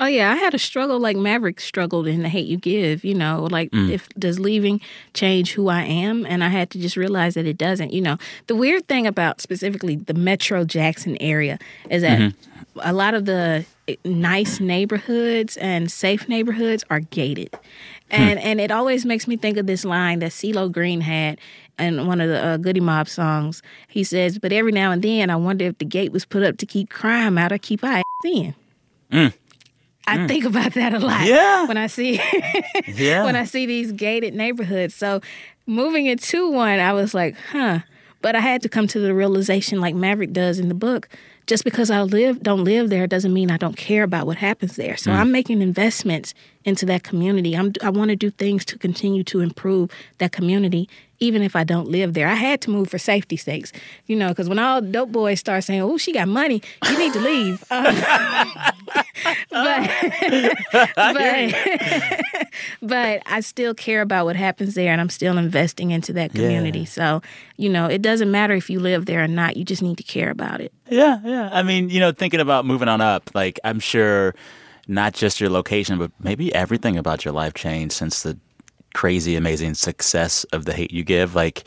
Oh 0.00 0.06
yeah, 0.06 0.30
I 0.30 0.36
had 0.36 0.54
a 0.54 0.58
struggle 0.58 1.00
like 1.00 1.16
Maverick 1.16 1.60
struggled 1.60 2.06
in 2.06 2.22
the 2.22 2.28
hate 2.28 2.46
you 2.46 2.56
give, 2.56 3.04
you 3.04 3.14
know, 3.14 3.48
like 3.50 3.72
mm. 3.72 3.90
if 3.90 4.08
does 4.10 4.38
leaving 4.38 4.80
change 5.12 5.52
who 5.52 5.68
I 5.68 5.82
am 5.82 6.24
and 6.24 6.44
I 6.44 6.48
had 6.48 6.70
to 6.70 6.78
just 6.78 6.96
realize 6.96 7.34
that 7.34 7.46
it 7.46 7.58
doesn't, 7.58 7.92
you 7.92 8.00
know. 8.00 8.16
The 8.46 8.54
weird 8.54 8.86
thing 8.86 9.08
about 9.08 9.40
specifically 9.40 9.96
the 9.96 10.14
Metro 10.14 10.64
Jackson 10.64 11.16
area 11.20 11.58
is 11.90 12.02
that 12.02 12.20
mm-hmm. 12.20 12.80
a 12.80 12.92
lot 12.92 13.14
of 13.14 13.24
the 13.24 13.64
nice 14.04 14.60
neighborhoods 14.60 15.56
and 15.56 15.90
safe 15.90 16.28
neighborhoods 16.28 16.84
are 16.90 17.00
gated. 17.00 17.50
Hmm. 17.52 18.22
And 18.22 18.38
hmm. 18.38 18.46
and 18.46 18.60
it 18.60 18.70
always 18.70 19.04
makes 19.04 19.26
me 19.26 19.36
think 19.36 19.56
of 19.56 19.66
this 19.66 19.84
line 19.84 20.20
that 20.20 20.30
CeeLo 20.30 20.70
Green 20.70 21.00
had 21.00 21.40
in 21.78 22.06
one 22.06 22.20
of 22.20 22.28
the 22.28 22.44
uh, 22.44 22.56
Goodie 22.56 22.80
Mob 22.80 23.08
songs. 23.08 23.62
He 23.88 24.04
says, 24.04 24.38
"But 24.38 24.52
every 24.52 24.72
now 24.72 24.90
and 24.90 25.02
then, 25.02 25.30
I 25.30 25.36
wonder 25.36 25.66
if 25.66 25.78
the 25.78 25.84
gate 25.84 26.12
was 26.12 26.24
put 26.24 26.42
up 26.42 26.58
to 26.58 26.66
keep 26.66 26.90
crime 26.90 27.38
out 27.38 27.52
or 27.52 27.58
keep 27.58 27.84
our 27.84 28.02
in." 28.24 28.54
Mm. 29.10 29.32
I 30.08 30.16
mm. 30.16 30.28
think 30.28 30.44
about 30.44 30.72
that 30.74 30.94
a 30.94 30.98
lot. 30.98 31.26
Yeah. 31.26 31.66
When 31.66 31.76
I 31.76 31.86
see 31.86 32.20
yeah. 32.86 33.24
when 33.24 33.36
I 33.36 33.44
see 33.44 33.66
these 33.66 33.92
gated 33.92 34.34
neighborhoods. 34.34 34.94
So 34.94 35.20
moving 35.66 36.06
into 36.06 36.50
one, 36.50 36.80
I 36.80 36.92
was 36.92 37.14
like, 37.14 37.36
huh. 37.52 37.80
But 38.20 38.34
I 38.34 38.40
had 38.40 38.62
to 38.62 38.68
come 38.68 38.88
to 38.88 38.98
the 38.98 39.14
realization 39.14 39.80
like 39.80 39.94
Maverick 39.94 40.32
does 40.32 40.58
in 40.58 40.68
the 40.68 40.74
book 40.74 41.08
just 41.46 41.62
because 41.62 41.90
I 41.90 42.02
live 42.02 42.42
don't 42.42 42.64
live 42.64 42.90
there 42.90 43.06
doesn't 43.06 43.32
mean 43.32 43.50
I 43.50 43.56
don't 43.56 43.76
care 43.76 44.02
about 44.02 44.26
what 44.26 44.38
happens 44.38 44.76
there. 44.76 44.96
So 44.96 45.10
mm. 45.10 45.14
I'm 45.14 45.30
making 45.30 45.62
investments 45.62 46.34
into 46.64 46.84
that 46.86 47.02
community. 47.02 47.54
I'm, 47.54 47.72
I 47.82 47.90
want 47.90 48.10
to 48.10 48.16
do 48.16 48.30
things 48.30 48.64
to 48.66 48.78
continue 48.78 49.22
to 49.24 49.40
improve 49.40 49.90
that 50.18 50.32
community, 50.32 50.88
even 51.20 51.42
if 51.42 51.56
I 51.56 51.64
don't 51.64 51.88
live 51.88 52.14
there. 52.14 52.28
I 52.28 52.34
had 52.34 52.60
to 52.62 52.70
move 52.70 52.88
for 52.88 52.98
safety 52.98 53.36
sakes, 53.36 53.72
you 54.06 54.16
know, 54.16 54.28
because 54.28 54.48
when 54.48 54.58
all 54.58 54.80
dope 54.80 55.12
boys 55.12 55.40
start 55.40 55.64
saying, 55.64 55.82
"Oh, 55.82 55.98
she 55.98 56.12
got 56.12 56.28
money," 56.28 56.62
you 56.88 56.98
need 56.98 57.12
to 57.12 57.20
leave. 57.20 57.64
Um, 57.70 57.84
but 59.50 59.90
but, 60.96 61.54
but 62.82 63.22
I 63.26 63.40
still 63.40 63.74
care 63.74 64.02
about 64.02 64.26
what 64.26 64.36
happens 64.36 64.74
there, 64.74 64.92
and 64.92 65.00
I'm 65.00 65.10
still 65.10 65.38
investing 65.38 65.90
into 65.90 66.12
that 66.14 66.32
community. 66.32 66.80
Yeah. 66.80 66.84
So 66.86 67.22
you 67.56 67.68
know, 67.68 67.86
it 67.86 68.02
doesn't 68.02 68.30
matter 68.30 68.54
if 68.54 68.70
you 68.70 68.80
live 68.80 69.06
there 69.06 69.22
or 69.24 69.28
not. 69.28 69.56
You 69.56 69.64
just 69.64 69.82
need 69.82 69.98
to 69.98 70.04
care 70.04 70.30
about 70.30 70.60
it. 70.60 70.72
Yeah, 70.88 71.20
yeah. 71.24 71.50
I 71.52 71.62
mean, 71.62 71.90
you 71.90 72.00
know, 72.00 72.12
thinking 72.12 72.40
about 72.40 72.64
moving 72.64 72.88
on 72.88 73.00
up, 73.00 73.30
like 73.34 73.58
I'm 73.64 73.80
sure 73.80 74.34
not 74.86 75.12
just 75.12 75.40
your 75.40 75.50
location, 75.50 75.98
but 75.98 76.10
maybe 76.20 76.54
everything 76.54 76.96
about 76.96 77.24
your 77.24 77.32
life 77.32 77.54
changed 77.54 77.94
since 77.94 78.22
the 78.22 78.38
crazy, 78.94 79.36
amazing 79.36 79.74
success 79.74 80.44
of 80.44 80.64
the 80.64 80.72
Hate 80.72 80.92
U 80.92 81.04
Give. 81.04 81.34
Like, 81.34 81.64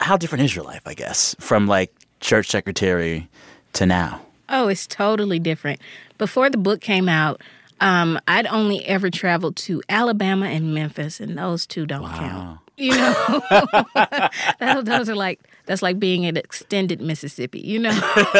how 0.00 0.16
different 0.16 0.44
is 0.44 0.54
your 0.54 0.64
life, 0.64 0.82
I 0.86 0.94
guess, 0.94 1.34
from 1.38 1.66
like 1.66 1.94
church 2.20 2.48
secretary 2.48 3.28
to 3.74 3.86
now? 3.86 4.20
Oh, 4.48 4.68
it's 4.68 4.86
totally 4.86 5.38
different. 5.38 5.80
Before 6.18 6.50
the 6.50 6.58
book 6.58 6.80
came 6.80 7.08
out, 7.08 7.40
um, 7.80 8.18
I'd 8.28 8.46
only 8.46 8.84
ever 8.86 9.10
traveled 9.10 9.56
to 9.56 9.82
Alabama 9.88 10.46
and 10.46 10.74
Memphis, 10.74 11.20
and 11.20 11.36
those 11.36 11.66
two 11.66 11.86
don't 11.86 12.02
wow. 12.02 12.18
count. 12.18 12.60
You 12.76 12.96
know, 12.96 14.82
those 14.82 15.08
are 15.08 15.14
like 15.14 15.40
that's 15.66 15.82
like 15.82 15.98
being 15.98 16.26
an 16.26 16.36
extended 16.36 17.00
Mississippi, 17.00 17.60
you 17.60 17.78
know. 17.78 17.90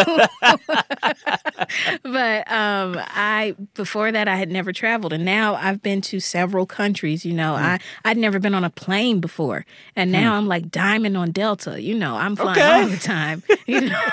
but 2.02 2.50
um, 2.50 2.98
I 2.98 3.54
before 3.74 4.12
that 4.12 4.28
I 4.28 4.36
had 4.36 4.50
never 4.50 4.72
traveled, 4.72 5.12
and 5.12 5.24
now 5.24 5.54
I've 5.54 5.82
been 5.82 6.00
to 6.02 6.20
several 6.20 6.66
countries. 6.66 7.24
You 7.24 7.32
know, 7.32 7.54
mm. 7.54 7.60
I 7.60 7.80
I'd 8.04 8.18
never 8.18 8.38
been 8.38 8.54
on 8.54 8.64
a 8.64 8.70
plane 8.70 9.20
before, 9.20 9.64
and 9.96 10.12
now 10.12 10.32
mm. 10.32 10.36
I'm 10.36 10.46
like 10.46 10.70
diamond 10.70 11.16
on 11.16 11.30
Delta. 11.30 11.80
You 11.80 11.94
know, 11.94 12.16
I'm 12.16 12.36
flying 12.36 12.58
okay. 12.58 12.82
all 12.82 12.88
the 12.88 12.96
time. 12.96 13.42
You 13.66 13.80
know, 13.80 14.10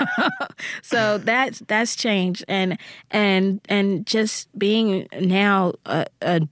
so 0.81 1.17
that's 1.17 1.59
that's 1.67 1.97
changed, 1.97 2.45
and 2.47 2.77
and 3.09 3.59
and 3.67 4.05
just 4.05 4.47
being 4.57 5.09
now 5.19 5.73
a, 5.85 6.05
a 6.21 6.47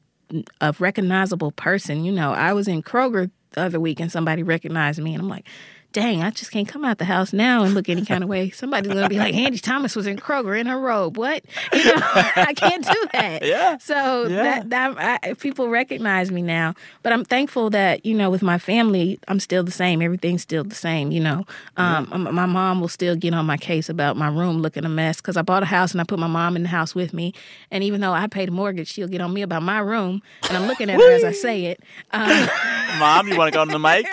a 0.59 0.75
recognizable 0.79 1.53
person. 1.53 2.03
You 2.03 2.11
know, 2.11 2.33
I 2.33 2.51
was 2.51 2.67
in 2.67 2.83
Kroger 2.83 3.31
the 3.51 3.61
other 3.61 3.79
week 3.79 4.01
and 4.01 4.11
somebody 4.11 4.43
recognized 4.43 5.01
me, 5.01 5.13
and 5.13 5.23
I'm 5.23 5.29
like 5.29 5.47
dang, 5.91 6.21
I 6.21 6.29
just 6.29 6.51
can't 6.51 6.67
come 6.67 6.85
out 6.85 6.99
the 6.99 7.05
house 7.05 7.33
now 7.33 7.63
and 7.63 7.73
look 7.73 7.89
any 7.89 8.05
kind 8.05 8.23
of 8.23 8.29
way. 8.29 8.51
Somebody's 8.51 8.93
gonna 8.93 9.09
be 9.09 9.17
like, 9.17 9.33
Angie 9.33 9.59
Thomas 9.59 9.95
was 9.95 10.05
in 10.05 10.17
Kroger 10.17 10.59
in 10.59 10.67
her 10.67 10.79
robe. 10.79 11.17
What? 11.17 11.43
You 11.79 11.95
know, 11.95 12.01
I 12.03 12.53
can't 12.55 12.85
do 12.85 13.07
that. 13.13 13.43
Yeah. 13.49 13.77
So 13.77 14.27
yeah. 14.27 14.43
that 14.43 14.69
that 14.69 15.21
I, 15.23 15.33
people 15.33 15.69
recognize 15.69 16.29
me 16.29 16.41
now, 16.41 16.75
but 17.03 17.13
I'm 17.13 17.23
thankful 17.23 17.69
that 17.71 18.05
you 18.05 18.13
know 18.13 18.29
with 18.29 18.41
my 18.41 18.57
family, 18.57 19.19
I'm 19.27 19.39
still 19.39 19.63
the 19.63 19.71
same. 19.71 20.01
Everything's 20.01 20.41
still 20.41 20.63
the 20.63 20.75
same. 20.75 21.11
You 21.11 21.21
know, 21.21 21.45
um, 21.77 22.07
yeah. 22.11 22.17
my 22.17 22.45
mom 22.45 22.81
will 22.81 22.89
still 22.89 23.15
get 23.15 23.33
on 23.33 23.45
my 23.45 23.57
case 23.57 23.89
about 23.89 24.17
my 24.17 24.27
room 24.27 24.61
looking 24.61 24.83
a 24.83 24.89
mess 24.89 25.17
because 25.17 25.37
I 25.37 25.41
bought 25.41 25.63
a 25.63 25.67
house 25.67 25.93
and 25.93 26.01
I 26.01 26.03
put 26.03 26.19
my 26.19 26.27
mom 26.27 26.55
in 26.55 26.63
the 26.63 26.69
house 26.69 26.93
with 26.93 27.13
me, 27.13 27.33
and 27.71 27.83
even 27.83 28.01
though 28.01 28.13
I 28.13 28.27
paid 28.27 28.49
a 28.49 28.51
mortgage, 28.51 28.91
she'll 28.91 29.07
get 29.07 29.21
on 29.21 29.33
me 29.33 29.41
about 29.41 29.63
my 29.63 29.79
room, 29.79 30.21
and 30.47 30.57
I'm 30.57 30.67
looking 30.67 30.89
at 30.89 30.99
her 30.99 31.11
as 31.11 31.23
I 31.23 31.31
say 31.31 31.65
it. 31.65 31.81
Um, 32.11 32.49
mom, 32.97 33.27
you 33.27 33.37
want 33.37 33.51
to 33.53 33.55
go 33.55 33.61
on 33.61 33.67
the 33.67 33.79
mic? 33.79 34.05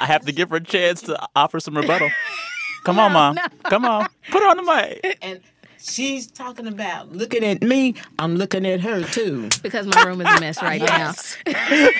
I 0.00 0.06
have 0.06 0.24
to 0.26 0.32
give 0.32 0.50
her 0.50 0.56
a 0.56 0.62
chance 0.62 1.07
to 1.08 1.28
offer 1.36 1.60
some 1.60 1.76
rebuttal. 1.76 2.10
Come 2.84 2.96
no, 2.96 3.02
on, 3.02 3.12
mom. 3.12 3.34
No. 3.34 3.44
Come 3.64 3.84
on. 3.84 4.06
Put 4.30 4.42
her 4.42 4.48
on 4.48 4.56
the 4.56 4.62
mic. 4.62 5.18
And 5.20 5.40
she's 5.78 6.26
talking 6.26 6.66
about 6.66 7.12
looking 7.12 7.44
at 7.44 7.60
me. 7.62 7.94
I'm 8.18 8.36
looking 8.36 8.64
at 8.66 8.80
her 8.80 9.02
too. 9.02 9.48
Because 9.62 9.86
my 9.86 10.02
room 10.04 10.20
is 10.20 10.28
a 10.28 10.40
mess 10.40 10.62
right 10.62 10.80
now. 10.80 11.12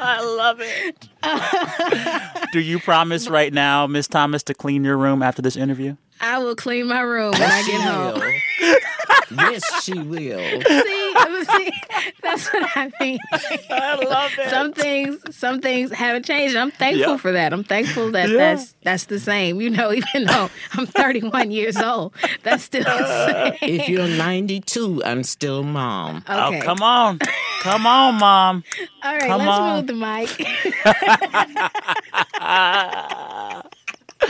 I 0.00 0.22
love 0.22 0.58
it. 0.60 1.08
Do 2.52 2.60
you 2.60 2.78
promise 2.78 3.28
right 3.28 3.52
now, 3.52 3.86
Miss 3.86 4.06
Thomas, 4.06 4.42
to 4.44 4.54
clean 4.54 4.84
your 4.84 4.96
room 4.96 5.22
after 5.22 5.42
this 5.42 5.56
interview? 5.56 5.96
I 6.20 6.38
will 6.38 6.54
clean 6.54 6.86
my 6.86 7.00
room 7.00 7.32
when 7.32 7.42
I 7.42 7.66
get 7.66 7.80
home. 7.80 8.22
Yes, 9.30 9.82
she 9.82 9.98
will. 9.98 10.62
See, 10.62 11.14
see, 11.44 11.70
that's 12.22 12.52
what 12.52 12.70
I 12.76 12.90
mean. 13.00 13.18
I 13.70 13.94
love 13.96 14.32
it. 14.38 14.50
Some 14.50 14.72
things, 14.72 15.36
some 15.36 15.60
things 15.60 15.90
haven't 15.92 16.24
changed. 16.24 16.56
I'm 16.56 16.70
thankful 16.70 17.12
yep. 17.12 17.20
for 17.20 17.32
that. 17.32 17.52
I'm 17.52 17.64
thankful 17.64 18.10
that 18.12 18.28
yeah. 18.28 18.36
that's 18.36 18.74
that's 18.82 19.04
the 19.06 19.18
same. 19.18 19.60
You 19.60 19.70
know, 19.70 19.92
even 20.14 20.24
though 20.24 20.50
I'm 20.72 20.86
31 20.86 21.50
years 21.50 21.76
old, 21.76 22.12
that's 22.42 22.64
still 22.64 22.84
the 22.84 22.90
uh, 22.90 23.52
same. 23.52 23.80
If 23.80 23.88
you're 23.88 24.08
92, 24.08 25.02
I'm 25.04 25.22
still 25.22 25.62
mom. 25.62 26.24
Okay. 26.28 26.60
Oh, 26.60 26.62
come 26.62 26.82
on, 26.82 27.18
come 27.60 27.86
on, 27.86 28.14
mom. 28.16 28.64
All 29.02 29.12
right, 29.12 29.22
come 29.22 29.38
let's 29.38 29.58
on. 29.58 29.76
move 29.76 29.86
the 29.86 29.94
mic. 29.94 30.28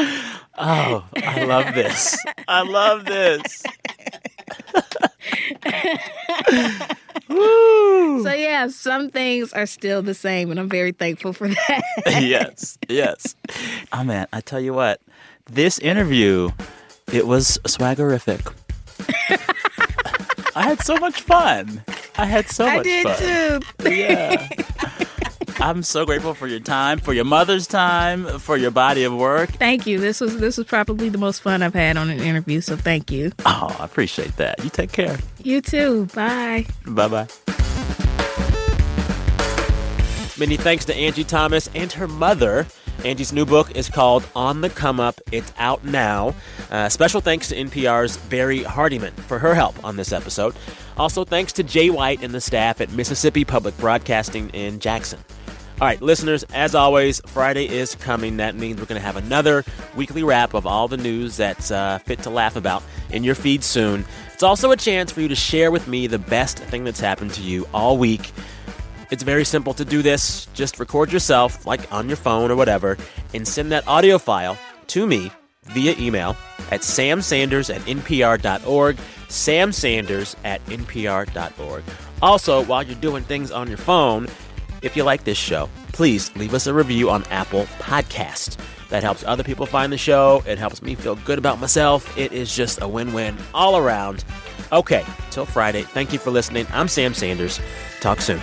oh, 0.58 1.04
I 1.16 1.44
love 1.44 1.74
this. 1.74 2.24
I 2.46 2.62
love 2.62 3.04
this. 3.04 3.62
so 7.28 8.32
yeah, 8.32 8.68
some 8.68 9.10
things 9.10 9.52
are 9.52 9.66
still 9.66 10.02
the 10.02 10.14
same, 10.14 10.50
and 10.50 10.58
I'm 10.58 10.68
very 10.68 10.92
thankful 10.92 11.32
for 11.32 11.48
that. 11.48 11.82
yes, 12.06 12.78
yes. 12.88 13.34
Oh 13.92 14.04
man, 14.04 14.26
I 14.32 14.40
tell 14.40 14.60
you 14.60 14.74
what, 14.74 15.00
this 15.46 15.78
interview, 15.78 16.50
it 17.12 17.26
was 17.26 17.58
swaggerific. 17.64 18.52
I 20.56 20.62
had 20.62 20.80
so 20.80 20.96
much 20.96 21.20
fun. 21.20 21.82
I 22.16 22.24
had 22.24 22.48
so 22.48 22.66
much 22.66 22.86
fun. 22.86 23.06
I 23.06 23.18
did 23.18 23.62
too. 23.78 23.90
Yeah. 23.90 24.48
I'm 25.60 25.82
so 25.82 26.06
grateful 26.06 26.34
for 26.34 26.46
your 26.46 26.60
time, 26.60 26.98
for 26.98 27.12
your 27.12 27.24
mother's 27.24 27.66
time, 27.66 28.26
for 28.38 28.56
your 28.56 28.70
body 28.70 29.02
of 29.04 29.12
work. 29.12 29.50
Thank 29.50 29.86
you. 29.86 29.98
This 29.98 30.20
was 30.20 30.38
this 30.38 30.56
was 30.56 30.66
probably 30.66 31.08
the 31.08 31.18
most 31.18 31.42
fun 31.42 31.62
I've 31.62 31.74
had 31.74 31.96
on 31.96 32.10
an 32.10 32.20
interview, 32.20 32.60
so 32.60 32.76
thank 32.76 33.10
you. 33.10 33.32
Oh, 33.44 33.76
I 33.80 33.84
appreciate 33.84 34.36
that. 34.36 34.62
You 34.62 34.70
take 34.70 34.92
care. 34.92 35.18
You 35.42 35.60
too. 35.60 36.06
Bye. 36.14 36.66
Bye 36.86 37.08
bye. 37.08 37.28
Many 40.38 40.56
thanks 40.56 40.84
to 40.84 40.94
Angie 40.94 41.24
Thomas 41.24 41.68
and 41.74 41.90
her 41.92 42.06
mother. 42.06 42.66
Angie's 43.04 43.32
new 43.32 43.44
book 43.44 43.74
is 43.76 43.88
called 43.88 44.24
On 44.36 44.60
the 44.60 44.70
Come 44.70 45.00
Up. 45.00 45.20
It's 45.32 45.52
out 45.58 45.84
now. 45.84 46.34
Uh, 46.70 46.88
special 46.88 47.20
thanks 47.20 47.48
to 47.48 47.56
NPR's 47.56 48.16
Barrie 48.16 48.60
Hardymon 48.60 49.12
for 49.12 49.38
her 49.40 49.54
help 49.54 49.82
on 49.84 49.96
this 49.96 50.12
episode. 50.12 50.54
Also, 50.96 51.24
thanks 51.24 51.52
to 51.54 51.62
Jay 51.64 51.90
White 51.90 52.22
and 52.22 52.32
the 52.32 52.40
staff 52.40 52.80
at 52.80 52.90
Mississippi 52.92 53.44
Public 53.44 53.76
Broadcasting 53.78 54.50
in 54.50 54.78
Jackson. 54.78 55.18
All 55.80 55.86
right, 55.86 56.02
listeners, 56.02 56.42
as 56.52 56.74
always, 56.74 57.20
Friday 57.26 57.68
is 57.68 57.94
coming. 57.94 58.38
That 58.38 58.56
means 58.56 58.80
we're 58.80 58.86
going 58.86 59.00
to 59.00 59.06
have 59.06 59.14
another 59.14 59.64
weekly 59.94 60.24
wrap 60.24 60.52
of 60.54 60.66
all 60.66 60.88
the 60.88 60.96
news 60.96 61.36
that's 61.36 61.70
uh, 61.70 61.98
fit 61.98 62.20
to 62.24 62.30
laugh 62.30 62.56
about 62.56 62.82
in 63.10 63.22
your 63.22 63.36
feed 63.36 63.62
soon. 63.62 64.04
It's 64.34 64.42
also 64.42 64.72
a 64.72 64.76
chance 64.76 65.12
for 65.12 65.20
you 65.20 65.28
to 65.28 65.36
share 65.36 65.70
with 65.70 65.86
me 65.86 66.08
the 66.08 66.18
best 66.18 66.58
thing 66.58 66.82
that's 66.82 66.98
happened 66.98 67.32
to 67.34 67.42
you 67.42 67.64
all 67.72 67.96
week. 67.96 68.32
It's 69.12 69.22
very 69.22 69.44
simple 69.44 69.72
to 69.74 69.84
do 69.84 70.02
this. 70.02 70.46
Just 70.46 70.80
record 70.80 71.12
yourself, 71.12 71.64
like 71.64 71.92
on 71.92 72.08
your 72.08 72.16
phone 72.16 72.50
or 72.50 72.56
whatever, 72.56 72.98
and 73.32 73.46
send 73.46 73.70
that 73.70 73.86
audio 73.86 74.18
file 74.18 74.58
to 74.88 75.06
me 75.06 75.30
via 75.62 75.94
email 75.96 76.36
at 76.72 76.80
samsanders 76.80 77.72
at 77.72 77.80
npr.org. 77.82 78.96
Samsanders 79.28 80.34
at 80.42 80.64
npr.org. 80.66 81.84
Also, 82.20 82.64
while 82.64 82.82
you're 82.82 82.96
doing 82.96 83.22
things 83.22 83.52
on 83.52 83.68
your 83.68 83.76
phone, 83.78 84.26
if 84.82 84.96
you 84.96 85.04
like 85.04 85.24
this 85.24 85.38
show, 85.38 85.68
please 85.92 86.34
leave 86.36 86.54
us 86.54 86.66
a 86.66 86.74
review 86.74 87.10
on 87.10 87.24
Apple 87.24 87.64
Podcast. 87.78 88.56
That 88.88 89.02
helps 89.02 89.22
other 89.24 89.42
people 89.42 89.66
find 89.66 89.92
the 89.92 89.98
show. 89.98 90.42
It 90.46 90.58
helps 90.58 90.82
me 90.82 90.94
feel 90.94 91.16
good 91.16 91.38
about 91.38 91.60
myself. 91.60 92.16
It 92.16 92.32
is 92.32 92.54
just 92.54 92.80
a 92.80 92.88
win 92.88 93.12
win 93.12 93.36
all 93.52 93.76
around. 93.76 94.24
Okay, 94.72 95.04
till 95.30 95.46
Friday. 95.46 95.82
Thank 95.82 96.12
you 96.12 96.18
for 96.18 96.30
listening. 96.30 96.66
I'm 96.72 96.88
Sam 96.88 97.14
Sanders. 97.14 97.60
Talk 98.00 98.20
soon. 98.20 98.40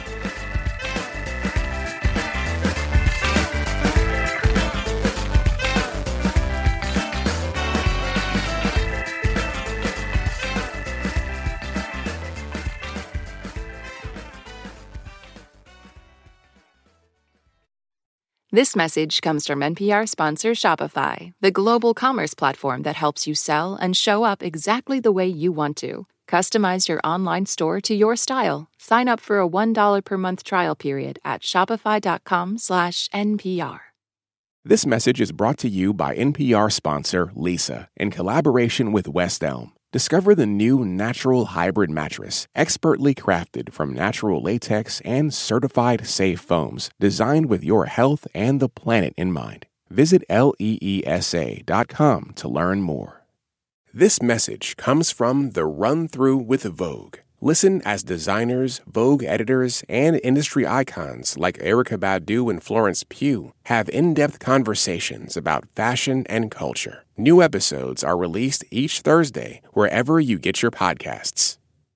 This 18.56 18.72
message 18.74 19.22
comes 19.22 19.46
from 19.46 19.60
NPR 19.60 20.08
sponsor 20.08 20.52
Shopify, 20.52 21.34
the 21.42 21.52
global 21.52 21.94
commerce 21.94 22.34
platform 22.34 22.84
that 22.84 22.96
helps 22.96 23.28
you 23.28 23.36
sell 23.36 23.76
and 23.76 23.98
show 23.98 24.24
up 24.24 24.42
exactly 24.42 25.02
the 25.02 25.12
way 25.12 25.28
you 25.28 25.52
want 25.52 25.76
to. 25.78 26.08
Customize 26.30 26.88
your 26.88 27.02
online 27.04 27.48
store 27.48 27.82
to 27.82 27.94
your 27.94 28.16
style. 28.16 28.70
Sign 28.78 29.10
up 29.10 29.20
for 29.20 29.42
a 29.42 29.46
$1 29.46 30.06
per 30.06 30.18
month 30.18 30.46
trial 30.46 30.74
period 30.74 31.20
at 31.26 31.42
shopify.com/npr. 31.42 33.80
This 34.64 34.86
message 34.86 35.20
is 35.20 35.34
brought 35.34 35.58
to 35.58 35.68
you 35.68 35.94
by 35.94 36.16
NPR 36.16 36.72
sponsor 36.72 37.34
Leesa 37.36 37.90
in 37.98 38.10
collaboration 38.10 38.94
with 38.94 39.10
West 39.10 39.44
Elm. 39.44 39.74
Discover 39.96 40.36
the 40.36 40.46
new 40.46 40.84
natural 40.84 41.46
hybrid 41.46 41.90
mattress, 41.90 42.50
expertly 42.54 43.16
crafted 43.16 43.72
from 43.72 43.94
natural 43.94 44.44
latex 44.44 45.00
and 45.06 45.34
certified 45.34 46.06
safe 46.06 46.42
foams, 46.42 46.90
designed 47.00 47.46
with 47.46 47.64
your 47.64 47.86
health 47.86 48.28
and 48.36 48.60
the 48.60 48.68
planet 48.68 49.14
in 49.16 49.32
mind. 49.32 49.68
Visit 49.90 50.26
leesa.com 50.30 51.14
to 52.36 52.48
learn 52.50 52.82
more. 52.82 53.22
This 53.94 54.22
message 54.22 54.76
comes 54.76 55.12
from 55.12 55.52
the 55.52 55.66
Run 55.66 56.10
Through 56.10 56.40
with 56.40 56.64
Vogue. 56.64 57.20
Listen 57.42 57.82
as 57.84 58.02
designers, 58.04 58.82
Vogue 58.88 59.24
editors, 59.24 59.84
and 59.90 60.20
industry 60.24 60.66
icons 60.66 61.38
like 61.38 61.58
Erykah 61.58 61.98
Badu 61.98 62.50
and 62.50 62.64
Florence 62.64 63.04
Pugh 63.04 63.54
have 63.66 63.90
in 63.90 64.14
depth 64.14 64.40
conversations 64.40 65.36
about 65.36 65.68
fashion 65.76 66.26
and 66.28 66.50
culture. 66.50 67.04
New 67.18 67.42
episodes 67.42 68.04
are 68.04 68.18
released 68.18 68.64
each 68.72 69.02
Thursday 69.02 69.62
wherever 69.74 70.20
you 70.20 70.40
get 70.40 70.62
your 70.62 70.72
podcasts. 70.72 71.58